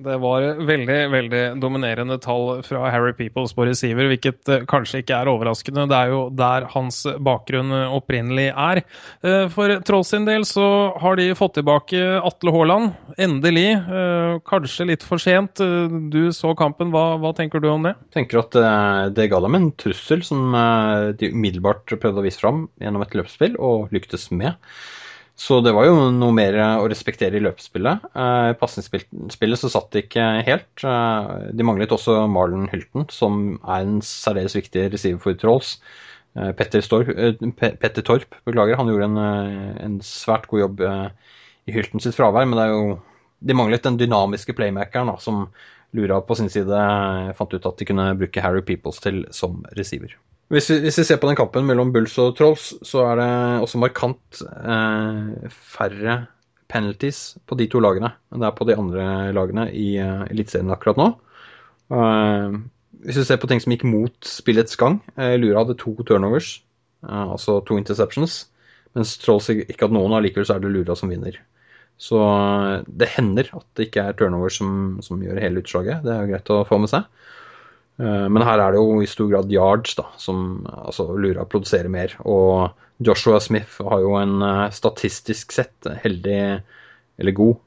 Det 0.00 0.16
var 0.22 0.44
veldig 0.64 0.98
veldig 1.12 1.40
dominerende 1.60 2.16
tall 2.22 2.62
fra 2.64 2.88
Harry 2.92 3.12
Peoples 3.16 3.52
på 3.56 3.66
receiver, 3.68 4.08
hvilket 4.08 4.48
uh, 4.48 4.62
kanskje 4.68 5.02
ikke 5.02 5.18
er 5.18 5.30
overraskende. 5.32 5.84
Det 5.90 5.98
er 5.98 6.12
jo 6.14 6.20
der 6.36 6.66
hans 6.72 7.02
bakgrunn 7.20 7.74
opprinnelig 7.90 8.48
er. 8.50 8.82
Uh, 9.24 9.44
for 9.52 9.74
Troll 9.86 10.06
sin 10.08 10.28
del 10.28 10.46
så 10.48 10.66
har 11.02 11.20
de 11.20 11.28
fått 11.36 11.58
tilbake 11.58 12.00
Atle 12.20 12.54
Haaland. 12.54 12.94
Endelig. 13.20 13.68
Kanskje 14.48 14.88
litt 14.88 15.04
for 15.04 15.20
sent. 15.20 15.60
Du 15.60 16.20
så 16.36 16.54
kampen. 16.56 16.92
Hva, 16.94 17.18
hva 17.20 17.34
tenker 17.36 17.60
du 17.60 17.68
om 17.72 17.84
det? 17.84 17.92
Jeg 18.08 18.16
tenker 18.20 18.40
at 18.40 18.56
det 19.16 19.28
ga 19.32 19.42
dem 19.44 19.58
en 19.58 19.68
trussel 19.80 20.24
som 20.26 20.54
de 21.20 21.32
umiddelbart 21.34 21.92
prøvde 22.00 22.22
å 22.22 22.24
vise 22.24 22.40
fram 22.40 22.64
gjennom 22.80 23.04
et 23.04 23.16
løpsspill, 23.18 23.58
og 23.60 23.92
lyktes 23.94 24.30
med. 24.32 24.56
Så 25.40 25.62
det 25.64 25.72
var 25.72 25.86
jo 25.88 26.10
noe 26.12 26.34
mer 26.36 26.56
å 26.60 26.88
respektere 26.90 27.38
i 27.38 27.40
løpsspillet. 27.40 28.02
I 28.12 28.24
eh, 28.50 28.56
pasningsspillet 28.60 29.60
så 29.60 29.70
satt 29.72 29.88
det 29.94 30.04
ikke 30.04 30.26
helt. 30.44 30.84
Eh, 30.84 31.30
de 31.56 31.64
manglet 31.64 31.94
også 31.96 32.26
Marlon 32.28 32.68
Hylton, 32.68 33.06
som 33.08 33.56
er 33.62 33.86
en 33.86 34.02
særdeles 34.04 34.58
viktig 34.58 34.90
receiver 34.92 35.22
for 35.22 35.38
Trolls. 35.40 35.78
Eh, 36.36 36.52
Petter, 36.58 36.84
Storp, 36.84 37.08
Petter, 37.56 38.04
Torp 38.04 38.36
beklager, 38.44 38.76
han 38.76 38.92
gjorde 38.92 39.08
en, 39.08 39.20
en 39.86 39.96
svært 40.04 40.44
god 40.50 40.64
jobb 40.66 40.84
i 40.84 41.72
Hylton 41.72 42.04
sitt 42.04 42.18
fravær, 42.18 42.44
men 42.44 42.60
det 42.60 42.66
er 42.66 42.74
jo, 42.76 42.98
de 43.40 43.56
manglet 43.56 43.86
den 43.86 43.96
dynamiske 43.96 44.52
playmakeren 44.58 45.08
da, 45.08 45.16
som 45.24 45.46
Lura 45.96 46.20
på 46.22 46.36
sin 46.36 46.52
side 46.52 46.84
fant 47.38 47.56
ut 47.56 47.64
at 47.66 47.80
de 47.80 47.88
kunne 47.88 48.12
bruke 48.20 48.44
Harry 48.44 48.60
Peoples 48.66 49.00
til 49.02 49.24
som 49.34 49.64
receiver. 49.78 50.12
Hvis 50.50 50.66
vi, 50.72 50.80
hvis 50.82 50.98
vi, 50.98 51.06
ser 51.06 51.20
på 51.22 51.28
den 51.30 51.38
kampen 51.38 51.66
mellom 51.68 51.92
Bulls 51.94 52.16
og 52.18 52.34
Trolls, 52.38 52.72
så 52.82 53.04
er 53.12 53.20
det 53.20 53.30
også 53.62 53.78
markant 53.78 54.40
eh, 54.42 55.50
færre 55.54 56.16
penalties 56.70 57.20
på 57.46 57.58
de 57.58 57.66
to 57.70 57.82
lagene 57.82 58.12
enn 58.30 58.42
det 58.42 58.48
er 58.48 58.56
på 58.58 58.66
de 58.66 58.76
andre 58.78 59.04
lagene 59.34 59.68
i 59.70 59.92
eh, 60.02 60.24
Eliteserien 60.30 60.74
akkurat 60.74 60.98
nå. 60.98 61.06
Eh, 61.94 62.58
hvis 63.06 63.20
vi 63.20 63.26
ser 63.28 63.38
på 63.42 63.50
ting 63.50 63.62
som 63.62 63.74
gikk 63.74 63.86
mot 63.86 64.16
spillets 64.26 64.78
gang 64.80 64.98
eh, 65.14 65.36
Lura 65.38 65.62
hadde 65.62 65.78
to 65.78 65.94
turnovers, 66.02 66.56
eh, 67.06 67.24
altså 67.36 67.60
to 67.66 67.78
interceptions, 67.78 68.42
mens 68.98 69.14
Trolls 69.22 69.52
ikke 69.54 69.86
hadde 69.86 69.94
noen. 70.00 70.18
Allikevel 70.18 70.48
så 70.48 70.58
er 70.58 70.64
det 70.64 70.74
Lura 70.74 70.98
som 70.98 71.14
vinner. 71.14 71.38
Så 72.00 72.18
det 72.88 73.10
hender 73.12 73.50
at 73.54 73.66
det 73.76 73.90
ikke 73.90 74.08
er 74.08 74.16
turnovers 74.18 74.56
som, 74.58 74.72
som 75.04 75.20
gjør 75.22 75.38
hele 75.44 75.62
utslaget. 75.62 76.02
Det 76.02 76.10
er 76.10 76.24
jo 76.24 76.30
greit 76.32 76.52
å 76.54 76.62
få 76.66 76.78
med 76.82 76.90
seg. 76.90 77.06
Eh, 78.00 78.26
men 78.32 78.44
her 78.46 78.62
er 78.62 78.72
det 78.72 78.80
jo 78.80 79.00
i 79.02 79.08
stor 79.10 79.28
grad 79.32 79.52
yards 79.52 79.96
da, 79.98 80.06
som 80.20 80.64
altså, 80.72 81.10
og 81.12 81.50
produserer 81.52 81.92
mer. 81.92 82.16
Og 82.24 82.70
Joshua 83.04 83.40
Smith 83.44 83.80
har 83.84 84.04
jo 84.04 84.16
en 84.20 84.40
eh, 84.46 84.68
statistisk 84.74 85.52
sett 85.56 85.90
heldig, 86.04 86.40
eller 87.20 87.36
god, 87.36 87.60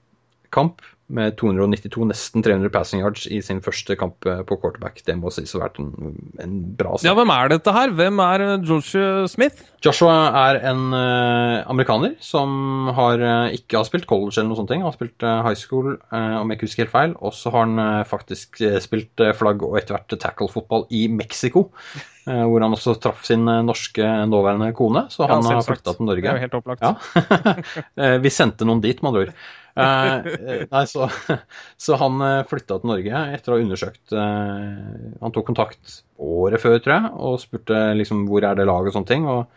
kamp 0.53 0.81
med 1.11 1.35
292, 1.39 2.05
nesten 2.09 2.43
300 2.45 2.71
passing 2.71 3.03
yards 3.03 3.25
i 3.27 3.41
sin 3.43 3.59
første 3.63 3.95
kamp 3.99 4.25
eh, 4.29 4.41
på 4.47 4.57
quarterback. 4.61 5.01
Det 5.05 5.15
må 5.19 5.31
sies 5.33 5.51
å 5.53 5.59
ha 5.59 5.67
vært 5.67 5.81
en, 5.81 5.91
en 6.41 6.53
bra 6.77 6.95
sak. 6.95 7.07
Ja, 7.09 7.15
Hvem 7.17 7.33
er 7.35 7.51
dette 7.51 7.73
her? 7.75 7.91
Hvem 7.97 8.21
er 8.23 8.45
Joshua 8.63 9.25
Smith? 9.31 9.65
Joshua 9.83 10.15
er 10.45 10.61
en 10.71 10.95
uh, 10.95 11.59
amerikaner 11.67 12.15
som 12.23 12.87
har, 12.95 13.19
uh, 13.19 13.51
ikke 13.55 13.81
har 13.81 13.89
spilt 13.89 14.07
college 14.07 14.37
eller 14.37 14.53
noe 14.53 14.61
sånt. 14.61 14.71
Han 14.71 14.85
har 14.87 14.95
spilt 14.95 15.25
uh, 15.27 15.41
high 15.43 15.59
school, 15.59 15.97
om 16.13 16.51
jeg 16.51 16.57
ikke 16.57 16.69
husker 16.69 16.85
helt 16.85 16.95
feil. 16.95 17.17
Og 17.19 17.35
så 17.35 17.51
har 17.53 17.67
han 17.67 18.07
faktisk 18.07 18.61
spilt 18.83 19.21
flagg 19.37 19.63
og 19.65 19.75
etter 19.79 19.97
hvert 19.97 20.15
tackle-fotball 20.23 20.87
i 20.95 21.05
Mexico. 21.11 21.67
hvor 22.23 22.63
han 22.63 22.71
også 22.71 22.93
traff 23.03 23.25
sin 23.27 23.43
norske 23.43 24.05
nåværende 24.31 24.69
kone, 24.77 25.01
så 25.11 25.27
han 25.27 25.43
ja, 25.43 25.57
har 25.57 25.65
flytta 25.67 25.91
til 25.97 26.07
Norge. 26.07 26.23
Det 26.23 26.31
er 26.31 26.39
jo 26.39 26.45
helt 26.45 26.55
opplagt. 26.61 26.85
Ja. 26.85 28.13
Vi 28.23 28.31
sendte 28.31 28.67
noen 28.69 28.79
dit, 28.83 29.01
med 29.03 29.11
andre 29.11 29.25
ord. 29.25 29.33
Eh, 29.73 30.65
nei, 30.69 30.83
så, 30.85 31.07
så 31.85 31.97
han 31.97 32.21
eh, 32.21 32.43
flytta 32.45 32.77
til 32.77 32.91
Norge 32.91 33.21
etter 33.33 33.53
å 33.53 33.55
ha 33.57 33.63
undersøkt 33.63 34.13
eh, 34.13 35.07
Han 35.17 35.33
tok 35.33 35.47
kontakt 35.47 35.95
året 36.21 36.61
før, 36.61 36.77
tror 36.77 36.93
jeg, 36.93 37.13
og 37.17 37.39
spurte 37.41 37.79
liksom 37.97 38.27
hvor 38.29 38.45
er 38.45 38.59
det 38.59 38.67
laget 38.69 38.91
og 38.91 38.99
sånne 38.99 39.09
ting. 39.09 39.25
og 39.25 39.49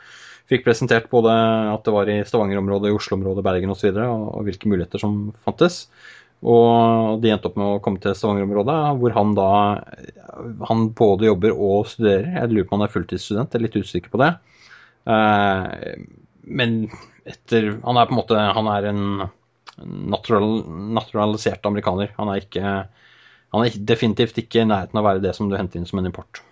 Fikk 0.48 0.64
presentert 0.64 1.10
både 1.10 1.32
at 1.72 1.84
det 1.84 1.92
var 1.92 2.08
i 2.08 2.20
Stavanger-området, 2.24 2.94
Oslo-området, 2.94 3.42
Bergen 3.44 3.72
osv., 3.74 3.90
og, 3.90 4.02
og, 4.06 4.26
og 4.38 4.46
hvilke 4.46 4.70
muligheter 4.70 5.02
som 5.02 5.16
fantes. 5.44 5.80
Og 6.46 7.18
de 7.20 7.32
endte 7.34 7.50
opp 7.50 7.56
med 7.58 7.66
å 7.66 7.80
komme 7.82 8.00
til 8.00 8.14
Stavanger-området, 8.14 8.76
hvor 9.00 9.16
han 9.16 9.32
da 9.34 9.48
Han 10.70 10.90
både 10.96 11.26
jobber 11.26 11.56
og 11.56 11.88
studerer. 11.90 12.28
Jeg 12.38 12.52
lurer 12.52 12.68
på 12.68 12.76
om 12.76 12.80
han 12.80 12.86
er 12.86 12.94
fulltidsstudent, 12.94 13.52
jeg 13.52 13.58
er 13.58 13.66
litt 13.66 13.80
usikker 13.80 14.12
på 14.12 14.20
det. 14.22 14.30
Men 16.46 16.76
etter 17.26 17.72
Han 17.82 17.98
er 17.98 18.06
på 18.06 18.14
en 18.14 18.20
måte 18.20 18.46
Han 18.58 18.70
er 18.70 18.88
en 18.92 19.02
natural, 19.84 20.62
naturalisert 20.96 21.66
amerikaner. 21.68 22.12
Han 22.16 22.32
er, 22.32 22.44
ikke, 22.44 22.74
han 23.54 23.64
er 23.64 23.78
definitivt 23.88 24.38
ikke 24.42 24.62
i 24.62 24.68
nærheten 24.68 24.98
av 24.98 25.04
å 25.04 25.08
være 25.10 25.24
det 25.24 25.36
som 25.36 25.50
du 25.50 25.56
henter 25.58 25.80
inn 25.80 25.88
som 25.88 26.00
en 26.00 26.08
import. 26.08 26.42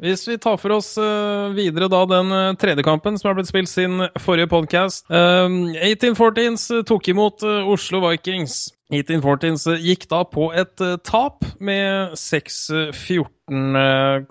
Hvis 0.00 0.22
vi 0.30 0.38
tar 0.40 0.56
for 0.56 0.72
oss 0.78 0.94
uh, 0.96 1.52
videre 1.52 1.90
da 1.92 2.00
den 2.08 2.32
uh, 2.32 2.56
tredje 2.56 2.84
kampen 2.86 3.18
som 3.20 3.28
har 3.28 3.36
blitt 3.36 3.50
spilt 3.50 3.68
sin 3.68 4.00
forrige 4.22 4.48
podkast. 4.48 5.04
Uh, 5.12 5.44
1814s 5.76 6.70
tok 6.88 7.10
imot 7.12 7.44
Oslo 7.44 8.00
Vikings. 8.06 8.70
1814s 8.90 9.68
gikk 9.84 10.08
da 10.10 10.24
på 10.26 10.48
et 10.56 10.82
tap 11.06 11.44
med 11.62 12.16
6-14. 12.18 13.20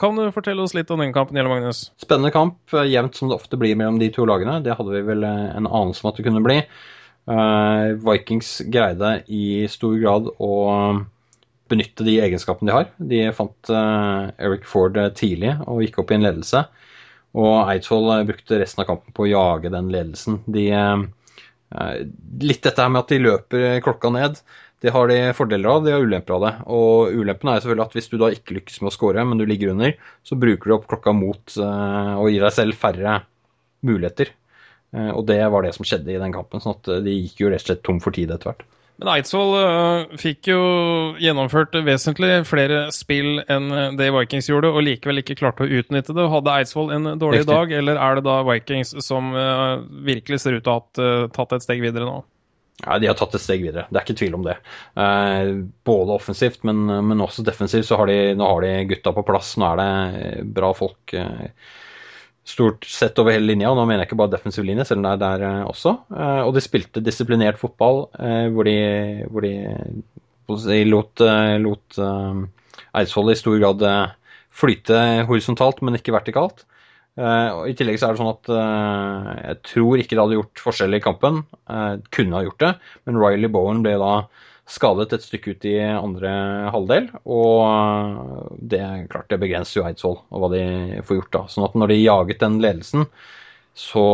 Kan 0.02 0.18
du 0.20 0.26
fortelle 0.36 0.66
oss 0.66 0.74
litt 0.76 0.90
om 0.92 1.00
den 1.00 1.14
kampen, 1.16 1.38
Jelle 1.40 1.54
Magnus? 1.54 1.86
Spennende 2.02 2.34
kamp, 2.36 2.58
jevnt 2.74 3.16
som 3.16 3.32
det 3.32 3.38
ofte 3.38 3.60
blir 3.62 3.78
mellom 3.80 4.02
de 4.02 4.10
to 4.12 4.26
lagene. 4.28 4.58
Det 4.66 4.76
hadde 4.76 4.98
vi 4.98 5.06
vel 5.08 5.24
en 5.24 5.70
anelse 5.70 6.04
om 6.04 6.12
at 6.12 6.20
det 6.20 6.28
kunne 6.28 6.44
bli. 6.44 6.58
Uh, 7.30 7.94
Vikings 8.02 8.62
greide 8.74 9.20
i 9.30 9.68
stor 9.70 9.96
grad 10.02 10.30
å 10.42 10.54
benytte 11.70 12.06
de 12.08 12.16
egenskapene 12.24 12.72
de 12.72 12.76
har. 12.76 12.88
De 12.98 13.22
fant 13.38 13.72
Eric 13.72 14.66
Ford 14.66 14.96
tidlig 15.18 15.54
og 15.68 15.84
gikk 15.84 16.00
opp 16.02 16.14
i 16.14 16.18
en 16.18 16.26
ledelse. 16.26 16.64
Og 17.38 17.70
Eidsvoll 17.70 18.26
brukte 18.26 18.58
resten 18.58 18.82
av 18.82 18.88
kampen 18.90 19.14
på 19.14 19.28
å 19.28 19.30
jage 19.30 19.70
den 19.70 19.92
ledelsen. 19.94 20.40
De, 20.50 20.66
litt 22.42 22.64
dette 22.66 22.82
her 22.82 22.90
med 22.90 23.04
at 23.04 23.14
de 23.14 23.22
løper 23.22 23.84
klokka 23.86 24.10
ned. 24.16 24.42
Det 24.82 24.96
har 24.96 25.12
de 25.12 25.20
fordeler 25.38 25.70
av, 25.70 25.86
de 25.86 25.94
har 25.94 26.02
ulemper 26.02 26.40
av 26.40 26.46
det. 26.48 26.54
Og 26.74 27.14
ulempen 27.22 27.54
er 27.54 27.62
selvfølgelig 27.62 27.86
at 27.86 28.00
hvis 28.00 28.10
du 28.10 28.18
da 28.18 28.32
ikke 28.34 28.58
lykkes 28.58 28.82
med 28.82 28.90
å 28.90 28.96
score, 28.96 29.28
men 29.30 29.38
du 29.38 29.46
ligger 29.46 29.76
under, 29.76 29.94
så 30.26 30.40
bruker 30.42 30.72
du 30.72 30.78
opp 30.80 30.90
klokka 30.90 31.14
mot 31.14 31.58
og 31.60 32.32
gir 32.32 32.48
deg 32.48 32.56
selv 32.56 32.82
færre 32.82 33.20
muligheter. 33.86 34.34
Uh, 34.96 35.12
og 35.14 35.24
det 35.30 35.40
var 35.54 35.66
det 35.66 35.76
som 35.78 35.88
skjedde 35.88 36.14
i 36.14 36.20
den 36.22 36.36
kampen, 36.36 36.64
sånn 36.64 36.78
at 36.78 36.92
de 37.06 37.16
gikk 37.16 37.44
jo 37.44 37.54
rett 37.54 37.64
og 37.66 37.72
slett 37.72 37.86
tom 37.86 38.02
for 38.04 38.16
tid 38.16 38.34
etter 38.34 38.52
hvert. 38.52 38.66
Men 39.00 39.14
Eidsvoll 39.14 39.54
uh, 39.56 40.16
fikk 40.20 40.50
jo 40.52 40.64
gjennomført 41.24 41.78
vesentlig 41.86 42.42
flere 42.50 42.82
spill 42.92 43.40
enn 43.48 43.70
det 44.00 44.10
Vikings 44.12 44.50
gjorde, 44.52 44.74
og 44.74 44.84
likevel 44.84 45.22
ikke 45.22 45.38
klarte 45.40 45.64
å 45.64 45.72
utnytte 45.80 46.16
det. 46.18 46.26
Hadde 46.34 46.58
Eidsvoll 46.58 46.92
en 46.98 47.14
dårlig 47.14 47.46
Riktig. 47.46 47.54
dag, 47.54 47.78
eller 47.80 48.02
er 48.02 48.20
det 48.20 48.26
da 48.28 48.42
Vikings 48.50 48.98
som 49.06 49.32
uh, 49.38 49.80
virkelig 50.08 50.44
ser 50.44 50.60
ut 50.60 50.66
til 50.68 50.76
å 50.76 50.82
ha 50.82 51.32
tatt 51.38 51.56
et 51.56 51.68
steg 51.68 51.86
videre 51.86 52.10
nå? 52.10 52.20
Ja, 52.86 53.00
De 53.00 53.10
har 53.10 53.18
tatt 53.20 53.36
et 53.36 53.44
steg 53.44 53.64
videre, 53.66 53.86
det 53.90 54.00
er 54.00 54.06
ikke 54.06 54.20
tvil 54.22 54.38
om 54.38 54.46
det. 54.46 54.56
Eh, 54.96 55.50
både 55.88 56.16
offensivt, 56.16 56.64
men, 56.68 56.86
men, 56.88 57.24
også 57.24 57.44
defensivt 57.48 57.90
så 57.90 58.00
har 58.00 58.08
de, 58.08 58.18
nå 58.40 58.48
har 58.48 58.64
de 58.64 58.72
gutta 58.94 59.12
på 59.16 59.26
plass. 59.28 59.56
Nå 59.60 59.74
er 59.74 59.82
det 59.82 60.46
bra 60.56 60.72
folk 60.78 61.14
eh, 61.18 61.50
stort 62.50 62.88
sett 62.90 63.20
over 63.22 63.36
hele 63.36 63.52
linja. 63.52 63.72
Og 63.72 63.78
nå 63.80 63.86
mener 63.88 64.04
jeg 64.04 64.12
ikke 64.12 64.22
bare 64.24 64.34
defensiv 64.36 64.66
linje, 64.68 64.88
selv 64.90 65.02
om 65.02 65.08
det 65.08 65.16
er 65.16 65.22
der 65.24 65.48
eh, 65.48 65.66
også. 65.70 65.96
Eh, 66.14 66.42
og 66.46 66.54
de 66.56 66.64
spilte 66.66 67.04
disiplinert 67.06 67.62
fotball 67.62 68.08
eh, 68.20 68.48
hvor 68.54 68.68
de, 68.68 68.78
hvor 69.30 69.46
de, 69.46 69.54
de 70.50 70.80
lot, 70.90 71.26
lot 71.62 72.00
Eidsvoll 72.98 73.36
i 73.36 73.38
stor 73.38 73.60
grad 73.62 73.86
flyte 74.60 75.00
horisontalt, 75.30 75.84
men 75.86 76.00
ikke 76.00 76.16
vertikalt. 76.16 76.66
Uh, 77.20 77.66
I 77.68 77.74
tillegg 77.76 77.98
så 78.00 78.08
er 78.08 78.16
det 78.16 78.22
sånn 78.22 78.32
at 78.32 78.50
uh, 78.54 79.30
jeg 79.42 79.58
tror 79.68 80.00
ikke 80.00 80.16
det 80.16 80.22
hadde 80.22 80.38
gjort 80.38 80.62
forskjell 80.64 80.96
i 80.96 81.02
kampen. 81.04 81.42
Uh, 81.68 81.98
kunne 82.16 82.38
ha 82.38 82.46
gjort 82.46 82.64
det, 82.64 82.70
men 83.08 83.20
Riley 83.20 83.52
Bowen 83.52 83.82
ble 83.84 83.98
da 84.00 84.14
skadet 84.70 85.14
et 85.16 85.26
stykke 85.26 85.56
ut 85.56 85.68
i 85.68 85.78
andre 85.82 86.32
halvdel. 86.74 87.10
Og 87.26 88.58
det 88.72 88.82
er 88.86 89.08
klart 89.12 89.30
det 89.32 89.42
begrenser 89.42 89.82
jo 89.82 89.88
Eidsvoll 89.88 90.20
og 90.22 90.44
hva 90.44 90.52
de 90.54 90.66
får 91.06 91.22
gjort 91.22 91.36
da. 91.36 91.46
Sånn 91.52 91.68
at 91.70 91.78
når 91.80 91.94
de 91.94 92.02
jaget 92.04 92.44
den 92.44 92.60
ledelsen, 92.64 93.08
så 93.78 94.06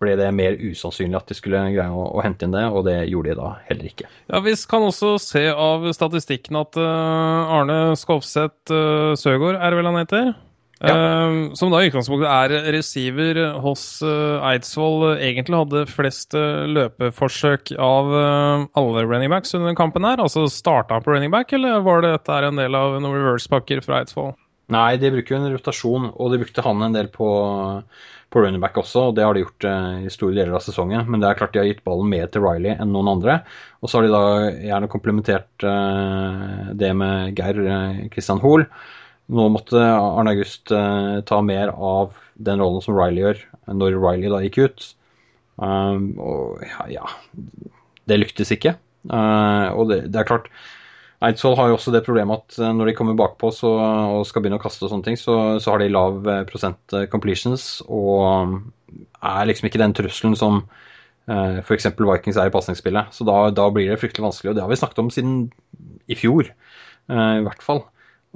ble 0.00 0.12
det 0.20 0.28
mer 0.36 0.58
usannsynlig 0.60 1.16
at 1.16 1.30
de 1.30 1.36
skulle 1.38 1.60
greie 1.72 1.88
å, 1.88 2.02
å, 2.12 2.20
hente 2.24 2.44
inn 2.44 2.52
det, 2.52 2.66
og 2.68 2.84
det 2.84 2.98
gjorde 3.08 3.32
de 3.32 3.38
da 3.38 3.52
heller 3.68 3.88
ikke. 3.88 4.10
Ja, 4.28 4.42
Vi 4.44 4.52
kan 4.68 4.84
også 4.84 5.14
se 5.22 5.46
av 5.50 5.86
statistikken 5.96 6.60
at 6.60 6.76
Arne 6.76 7.96
Skovseth 7.96 8.76
Søgaard, 9.16 9.56
er 9.56 9.72
det 9.72 9.80
vel 9.80 9.88
han 9.88 10.02
heter? 10.02 10.34
Ja. 10.84 10.92
Uh, 10.92 11.54
som 11.56 11.70
da 11.72 11.80
i 11.80 11.88
utgangspunktet 11.88 12.28
er 12.28 12.72
receiver 12.74 13.38
hos 13.64 13.84
uh, 14.04 14.44
Eidsvoll, 14.44 15.14
egentlig 15.14 15.56
hadde 15.56 15.84
flest 15.88 16.36
uh, 16.36 16.66
løpeforsøk 16.68 17.72
av 17.80 18.12
alle 18.12 19.04
running 19.06 19.32
backs 19.32 19.54
under 19.56 19.70
den 19.70 19.78
kampen 19.78 20.04
her. 20.04 20.20
Altså 20.20 20.44
starta 20.52 20.98
han 20.98 21.06
på 21.06 21.14
running 21.14 21.32
back, 21.32 21.54
eller 21.56 21.80
var 21.86 22.04
det 22.04 22.12
dette 22.18 22.42
en 22.50 22.60
del 22.60 22.76
av 22.76 22.98
noen 23.00 23.16
reverse-pakker 23.16 23.80
fra 23.86 24.02
Eidsvoll? 24.02 24.34
Nei, 24.74 24.98
de 24.98 25.12
bruker 25.14 25.36
jo 25.36 25.40
en 25.40 25.54
rotasjon, 25.54 26.10
og 26.12 26.32
de 26.32 26.42
brukte 26.42 26.64
han 26.66 26.80
en 26.82 26.94
del 26.96 27.08
på, 27.14 27.28
på 28.34 28.42
running 28.42 28.60
back 28.60 28.76
også. 28.82 29.08
og 29.08 29.16
Det 29.16 29.24
har 29.24 29.36
de 29.36 29.44
gjort 29.44 29.68
i 30.02 30.12
store 30.12 30.34
deler 30.34 30.58
av 30.58 30.64
sesongen, 30.66 31.06
men 31.06 31.22
det 31.22 31.30
er 31.30 31.38
klart 31.38 31.54
de 31.54 31.62
har 31.62 31.70
gitt 31.70 31.84
ballen 31.86 32.10
mer 32.10 32.26
til 32.28 32.42
Riley 32.44 32.74
enn 32.74 32.90
noen 32.92 33.12
andre. 33.14 33.38
Og 33.80 33.88
så 33.88 34.00
har 34.00 34.08
de 34.08 34.12
da 34.12 34.50
gjerne 34.50 34.90
komplementert 34.90 35.68
det 36.82 36.92
med 36.98 37.38
Geir 37.38 37.62
Kristian 38.10 38.42
Hoel. 38.42 38.66
Nå 39.26 39.48
måtte 39.50 39.80
Arne 39.82 40.36
August 40.36 40.70
uh, 40.70 41.18
ta 41.26 41.40
mer 41.42 41.72
av 41.74 42.14
den 42.38 42.62
rollen 42.62 42.84
som 42.84 42.94
Riley 42.94 43.24
gjør, 43.24 43.42
når 43.74 43.98
Riley 43.98 44.30
da 44.30 44.42
gikk 44.44 44.58
ut. 44.62 44.86
Um, 45.56 46.12
og 46.20 46.62
ja, 46.62 46.86
ja, 47.00 47.06
det 48.06 48.20
lyktes 48.20 48.52
ikke. 48.54 48.76
Uh, 49.08 49.72
og 49.74 49.90
det, 49.90 50.00
det, 50.10 50.20
er 50.20 50.28
klart 50.28 50.48
Eidsvoll 51.24 51.54
har 51.56 51.70
jo 51.70 51.76
også 51.78 51.92
det 51.94 52.02
problemet 52.04 52.42
at 52.42 52.58
uh, 52.60 52.72
når 52.76 52.90
de 52.90 52.96
kommer 52.98 53.16
bakpå 53.18 53.52
så, 53.54 53.70
og 54.18 54.26
skal 54.28 54.44
begynne 54.44 54.60
å 54.60 54.62
kaste 54.62 54.84
og 54.84 54.92
sånne 54.92 55.08
ting, 55.08 55.18
så, 55.18 55.56
så 55.62 55.72
har 55.72 55.82
de 55.82 55.90
lav 55.90 56.20
prosent 56.50 56.96
completions 57.12 57.80
og 57.86 58.26
um, 58.26 58.56
er 59.22 59.48
liksom 59.48 59.70
ikke 59.70 59.82
den 59.82 59.96
trusselen 59.96 60.36
som 60.38 60.62
uh, 60.66 61.58
f.eks. 61.64 61.88
Vikings 61.96 62.38
er 62.38 62.50
i 62.50 62.54
pasningsspillet. 62.54 63.10
Så 63.16 63.26
da, 63.26 63.40
da, 63.54 63.66
blir 63.74 63.90
det 63.90 63.98
fryktelig 64.02 64.28
vanskelig, 64.28 64.52
og 64.52 64.58
det 64.60 64.66
har 64.66 64.70
vi 64.70 64.80
snakket 64.82 65.02
om 65.02 65.12
siden 65.14 65.36
i 66.06 66.14
fjor, 66.18 66.52
i 67.06 67.42
hvert 67.42 67.62
fall 67.62 67.80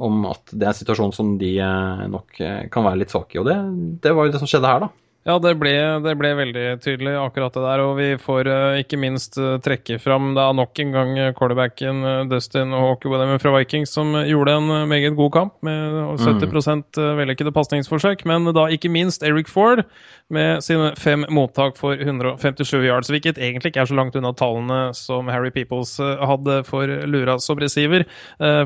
om 0.00 0.24
at 0.30 0.52
det 0.52 0.64
er 0.64 0.72
en 0.72 0.80
situasjon 0.80 1.14
som 1.16 1.34
de 1.40 1.52
eh, 1.62 2.02
nok 2.10 2.40
eh, 2.44 2.64
kan 2.72 2.86
være 2.86 3.02
litt 3.02 3.14
svake 3.14 3.36
i. 3.36 3.40
Og 3.42 3.48
det, 3.48 3.56
det 4.04 4.14
var 4.16 4.26
jo 4.26 4.34
det 4.34 4.42
som 4.42 4.50
skjedde 4.50 4.72
her, 4.72 4.86
da. 4.86 5.09
Ja, 5.28 5.34
det 5.36 5.50
ble, 5.60 5.72
det 6.00 6.14
ble, 6.16 6.30
veldig 6.32 6.62
tydelig, 6.80 7.12
akkurat 7.20 7.52
det 7.52 7.60
der. 7.60 7.82
Og 7.84 7.90
vi 7.98 8.06
får 8.20 8.48
uh, 8.48 8.78
ikke 8.80 8.96
minst 9.00 9.36
uh, 9.36 9.58
trekke 9.60 9.98
fram 10.00 10.30
da 10.36 10.46
nok 10.56 10.80
en 10.80 10.94
gang 10.94 11.12
quarterbacken 11.36 12.00
uh, 12.06 12.22
Dustin 12.30 12.72
Hawkeway 12.72 13.36
fra 13.42 13.52
Vikings 13.58 13.92
som 13.92 14.16
gjorde 14.24 14.56
en 14.56 14.88
meget 14.88 15.18
god 15.18 15.32
kamp 15.36 15.58
med 15.66 15.98
70 16.24 16.48
mm. 16.48 16.82
vellykkede 17.20 17.52
pasningsforsøk. 17.52 18.24
Men 18.30 18.48
da 18.56 18.64
ikke 18.72 18.92
minst 18.92 19.26
Eric 19.26 19.52
Ford 19.52 19.84
med 20.32 20.64
sine 20.64 20.94
fem 20.96 21.26
mottak 21.28 21.76
for 21.76 22.00
157 22.00 22.80
yards, 22.80 23.12
hvilket 23.12 23.36
egentlig 23.36 23.74
ikke 23.74 23.84
er 23.84 23.92
så 23.92 23.98
langt 23.98 24.16
unna 24.16 24.32
tallene 24.32 24.82
som 24.96 25.28
Harry 25.28 25.50
Peoples 25.52 25.98
hadde 25.98 26.62
for 26.64 26.88
Lura 27.10 27.34
som 27.42 27.58
receiver. 27.60 28.06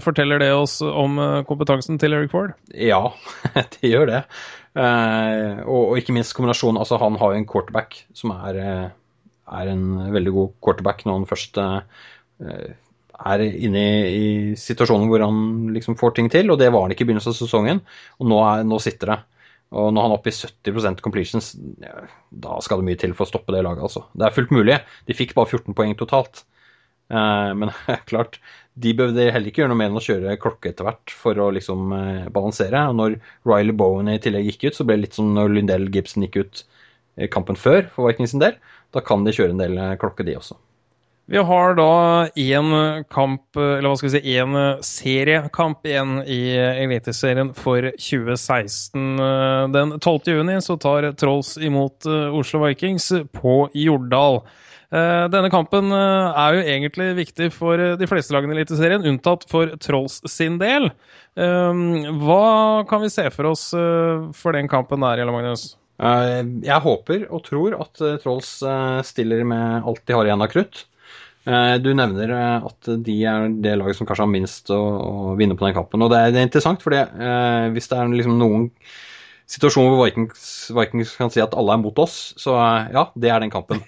Forteller 0.05 0.43
det 0.45 0.53
oss 0.53 0.83
om 0.85 1.17
kompetansen 1.49 1.99
til 1.99 2.15
Eric 2.15 2.35
Ford? 2.35 2.53
Ja, 2.77 3.09
det 3.81 3.95
gjør 3.95 4.13
det. 4.13 4.21
Eh, 4.75 5.61
og, 5.63 5.83
og, 5.93 5.99
ikke 6.01 6.15
minst 6.17 6.35
kombinasjonen 6.35 6.81
Altså, 6.83 6.99
han 6.99 7.15
har 7.21 7.31
jo 7.31 7.39
en 7.39 7.47
quarterback 7.47 8.01
som 8.17 8.33
er, 8.35 8.57
eh, 8.59 8.89
er 9.61 9.69
en 9.71 9.85
veldig 10.11 10.33
god 10.35 10.57
quarterback 10.67 11.05
når 11.07 11.21
han 11.21 11.29
først 11.31 11.61
eh, 11.63 12.73
er 13.15 13.45
inne 13.45 13.85
i, 13.85 14.01
i, 14.15 14.33
situasjonen 14.59 15.07
hvor 15.11 15.23
han 15.23 15.71
liksom 15.77 15.95
får 16.01 16.17
ting 16.17 16.31
til, 16.33 16.51
og 16.51 16.59
det 16.59 16.73
var 16.75 16.85
han 16.85 16.95
ikke 16.95 17.07
i 17.07 17.11
begynnelsen 17.13 17.31
av 17.31 17.39
sesongen. 17.39 17.85
Og 18.19 18.29
nå, 18.33 18.41
er, 18.43 18.65
nå 18.67 18.81
sitter 18.83 19.15
det. 19.15 19.21
Og 19.75 19.93
når 19.95 20.07
han 20.07 20.15
er 20.15 20.19
oppe 20.19 20.31
i 20.31 20.35
70% 20.35 21.03
completions, 21.03 21.53
da 22.31 22.59
skal 22.63 22.83
det 22.83 22.89
mye 22.89 22.99
til 23.01 23.15
for 23.15 23.27
å 23.27 23.31
stoppe 23.31 23.55
det 23.55 23.63
laget, 23.67 23.87
altså. 23.87 24.05
Det 24.15 24.27
er 24.27 24.35
fullt 24.35 24.53
mulig. 24.55 24.77
De 25.07 25.17
fikk 25.17 25.33
bare 25.39 25.51
14 25.51 25.75
poeng 25.79 25.95
totalt. 25.99 26.45
Men 27.11 27.73
klart, 28.11 28.39
de 28.75 28.91
behøvde 28.99 29.29
heller 29.31 29.51
ikke 29.51 29.63
gjøre 29.63 29.71
noe 29.71 29.79
mer 29.79 29.93
enn 29.93 30.01
å 30.01 30.03
kjøre 30.03 30.35
klokke 30.43 30.73
etter 30.73 30.87
hvert 30.89 31.15
for 31.15 31.39
å 31.39 31.51
liksom 31.55 31.95
eh, 31.95 32.29
balansere. 32.35 32.81
Og 32.91 32.99
når 32.99 33.17
Riley 33.47 33.77
Bowen 33.79 34.11
i 34.11 34.19
tillegg 34.23 34.51
gikk 34.51 34.69
ut, 34.69 34.79
så 34.79 34.87
ble 34.87 34.99
det 34.99 35.07
litt 35.07 35.19
som 35.19 35.31
når 35.37 35.55
Lindell 35.55 35.87
Gibson 35.95 36.27
gikk 36.27 36.41
ut 36.43 36.63
eh, 37.17 37.31
kampen 37.31 37.59
før 37.59 37.87
for 37.95 38.11
Vikings 38.11 38.35
sin 38.35 38.43
del. 38.43 38.59
Da 38.95 39.03
kan 39.07 39.23
de 39.27 39.35
kjøre 39.35 39.55
en 39.55 39.63
del 39.63 39.79
eh, 39.79 39.95
klokke, 40.01 40.27
de 40.27 40.35
også. 40.41 40.59
Vi 41.31 41.41
har 41.41 41.79
da 41.79 41.93
én 42.37 42.75
kamp, 43.09 43.47
eller 43.57 43.87
hva 43.89 43.95
skal 43.97 44.11
vi 44.11 44.19
si, 44.19 44.35
én 44.37 44.59
seriekamp 44.85 45.87
igjen 45.89 46.19
i 46.29 46.43
Eliteserien 46.59 47.55
for 47.57 47.87
2016. 47.97 49.07
Den 49.73 49.95
12. 50.03 50.35
juni 50.35 50.59
så 50.61 50.77
tar 50.77 51.07
Trolls 51.17 51.55
imot 51.57 52.05
Oslo 52.05 52.61
Vikings 52.67 53.09
på 53.39 53.57
Jordal. 53.73 54.43
Eh, 54.95 55.27
denne 55.33 55.51
kampen 55.51 55.91
eh, 55.91 56.37
er 56.39 56.55
jo 56.55 56.67
egentlig 56.71 57.09
viktig 57.19 57.49
for 57.55 57.81
eh, 57.81 57.97
de 57.99 58.07
fleste 58.07 58.35
lagene 58.35 58.55
i 58.55 58.61
Eliteserien, 58.61 59.07
unntatt 59.11 59.47
for 59.51 59.73
Trolls 59.83 60.21
sin 60.31 60.61
del. 60.61 60.93
Hva 61.35 62.85
kan 62.87 63.01
vi 63.03 63.09
se 63.11 63.25
for 63.35 63.49
oss 63.51 63.65
for 64.39 64.55
den 64.55 64.69
kampen 64.71 65.03
der, 65.03 65.19
Jelle 65.19 65.33
Magnus? 65.35 65.65
Jeg 65.99 66.77
håper 66.85 67.25
og 67.27 67.41
tror 67.43 67.75
at 67.83 68.03
Trolls 68.23 68.53
stiller 69.09 69.43
med 69.51 69.89
alt 69.91 70.05
de 70.07 70.15
har 70.15 70.29
igjen 70.29 70.45
av 70.47 70.53
krutt. 70.53 70.85
Du 71.83 71.91
nevner 71.99 72.37
at 72.37 72.93
de 73.09 73.17
er 73.27 73.49
det 73.67 73.75
laget 73.81 73.99
som 73.99 74.07
kanskje 74.07 74.29
har 74.29 74.31
minst 74.31 74.71
å, 74.71 75.35
vinne 75.35 75.59
på 75.59 75.67
den 75.67 75.75
kampen. 75.75 76.07
Og 76.07 76.15
det 76.15 76.23
er, 76.23 76.37
er 76.37 76.47
interessant, 76.47 76.87
for 76.87 76.95
hvis 76.95 77.91
det 77.91 77.99
er 77.99 78.15
liksom 78.15 78.39
noen 78.39 78.71
situasjoner 79.51 79.91
hvor 79.91 80.07
Vikings, 80.07 80.49
Vikings, 80.79 81.19
kan 81.19 81.35
si 81.35 81.43
at 81.43 81.59
alle 81.59 81.75
er 81.75 81.83
mot 81.83 81.99
oss, 82.07 82.29
så 82.39 82.55
ja, 82.95 83.09
det 83.19 83.35
er 83.35 83.43
den 83.43 83.51
kampen. 83.59 83.83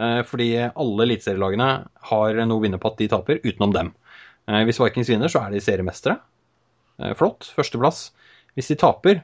Eh, 0.00 0.20
fordi 0.24 0.52
alle 0.56 1.06
eliteserielagene 1.06 1.70
har 2.10 2.38
noe 2.46 2.60
å 2.60 2.62
vinne 2.62 2.80
på 2.80 2.90
at 2.92 3.00
de 3.00 3.08
taper, 3.12 3.42
utenom 3.44 3.74
dem. 3.74 3.90
Eh, 4.48 4.62
hvis 4.68 4.80
Vikings 4.80 5.10
vinner, 5.12 5.32
så 5.32 5.42
er 5.44 5.52
de 5.52 5.60
seriemestere. 5.64 6.16
Eh, 7.00 7.12
flott. 7.18 7.50
Førsteplass. 7.56 8.06
Hvis 8.56 8.72
de 8.72 8.78
taper, 8.80 9.22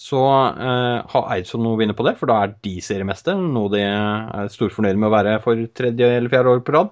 så 0.00 0.20
har 0.20 1.28
Eidsvoll 1.32 1.62
noe 1.64 1.76
å 1.76 1.78
vinne 1.80 1.94
på 1.96 2.04
det, 2.04 2.18
for 2.20 2.28
da 2.28 2.42
er 2.44 2.50
de 2.64 2.74
seriemester, 2.84 3.38
noe 3.40 3.70
de 3.72 3.80
er 3.80 4.50
storfornøyde 4.52 5.00
med 5.00 5.08
å 5.08 5.14
være 5.14 5.32
for 5.40 5.62
tredje 5.72 6.10
eller 6.18 6.28
fjerde 6.28 6.52
år 6.52 6.60
på 6.66 6.74
rad. 6.74 6.90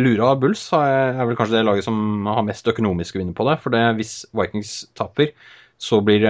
Lura 0.00 0.30
Bulls 0.40 0.62
er 0.72 1.20
vel 1.20 1.36
kanskje 1.36 1.58
det 1.58 1.66
laget 1.68 1.84
som 1.84 2.24
har 2.32 2.46
mest 2.48 2.68
økonomisk 2.72 3.18
å 3.18 3.20
vinne 3.20 3.36
på 3.36 3.44
det. 3.50 3.58
For 3.60 3.76
det, 3.76 3.82
hvis 4.00 4.14
Vikings 4.40 4.72
taper, 4.96 5.34
så 5.76 6.00
blir, 6.04 6.24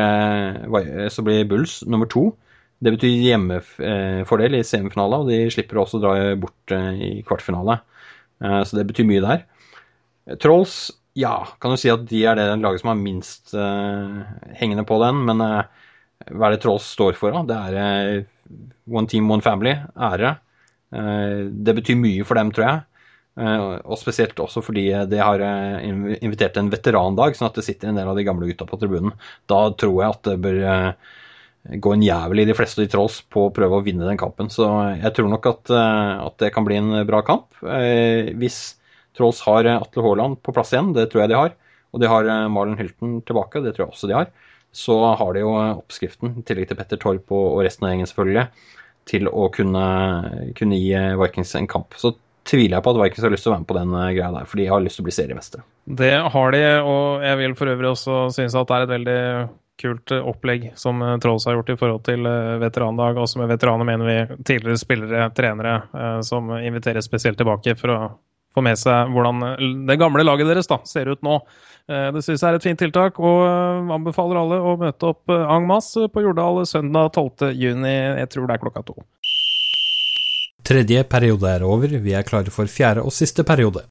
så 1.15 1.27
blir 1.27 1.47
Bulls 1.47 1.79
nummer 1.87 2.11
to. 2.11 2.33
Det 2.79 2.93
betyr 2.95 3.25
hjemmefordel 3.27 4.61
i 4.61 4.67
semifinale, 4.67 5.19
og 5.19 5.31
de 5.31 5.41
slipper 5.51 5.81
også 5.83 5.99
å 5.99 6.03
dra 6.05 6.13
bort 6.39 6.75
eh, 6.75 6.91
i 6.95 7.11
kvartfinale. 7.27 7.81
Eh, 8.45 8.61
så 8.63 8.79
det 8.79 8.87
betyr 8.91 9.09
mye 9.09 9.25
der. 9.25 9.45
Trolls 10.43 10.79
Ja, 11.19 11.49
kan 11.59 11.73
du 11.75 11.81
si 11.81 11.91
at 11.91 12.05
de 12.07 12.21
er 12.31 12.39
det 12.39 12.45
laget 12.63 12.85
som 12.85 12.93
har 12.93 12.99
minst 13.01 13.55
hengende 14.61 14.85
på 14.87 15.01
den, 15.03 15.25
men 15.27 15.41
hva 15.41 16.47
er 16.47 16.53
det 16.55 16.61
Trolls 16.63 16.87
står 16.95 17.17
for? 17.19 17.35
da? 17.35 17.41
Det 17.49 17.81
er 17.83 18.21
one 18.87 19.11
team, 19.11 19.27
one 19.33 19.43
family, 19.43 19.73
ære. 19.97 20.37
det 21.51 21.75
betyr 21.81 21.99
mye 21.99 22.27
for 22.29 22.39
dem, 22.39 22.53
tror 22.55 22.67
jeg. 22.69 22.85
og 23.83 23.99
spesielt 23.99 24.39
også 24.39 24.63
fordi 24.63 24.85
de 25.11 25.19
har 25.19 25.43
invitert 26.21 26.61
en 26.61 26.71
veterandag, 26.71 27.35
sånn 27.35 27.49
at 27.51 27.59
det 27.59 27.67
sitter 27.67 27.91
en 27.91 27.99
del 27.99 28.13
av 28.13 28.21
de 28.21 28.27
gamle 28.29 28.47
gutta 28.53 28.69
på 28.69 28.79
tribunen. 28.79 29.17
Da 29.51 29.65
tror 29.75 29.99
jeg 30.05 30.13
at 30.13 30.23
det 30.29 30.39
bør 30.45 30.63
gå 31.69 31.93
en 31.93 32.03
jævel 32.05 32.43
i 32.43 32.49
de 32.49 32.55
fleste 32.57 32.85
de 32.85 32.91
Trolls 32.93 33.21
på 33.29 33.49
å 33.49 33.53
prøve 33.55 33.81
å 33.81 33.85
vinne 33.85 34.07
den 34.09 34.21
kampen. 34.21 34.49
Så 34.53 34.67
jeg 34.97 35.13
tror 35.17 35.31
nok 35.33 35.49
at, 35.51 35.73
at 35.75 36.37
det 36.43 36.53
kan 36.55 36.67
bli 36.67 36.79
en 36.81 37.01
bra 37.09 37.21
kamp. 37.27 37.51
hvis 37.61 38.61
Trolls 39.19 39.41
har 39.47 39.67
eh, 39.67 39.81
Atle 39.83 40.05
Haaland 40.05 40.39
på 40.43 40.55
plass 40.55 40.73
igjen, 40.73 40.93
det 40.97 41.09
tror 41.11 41.25
jeg 41.25 41.33
de 41.33 41.41
har. 41.41 41.57
Og 41.93 42.03
de 42.03 42.11
har 42.11 42.29
eh, 42.29 42.47
Marlon 42.53 42.79
Hylten 42.79 43.19
tilbake, 43.27 43.63
det 43.65 43.75
tror 43.75 43.87
jeg 43.87 43.97
også 43.97 44.11
de 44.11 44.19
har. 44.19 44.31
Så 44.75 44.97
har 45.21 45.35
de 45.35 45.43
jo 45.43 45.53
eh, 45.59 45.75
oppskriften, 45.83 46.39
i 46.39 46.47
tillegg 46.47 46.71
til 46.71 46.79
Petter 46.79 47.01
Torp 47.03 47.35
og 47.35 47.61
resten 47.67 47.89
av 47.89 47.95
gjengen 47.95 48.11
selvfølgelig, 48.11 48.49
til 49.09 49.31
å 49.31 49.49
kunne, 49.53 49.85
kunne, 50.57 50.79
gi 50.79 50.93
Vikings 51.19 51.55
en 51.59 51.71
kamp. 51.71 51.97
Så 51.99 52.13
tviler 52.49 52.77
jeg 52.77 52.85
på 52.85 52.93
at 52.93 53.01
Vikings 53.03 53.25
har 53.25 53.33
lyst 53.33 53.47
til 53.47 53.53
å 53.53 53.57
være 53.57 53.65
med 53.65 53.71
på 53.71 53.79
den 53.79 53.95
greia 53.97 54.35
der, 54.35 54.49
for 54.49 54.61
de 54.61 54.69
har 54.69 54.85
lyst 54.85 55.01
til 55.01 55.05
å 55.05 55.09
bli 55.09 55.17
seriemestere. 55.17 55.65
Det 55.99 56.13
har 56.35 56.53
de, 56.53 56.61
og 56.85 57.25
jeg 57.25 57.41
vil 57.41 57.57
for 57.57 57.73
øvrig 57.73 57.91
også 57.95 58.21
synes 58.37 58.57
at 58.57 58.69
det 58.69 58.77
er 58.77 58.87
et 58.87 58.93
veldig 58.93 59.23
kult 59.79 60.13
opplegg 60.19 60.71
som 60.79 61.01
Trolls 61.23 61.47
har 61.49 61.59
gjort 61.59 61.73
i 61.73 61.79
forhold 61.79 62.05
til 62.09 62.27
veterandag. 62.63 63.19
Også 63.23 63.41
med 63.41 63.53
veteraner 63.53 63.87
mener 63.87 64.09
vi 64.09 64.39
tidligere 64.49 64.81
spillere, 64.81 65.29
trenere, 65.37 65.77
som 66.27 66.51
inviteres 66.59 67.07
spesielt 67.07 67.39
tilbake 67.39 67.77
for 67.79 67.95
å 67.95 68.01
få 68.59 68.65
med 68.65 68.79
seg 68.81 69.13
hvordan 69.15 69.45
eh, 69.53 69.67
det 69.89 69.99
gamle 70.01 70.25
laget 70.27 70.51
deres 70.51 70.71
da, 70.71 70.81
ser 70.89 71.11
ut 71.13 71.23
nå. 71.27 71.39
Eh, 71.89 72.09
det 72.15 72.25
synes 72.25 72.43
jeg 72.43 72.49
er 72.51 72.59
et 72.59 72.67
fint 72.67 72.83
tiltak, 72.83 73.21
og 73.21 73.45
eh, 73.47 73.93
anbefaler 73.99 74.41
alle 74.43 74.61
å 74.61 74.77
møte 74.81 75.13
opp 75.13 75.35
en 75.35 75.69
masse 75.69 76.09
på 76.13 76.25
Jordal 76.25 76.65
søndag 76.69 77.13
12. 77.15 77.53
juni. 77.55 77.95
Jeg 78.23 78.33
tror 78.35 78.49
det 78.49 78.59
er 78.59 78.65
klokka 78.65 78.85
to. 78.91 78.99
Tredje 80.69 81.05
periode 81.09 81.49
er 81.49 81.65
over, 81.65 81.95
vi 82.03 82.13
er 82.17 82.27
klare 82.29 82.53
for 82.53 82.69
fjerde 82.69 83.07
og 83.07 83.15
siste 83.15 83.47
periode. 83.47 83.87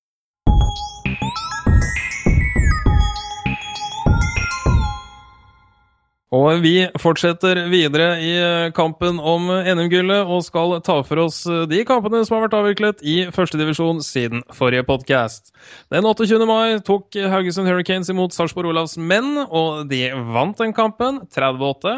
Og 6.36 6.60
vi 6.60 6.82
fortsetter 7.00 7.62
videre 7.72 8.08
i 8.20 8.34
eh, 8.36 8.70
kampen 8.76 9.16
om 9.16 9.46
NM-gullet 9.48 10.28
og 10.28 10.42
skal 10.44 10.74
ta 10.84 10.98
for 11.08 11.22
oss 11.24 11.38
eh, 11.48 11.62
de 11.72 11.86
kampene 11.88 12.20
som 12.28 12.36
har 12.36 12.44
vært 12.44 12.58
avviklet 12.58 13.04
i 13.08 13.16
førstedivisjon 13.32 14.02
siden 14.04 14.44
forrige 14.52 14.84
podkast. 14.90 15.54
Den 15.94 16.04
28. 16.04 16.42
mai 16.44 16.82
tok 16.84 17.16
Haugesund 17.16 17.72
Hurricanes 17.72 18.12
imot 18.12 18.36
Sarpsborg 18.36 18.74
Olavs 18.74 18.98
menn, 19.00 19.38
og 19.48 19.88
de 19.88 20.02
vant 20.36 20.60
den 20.60 20.76
kampen, 20.76 21.22
38. 21.32 21.96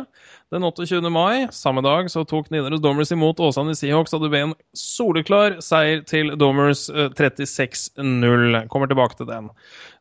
Den 0.54 0.70
28. 0.70 1.02
mai, 1.10 1.50
samme 1.50 1.82
dag, 1.86 2.14
så 2.14 2.22
tok 2.30 2.52
Nidaros 2.54 2.86
Dommers 2.86 3.10
imot 3.14 3.42
Åsane 3.42 3.74
Seahawks, 3.78 4.14
og 4.14 4.28
det 4.28 4.30
ble 4.36 4.44
en 4.46 4.56
soleklar 4.78 5.58
seier 5.66 6.06
til 6.06 6.36
Dommers 6.38 6.86
36-0. 6.94 7.98
Eh, 7.98 8.70
Kommer 8.70 8.94
tilbake 8.94 9.18
til 9.18 9.34
den. 9.34 9.50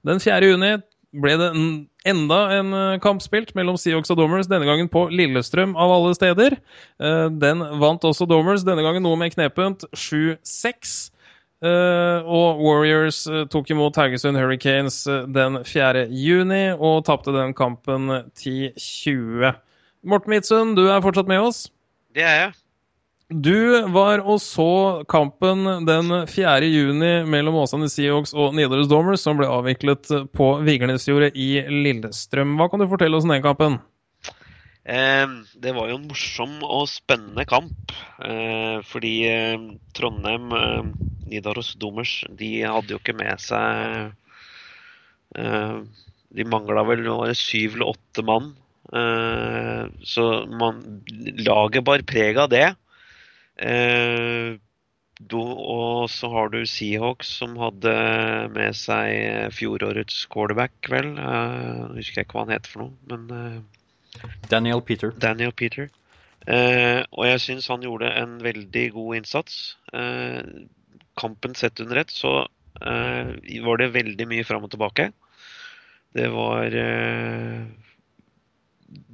Den 0.04 0.20
4. 0.20 0.52
juni 0.52 0.74
ble 1.16 1.34
det 1.40 1.48
enda 2.08 2.38
en 2.58 2.74
eh, 2.76 2.98
kamp 3.04 3.22
spilt 3.24 3.54
mellom 3.56 3.78
Seahawks 3.80 4.12
og 4.12 4.18
Domers, 4.20 4.48
denne 4.50 4.68
gangen 4.68 4.90
på 4.92 5.06
Lillestrøm 5.12 5.74
av 5.78 5.92
alle 5.94 6.16
steder. 6.16 6.58
Eh, 7.00 7.28
den 7.32 7.64
vant 7.80 8.04
også 8.04 8.28
Domers, 8.28 8.66
denne 8.66 8.84
gangen 8.84 9.06
noe 9.06 9.18
mer 9.20 9.32
knepent, 9.34 9.88
7-6. 9.96 10.98
Uh, 11.58 12.22
og 12.22 12.60
Warriors 12.62 13.24
tok 13.50 13.72
imot 13.74 13.96
Haugesund 13.98 14.38
Hurricanes 14.38 15.00
den 15.34 15.58
4. 15.66 16.04
juni 16.14 16.68
og 16.76 17.00
tapte 17.08 17.34
den 17.34 17.50
kampen 17.58 18.06
10-20. 18.38 19.58
Morten 20.06 20.30
Midtsund, 20.30 20.78
du 20.78 20.84
er 20.86 21.02
fortsatt 21.02 21.26
med 21.26 21.42
oss? 21.42 21.64
Det 22.14 22.22
er 22.22 22.36
jeg. 22.44 22.54
Du 23.28 23.84
var 23.92 24.22
og 24.24 24.38
så 24.40 25.04
kampen 25.04 25.66
den 25.84 26.12
4. 26.32 26.64
juni 26.64 27.10
mellom 27.28 27.58
Åsane 27.60 27.90
Seahawks 27.92 28.32
og 28.32 28.54
Nidaros 28.56 28.88
Dommers, 28.88 29.20
som 29.20 29.36
ble 29.36 29.44
avviklet 29.52 30.08
på 30.32 30.46
Vigernesjordet 30.64 31.36
i 31.36 31.60
Lillestrøm. 31.68 32.54
Hva 32.56 32.70
kan 32.72 32.80
du 32.80 32.86
fortelle 32.88 33.18
oss 33.18 33.28
om 33.28 33.34
den 33.34 33.44
kampen? 33.44 33.76
Eh, 34.88 35.26
det 35.60 35.74
var 35.76 35.90
jo 35.90 35.98
en 35.98 36.08
morsom 36.08 36.56
og 36.64 36.88
spennende 36.88 37.44
kamp. 37.44 37.92
Eh, 38.24 38.80
fordi 38.88 39.12
eh, 39.28 39.68
Trondheim, 39.92 40.48
eh, 40.56 40.88
Nidaros 41.28 41.74
Dommers, 41.76 42.22
de 42.32 42.50
hadde 42.64 42.96
jo 42.96 43.02
ikke 43.02 43.18
med 43.20 43.44
seg 43.44 44.08
eh, 45.36 45.78
De 46.32 46.48
mangla 46.48 46.88
vel 46.88 47.04
syv 47.36 47.76
eller 47.76 47.92
åtte 47.92 48.24
mann. 48.24 48.54
Eh, 48.88 49.84
så 50.00 50.28
man, 50.48 50.80
laget 51.44 51.84
bar 51.84 52.08
preg 52.08 52.40
av 52.40 52.54
det. 52.56 52.70
Eh, 53.58 54.58
do, 55.18 55.40
og 55.42 56.10
så 56.12 56.30
har 56.30 56.52
du 56.52 56.60
Seahawks, 56.66 57.30
som 57.40 57.56
hadde 57.58 57.92
med 58.54 58.76
seg 58.78 59.50
fjorårets 59.54 60.22
quarterback, 60.30 60.76
vel. 60.92 61.10
Uh, 61.18 61.96
husker 61.96 62.20
jeg 62.20 62.28
ikke 62.28 62.38
hva 62.38 62.44
han 62.46 62.54
heter 62.54 62.74
for 62.74 62.84
noe, 62.84 62.92
men 63.10 63.24
uh, 63.34 64.28
Daniel 64.52 64.82
Peter. 64.86 65.10
Daniel 65.18 65.54
Peter. 65.58 65.90
Uh, 66.46 67.02
og 67.10 67.26
jeg 67.26 67.42
syns 67.44 67.66
han 67.72 67.82
gjorde 67.84 68.12
en 68.14 68.38
veldig 68.44 68.84
god 68.94 69.18
innsats. 69.18 69.58
Uh, 69.90 70.68
kampen 71.18 71.58
sett 71.58 71.82
under 71.82 72.04
ett, 72.04 72.14
så 72.14 72.44
var 72.78 73.80
det 73.80 73.88
veldig 73.90 74.24
mye 74.30 74.44
fram 74.46 74.62
og 74.62 74.70
tilbake. 74.70 75.08
Det 76.14 76.28
var 76.30 76.70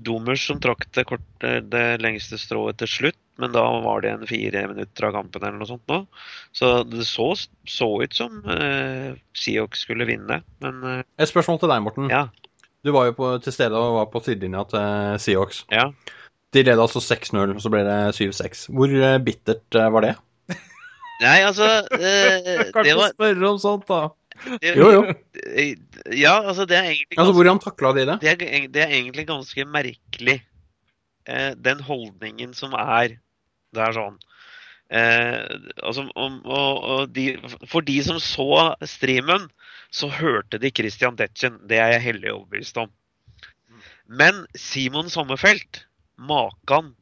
Domers 0.05 0.42
som 0.45 0.61
trakk 0.61 0.84
det, 0.92 1.07
kort, 1.09 1.24
det 1.40 1.86
lengste 2.05 2.36
strået 2.36 2.76
til 2.82 2.90
slutt 2.92 3.24
men 3.37 3.53
da 3.55 3.62
var 3.82 4.01
det 4.05 4.11
en 4.14 4.26
fire 4.26 4.66
minutter 4.70 5.09
av 5.09 5.14
kampen 5.16 5.43
eller 5.43 5.59
noe 5.59 5.68
sånt 5.68 5.91
nå. 5.91 6.01
Så 6.55 6.70
det 6.87 7.07
så, 7.09 7.32
så 7.66 7.89
ut 8.03 8.14
som 8.14 8.37
uh, 8.47 9.14
Seahawks 9.35 9.82
skulle 9.87 10.07
vinne, 10.09 10.41
men 10.62 10.82
uh, 10.87 11.01
Et 11.18 11.30
spørsmål 11.30 11.59
til 11.62 11.72
deg, 11.72 11.82
Morten. 11.82 12.11
Ja. 12.12 12.28
Du 12.87 12.93
var 12.95 13.09
jo 13.09 13.16
på, 13.18 13.30
til 13.43 13.57
stede 13.57 13.80
og 13.80 13.99
var 13.99 14.11
på 14.12 14.22
sidelinja 14.22 14.62
til 14.70 15.18
Seahawks. 15.24 15.64
Ja. 15.74 15.89
De 16.55 16.62
leda 16.62 16.85
altså 16.85 17.03
6-0, 17.03 17.57
så 17.59 17.72
ble 17.72 17.82
det 17.89 17.99
7-6. 18.20 18.68
Hvor 18.70 18.95
uh, 19.03 19.16
bittert 19.24 19.80
var 19.97 20.07
det? 20.07 20.14
Nei, 21.24 21.41
altså 21.47 21.66
uh, 21.82 22.62
Kan 22.74 22.87
ikke 22.87 23.01
var... 23.01 23.16
spørre 23.16 23.51
om 23.51 23.59
sånt, 23.62 23.91
da. 23.91 24.05
Det, 24.62 24.72
jo, 24.74 24.89
jo. 24.91 25.03
Ja, 26.11 26.41
altså, 26.43 26.66
det 26.66 26.74
er 26.74 26.89
egentlig 26.89 27.14
ganske, 27.14 27.20
altså, 27.22 27.35
Hvordan 27.39 27.61
takla 27.62 27.93
de 27.95 28.07
det? 28.07 28.16
Det 28.22 28.30
er, 28.32 28.64
det 28.74 28.82
er 28.82 28.95
egentlig 28.99 29.26
ganske 29.28 29.66
merkelig, 29.70 30.41
den 31.64 31.78
holdningen 31.87 32.51
som 32.53 32.74
er 32.76 33.14
det 33.77 33.85
er 33.85 33.97
sånn. 33.97 34.18
Eh, 34.95 35.41
altså, 35.83 36.05
og, 36.14 36.41
og 36.47 37.14
de, 37.16 37.33
for 37.70 37.85
de 37.87 37.97
som 38.05 38.20
så 38.22 38.75
streamen, 38.87 39.49
så 39.95 40.11
hørte 40.11 40.61
de 40.62 40.72
Christian 40.75 41.16
Detchen. 41.18 41.61
Det 41.70 41.79
er 41.81 41.95
jeg 41.97 42.07
hellig 42.09 42.33
overbevist 42.35 42.79
om. 42.83 42.93
Men 44.07 44.45
Simon 44.59 45.09
Sommerfelt, 45.11 45.87
makan 46.18 46.93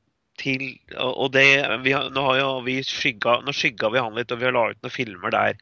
til 0.41 0.63
Og 0.97 1.33
det 1.35 1.45
vi, 1.85 1.93
Nå 1.93 2.23
har 2.25 2.39
jo 2.39 2.53
vi 2.65 2.79
skygga, 2.87 3.41
nå 3.45 3.53
skygga 3.53 3.91
vi 3.93 4.01
han 4.01 4.17
litt, 4.17 4.33
og 4.33 4.41
vi 4.41 4.49
har 4.49 4.55
la 4.57 4.71
ut 4.71 4.79
noen 4.81 4.95
filmer 4.95 5.35
der. 5.35 5.59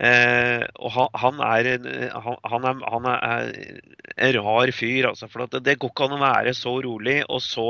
Eh, 0.00 0.62
og 0.78 0.94
han, 0.94 1.10
han, 1.18 1.42
er, 1.44 1.68
han, 2.14 2.38
han, 2.52 2.68
er, 2.70 2.84
han 2.94 3.08
er 3.10 3.52
en 4.16 4.38
rar 4.38 4.72
fyr, 4.72 5.10
altså. 5.10 5.28
For 5.28 5.50
det, 5.50 5.64
det 5.66 5.76
går 5.82 5.92
ikke 5.92 6.08
an 6.08 6.16
å 6.16 6.22
være 6.22 6.54
så 6.56 6.76
rolig 6.86 7.20
og 7.26 7.42
så 7.44 7.68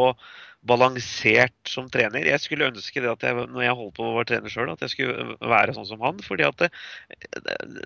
balansert 0.67 1.69
som 1.69 1.89
trener. 1.93 2.27
Jeg 2.29 2.43
skulle 2.45 2.69
ønske 2.69 3.01
det 3.01 3.11
at 3.11 3.25
jeg, 3.25 3.37
når 3.49 3.65
jeg 3.65 3.77
holdt 3.79 3.95
på 3.97 4.07
å 4.07 4.17
være 4.19 4.31
trener 4.33 4.53
sjøl, 4.53 4.73
at 4.73 4.83
jeg 4.85 4.95
skulle 4.95 5.37
være 5.41 5.77
sånn 5.77 5.89
som 5.89 6.03
han. 6.05 6.21
fordi 6.25 6.45
at 6.49 6.59
det, 6.61 6.71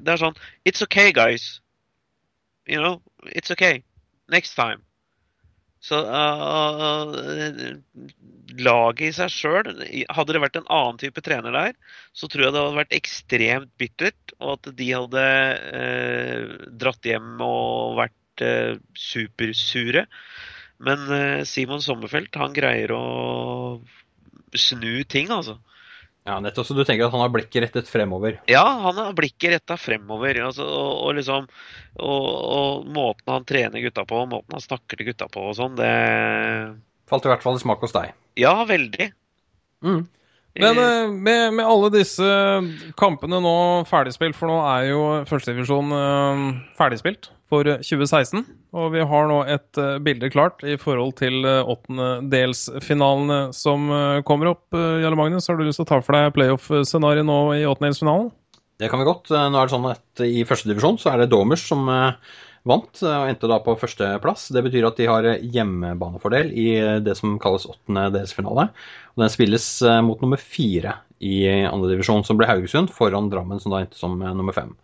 det, 0.00 0.08
er 0.08 0.18
sånn 0.20 0.38
It's 0.66 0.82
okay, 0.82 1.12
guys. 1.14 1.60
You 2.66 2.80
know, 2.80 3.00
it's 3.30 3.52
okay. 3.54 3.84
Next 4.32 4.56
time. 4.58 4.82
Så 5.84 5.98
uh, 6.00 7.12
laget 8.56 9.02
i 9.04 9.10
seg 9.12 9.28
sjøl 9.28 9.66
Hadde 10.16 10.32
det 10.32 10.40
vært 10.40 10.56
en 10.56 10.70
annen 10.72 11.00
type 11.02 11.20
trener 11.26 11.52
der, 11.52 11.74
så 12.16 12.28
tror 12.30 12.46
jeg 12.46 12.54
det 12.54 12.62
hadde 12.62 12.78
vært 12.78 12.96
ekstremt 12.96 13.72
bittert, 13.80 14.32
og 14.40 14.56
at 14.56 14.70
de 14.78 14.88
hadde 14.94 15.26
uh, 15.76 16.54
dratt 16.80 17.10
hjem 17.10 17.36
og 17.44 18.00
vært 18.00 18.46
uh, 18.48 18.80
supersure. 18.96 20.06
Men 20.84 21.04
eh, 21.16 21.44
Simon 21.48 21.82
Sommerfelt, 21.84 22.34
han 22.40 22.56
greier 22.56 22.92
å 22.94 23.04
snu 24.54 25.04
ting, 25.08 25.30
altså. 25.34 25.58
Ja, 26.24 26.38
nettopp. 26.40 26.66
Så 26.66 26.74
du 26.76 26.84
tenker 26.88 27.04
at 27.06 27.12
han 27.12 27.20
har 27.20 27.32
blikket 27.32 27.66
rettet 27.66 27.90
fremover? 27.90 28.38
Ja, 28.48 28.64
han 28.86 28.96
har 28.96 29.12
blikket 29.16 29.58
retta 29.58 29.76
fremover. 29.76 30.38
Altså, 30.46 30.64
og, 30.64 30.92
og, 31.04 31.10
liksom, 31.18 31.48
og, 32.00 32.28
og, 32.56 32.86
måten 32.88 33.34
han 33.34 33.44
trener 33.48 33.84
gutta 33.84 34.06
på, 34.08 34.22
måten 34.30 34.56
han 34.56 34.64
snakker 34.64 35.00
til 35.00 35.10
gutta 35.10 35.28
på 35.28 35.50
og 35.50 35.56
sånn, 35.58 35.76
det 35.80 35.92
Falt 37.04 37.26
i 37.26 37.28
hvert 37.28 37.44
fall 37.44 37.58
i 37.58 37.60
smak 37.60 37.82
hos 37.84 37.92
deg? 37.92 38.14
Ja, 38.40 38.54
veldig. 38.64 39.10
Mm. 39.84 40.06
Men 40.60 40.78
eh, 40.78 41.10
med, 41.10 41.54
med 41.56 41.66
alle 41.66 41.90
disse 41.90 42.26
kampene 43.00 43.40
nå 43.42 43.54
ferdigspilt, 43.90 44.36
for 44.38 44.50
nå 44.50 44.58
er 44.70 44.90
jo 44.92 45.00
førstedivisjon 45.26 45.90
uh, 45.90 46.44
ferdigspilt 46.78 47.30
for 47.50 47.66
2016. 47.66 48.44
Og 48.74 48.92
vi 48.94 49.02
har 49.06 49.26
nå 49.30 49.40
et 49.50 49.80
bilde 50.02 50.30
klart 50.30 50.62
i 50.66 50.76
forhold 50.80 51.16
til 51.20 51.44
åttendedelsfinalene 51.44 53.40
som 53.54 53.90
kommer 54.26 54.50
opp. 54.50 54.64
Jarle 54.74 55.18
Magnus, 55.18 55.46
har 55.46 55.58
du 55.58 55.62
lyst 55.66 55.78
til 55.78 55.86
å 55.86 55.90
ta 55.92 56.00
for 56.02 56.16
deg 56.16 56.32
playoff-scenarioet 56.34 57.28
nå 57.28 57.38
i 57.54 57.62
åttendedelsfinalen? 57.68 58.32
Det 58.82 58.90
kan 58.90 58.98
vi 58.98 59.06
godt. 59.06 59.30
Nå 59.30 59.60
er 59.60 59.68
det 59.68 59.74
sånn 59.76 59.86
at 59.92 60.24
I 60.26 60.42
førstedivisjon 60.48 60.98
så 60.98 61.12
er 61.12 61.22
det 61.22 61.30
Domers 61.30 61.62
som 61.68 61.86
vant 62.68 63.02
og 63.04 63.28
endte 63.28 63.50
da 63.50 63.58
på 63.64 63.76
førsteplass. 63.80 64.48
Det 64.54 64.62
betyr 64.64 64.88
at 64.88 65.00
de 65.00 65.08
har 65.10 65.28
hjemmebanefordel 65.40 66.52
i 66.52 66.68
det 67.04 67.16
som 67.18 67.36
kalles 67.42 67.66
åttendedelsfinale. 67.68 68.68
Og 69.14 69.24
den 69.24 69.32
spilles 69.32 69.68
mot 70.06 70.22
nummer 70.24 70.40
fire 70.40 70.98
i 71.24 71.44
andredivisjon, 71.68 72.24
som 72.26 72.40
ble 72.40 72.48
Haugesund, 72.48 72.92
foran 72.92 73.30
Drammen, 73.32 73.60
som 73.62 73.72
da 73.72 73.84
endte 73.84 74.00
som 74.00 74.16
nummer 74.18 74.56
fem. 74.56 74.74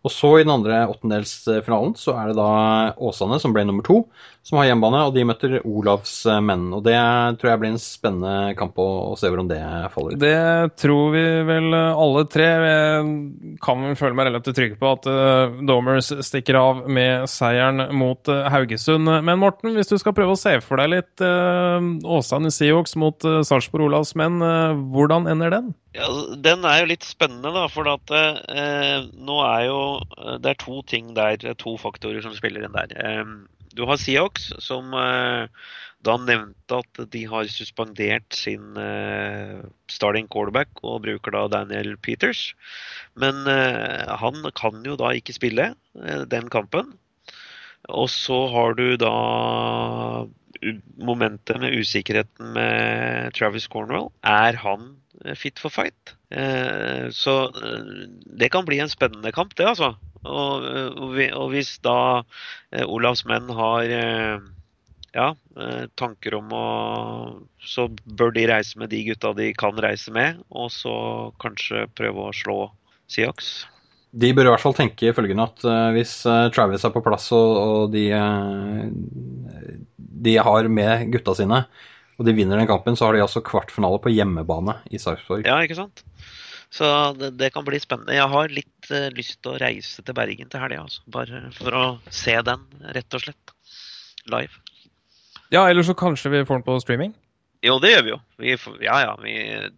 Og 0.00 0.12
så 0.14 0.30
i 0.38 0.44
den 0.46 0.52
andre 0.54 0.86
åttendelsfinalen 0.88 1.92
så 2.00 2.14
er 2.16 2.30
det 2.30 2.38
da 2.38 2.50
Åsane, 2.96 3.36
som 3.42 3.52
ble 3.52 3.66
nummer 3.68 3.84
to, 3.84 3.98
som 4.46 4.56
har 4.56 4.70
hjemmebane, 4.70 5.02
og 5.04 5.12
de 5.12 5.24
møter 5.28 5.56
Olavs 5.60 6.14
menn. 6.40 6.70
Og 6.72 6.80
det 6.86 6.96
tror 7.40 7.50
jeg 7.50 7.60
blir 7.60 7.72
en 7.74 7.82
spennende 7.82 8.54
kamp 8.56 8.80
å, 8.80 8.86
å 9.10 9.18
se 9.20 9.28
hvordan 9.28 9.50
det 9.50 9.60
faller 9.92 10.16
ut. 10.16 10.22
Det 10.22 10.78
tror 10.80 11.12
vi 11.12 11.24
vel 11.50 11.76
alle 11.76 12.24
tre. 12.32 12.48
Jeg 12.64 13.58
kan 13.60 13.84
vel 13.84 13.98
føle 14.00 14.16
meg 14.16 14.30
relativt 14.30 14.56
trygg 14.56 14.78
på 14.80 14.94
at 14.96 15.10
uh, 15.10 15.60
Domers 15.68 16.08
stikker 16.30 16.56
av 16.60 16.82
med 16.88 17.28
seieren 17.30 17.84
mot 17.96 18.32
uh, 18.32 18.48
Haugesund. 18.52 19.04
Men 19.04 19.42
Morten, 19.42 19.74
hvis 19.76 19.92
du 19.92 19.98
skal 20.00 20.16
prøve 20.16 20.32
å 20.32 20.40
se 20.40 20.56
for 20.64 20.80
deg 20.80 20.94
litt 20.94 21.24
uh, 21.24 21.76
Åsane 22.08 22.52
Seahawks 22.54 22.96
mot 23.00 23.20
Sarpsborg 23.20 23.90
Olavs 23.90 24.16
menn, 24.16 24.40
hvordan 24.94 25.28
ender 25.28 25.52
den? 25.58 25.70
Ja, 25.96 26.06
Den 26.38 26.64
er 26.68 26.82
jo 26.82 26.90
litt 26.92 27.06
spennende, 27.06 27.50
da. 27.54 27.66
For 27.70 27.88
at 27.90 28.12
eh, 28.14 29.06
nå 29.18 29.38
er 29.46 29.66
jo 29.66 29.80
Det 30.42 30.52
er 30.52 30.60
to 30.62 30.82
ting 30.86 31.14
der, 31.18 31.40
to 31.58 31.76
faktorer 31.80 32.22
som 32.22 32.36
spiller 32.36 32.66
inn 32.66 32.76
der. 32.76 32.94
Eh, 32.94 33.32
du 33.74 33.84
har 33.86 33.98
Seahawks, 34.02 34.50
som 34.62 34.94
eh, 34.98 35.46
da 36.06 36.14
nevnte 36.18 36.80
at 36.80 37.02
de 37.12 37.24
har 37.30 37.50
suspendert 37.52 38.34
sin 38.34 38.78
eh, 38.80 39.60
starting 39.90 40.26
quarterback 40.30 40.80
og 40.82 41.02
bruker 41.04 41.34
da 41.36 41.44
Daniel 41.52 41.94
Peters. 42.02 42.50
Men 43.18 43.44
eh, 43.50 44.10
han 44.22 44.42
kan 44.58 44.82
jo 44.86 44.98
da 44.98 45.12
ikke 45.14 45.36
spille 45.36 45.72
eh, 45.74 46.24
den 46.30 46.50
kampen. 46.50 46.94
Og 47.90 48.10
så 48.12 48.44
har 48.52 48.74
du 48.78 48.94
da 49.00 49.14
momentet 51.00 51.62
med 51.62 51.78
usikkerheten 51.78 52.52
med 52.54 53.32
Travis 53.38 53.70
Cornwell. 53.70 54.10
Er 54.26 54.58
han 54.60 54.90
Eh, 54.90 55.09
fit 55.36 55.58
for 55.60 55.72
fight. 55.72 56.14
Eh, 56.30 57.08
så 57.10 57.34
eh, 57.48 58.06
det 58.40 58.50
kan 58.52 58.64
bli 58.66 58.80
en 58.80 58.90
spennende 58.90 59.32
kamp, 59.32 59.54
det, 59.56 59.68
altså. 59.72 59.94
Og, 60.20 60.66
hvis 61.48 61.78
da 61.80 62.20
Olavs 62.84 63.22
menn 63.24 63.46
har 63.56 63.86
ja, 65.16 65.28
tanker 65.96 66.34
om 66.36 66.50
å 66.52 66.66
Så 67.56 67.86
bør 68.04 68.34
de 68.36 68.42
reise 68.50 68.76
med 68.76 68.92
de 68.92 69.00
gutta 69.06 69.32
de 69.38 69.46
kan 69.56 69.80
reise 69.80 70.12
med, 70.12 70.42
og 70.52 70.68
så 70.74 70.92
kanskje 71.40 71.86
prøve 71.96 72.26
å 72.28 72.36
slå 72.36 72.58
Seahawks. 73.08 73.64
De 74.12 74.34
bør 74.36 74.50
i 74.50 74.52
hvert 74.52 74.64
fall 74.66 74.76
tenke 74.76 75.14
følgende 75.16 75.48
at 75.48 75.64
hvis 75.96 76.12
Travis 76.52 76.84
er 76.84 76.92
på 76.92 77.00
plass 77.06 77.30
og 77.32 77.88
de, 77.96 78.10
de 79.96 80.36
har 80.36 80.68
med 80.68 81.08
gutta 81.16 81.38
sine, 81.40 81.62
og 82.20 82.26
de 82.28 82.36
vinner 82.36 82.60
den 82.60 82.68
kampen, 82.68 82.98
så 82.98 83.08
har 83.08 83.16
de 83.16 83.24
altså 83.24 83.40
kvartfinale 83.40 83.96
på 84.04 84.12
hjemmebane 84.12 84.76
i 84.92 85.00
Sarpsborg. 85.00 85.46
Ja, 85.48 85.56
ikke 85.64 85.78
sant? 85.78 86.02
Så 86.70 86.86
det, 87.16 87.32
det, 87.40 87.48
kan 87.54 87.64
bli 87.66 87.80
spennende. 87.80 88.12
Jeg 88.14 88.28
har 88.30 88.52
litt 88.52 88.90
uh, 88.92 89.08
lyst 89.16 89.40
til 89.40 89.54
å 89.54 89.60
reise 89.62 90.04
til 90.04 90.14
Bergen 90.14 90.50
til 90.52 90.62
helga, 90.62 90.84
altså. 90.84 91.00
Bare 91.10 91.48
for 91.56 91.78
å 91.78 91.86
se 92.12 92.36
den, 92.46 92.68
rett 92.94 93.16
og 93.16 93.24
slett. 93.24 93.54
Live. 94.30 94.60
Ja, 95.50 95.64
eller 95.64 95.82
så 95.82 95.96
kanskje 95.98 96.30
vi 96.36 96.44
får 96.44 96.60
den 96.60 96.66
på 96.68 96.76
streaming? 96.84 97.16
Jo, 97.60 97.74
det 97.76 97.90
gjør 97.92 98.04
vi 98.06 98.12
jo. 98.14 98.16
Vi, 98.40 98.52
ja, 98.86 98.94
ja. 99.04 99.10
Vi, 99.20 99.34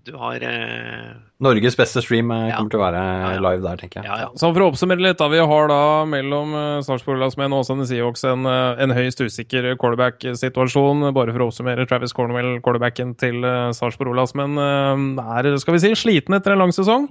du 0.06 0.12
har 0.14 0.44
eh... 0.46 1.14
Norges 1.42 1.74
beste 1.74 1.98
stream 2.04 2.30
eh, 2.30 2.52
kommer 2.54 2.68
ja. 2.68 2.70
til 2.70 2.78
å 2.78 2.82
være 2.84 3.00
ja, 3.02 3.30
ja. 3.34 3.40
live 3.42 3.64
der, 3.64 3.80
tenker 3.80 4.06
jeg. 4.06 4.28
Så 4.38 4.50
for 4.52 4.62
å 4.62 4.68
oppsummere 4.70 5.02
litt, 5.02 5.18
da. 5.18 5.26
Vi 5.32 5.40
har 5.50 5.66
da 5.72 5.80
mellom 6.06 6.54
uh, 6.54 6.82
Sarpsborg 6.86 7.18
Lasmen 7.18 7.50
og 7.50 7.64
Åsane 7.64 7.88
Seahawks 7.90 8.22
en, 8.30 8.46
uh, 8.46 8.78
en 8.78 8.94
høyst 8.94 9.24
usikker 9.24 9.72
quarterback-situasjon. 9.82 11.08
Bare 11.16 11.34
for 11.34 11.42
å 11.42 11.48
oppsummere 11.50 11.88
Travis 11.90 12.14
Cornwell, 12.14 12.54
quarterbacken 12.62 13.16
til 13.18 13.42
uh, 13.42 13.74
Sarpsborg 13.74 14.14
Lasmen, 14.14 14.54
uh, 14.62 15.26
er 15.34 15.50
skal 15.58 15.74
vi 15.74 15.82
si, 15.82 15.92
sliten 15.98 16.38
etter 16.38 16.54
en 16.54 16.62
lang 16.62 16.76
sesong. 16.76 17.10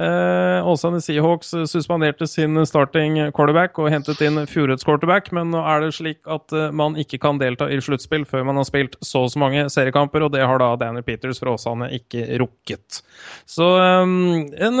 Eh, 0.00 0.68
Åsane 0.68 1.00
Seahawks 1.00 1.50
suspenderte 1.66 2.26
sin 2.26 2.56
starting 2.66 3.18
quarterback 3.36 3.76
og 3.82 3.90
hentet 3.92 4.22
inn 4.24 4.38
fjorårets 4.48 4.86
quarterback, 4.86 5.26
men 5.36 5.50
nå 5.52 5.60
er 5.60 5.82
det 5.84 5.90
slik 5.92 6.30
at 6.30 6.54
eh, 6.56 6.70
man 6.72 6.94
ikke 7.00 7.18
kan 7.20 7.40
delta 7.40 7.66
i 7.68 7.76
sluttspill 7.84 8.24
før 8.28 8.46
man 8.48 8.56
har 8.56 8.64
spilt 8.68 8.96
så 9.04 9.26
og 9.26 9.34
så 9.34 9.42
mange 9.42 9.66
seriekamper, 9.68 10.24
og 10.24 10.32
det 10.32 10.46
har 10.48 10.62
da 10.62 10.70
Daniel 10.80 11.04
Peters 11.04 11.42
fra 11.42 11.52
Åsane 11.52 11.90
ikke 11.98 12.24
rukket. 12.40 13.02
Så 13.44 13.66
um, 13.76 14.46
en, 14.56 14.80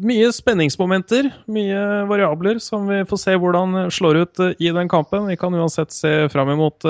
mye 0.00 0.30
spenningsmomenter, 0.32 1.28
mye 1.52 1.82
variabler, 2.08 2.62
som 2.64 2.88
vi 2.88 3.02
får 3.08 3.20
se 3.20 3.36
hvordan 3.36 3.92
slår 3.92 4.22
ut 4.22 4.42
i 4.56 4.72
den 4.72 4.88
kampen. 4.88 5.28
Vi 5.28 5.36
kan 5.36 5.52
uansett 5.52 5.92
se 5.92 6.14
fram 6.32 6.54
imot 6.54 6.88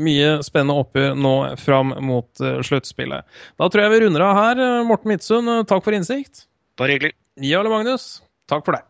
mye 0.00 0.32
spennende 0.46 0.78
oppgjør 0.80 1.20
nå 1.20 1.34
fram 1.60 1.92
mot 2.08 2.40
uh, 2.40 2.56
sluttspillet. 2.64 3.28
Da 3.60 3.68
tror 3.68 3.84
jeg 3.84 3.96
vi 3.98 4.02
runder 4.06 4.28
av 4.30 4.40
her. 4.40 4.66
Morten 4.88 5.12
Midtsund, 5.12 5.54
takk 5.68 5.84
for 5.84 6.00
innsikt. 6.00 6.46
Bare 6.76 6.92
hyggelig. 6.96 7.14
Jarle 7.38 7.70
Magnus, 7.70 8.22
takk 8.50 8.64
for 8.66 8.74
deg. 8.74 8.84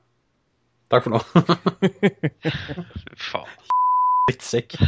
Takk 0.93 1.05
for 1.05 1.11
nå. 1.13 1.21
Faen. 3.29 3.51
Drittsekk. 4.29 4.71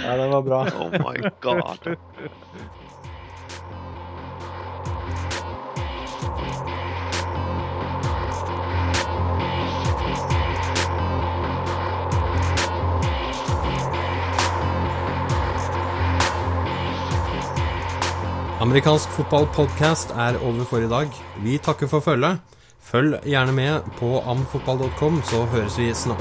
ja, 0.00 0.16
det 0.16 0.28
var 0.32 0.42
bra. 0.46 0.60
Oh 0.80 0.90
my 1.04 1.16
god. 1.44 1.80
Amerikansk 18.60 19.08
fotballpodkast 19.08 20.10
er 20.10 20.36
over 20.44 20.64
for 20.64 20.78
i 20.84 20.88
dag. 20.88 21.08
Vi 21.40 21.58
takker 21.58 21.86
for 21.88 22.00
følget. 22.00 22.40
Følg 22.80 23.20
gjerne 23.24 23.52
med 23.52 23.80
på 23.96 24.20
amfotball.com, 24.20 25.22
så 25.24 25.44
høres 25.44 25.78
vi 25.78 25.94
snart. 25.94 26.20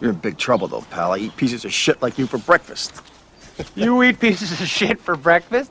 You're 0.00 0.10
in 0.10 0.16
big 0.16 0.36
trouble, 0.36 0.66
though, 0.66 0.84
pal. 0.90 1.14
I 1.14 1.18
eat 1.18 1.36
pieces 1.36 1.64
of 1.64 1.72
shit 1.72 2.02
like 2.02 2.18
you 2.18 2.26
for 2.26 2.38
breakfast. 2.38 3.02
you 3.76 4.02
eat 4.02 4.18
pieces 4.18 4.60
of 4.60 4.66
shit 4.66 5.00
for 5.00 5.16
breakfast? 5.16 5.70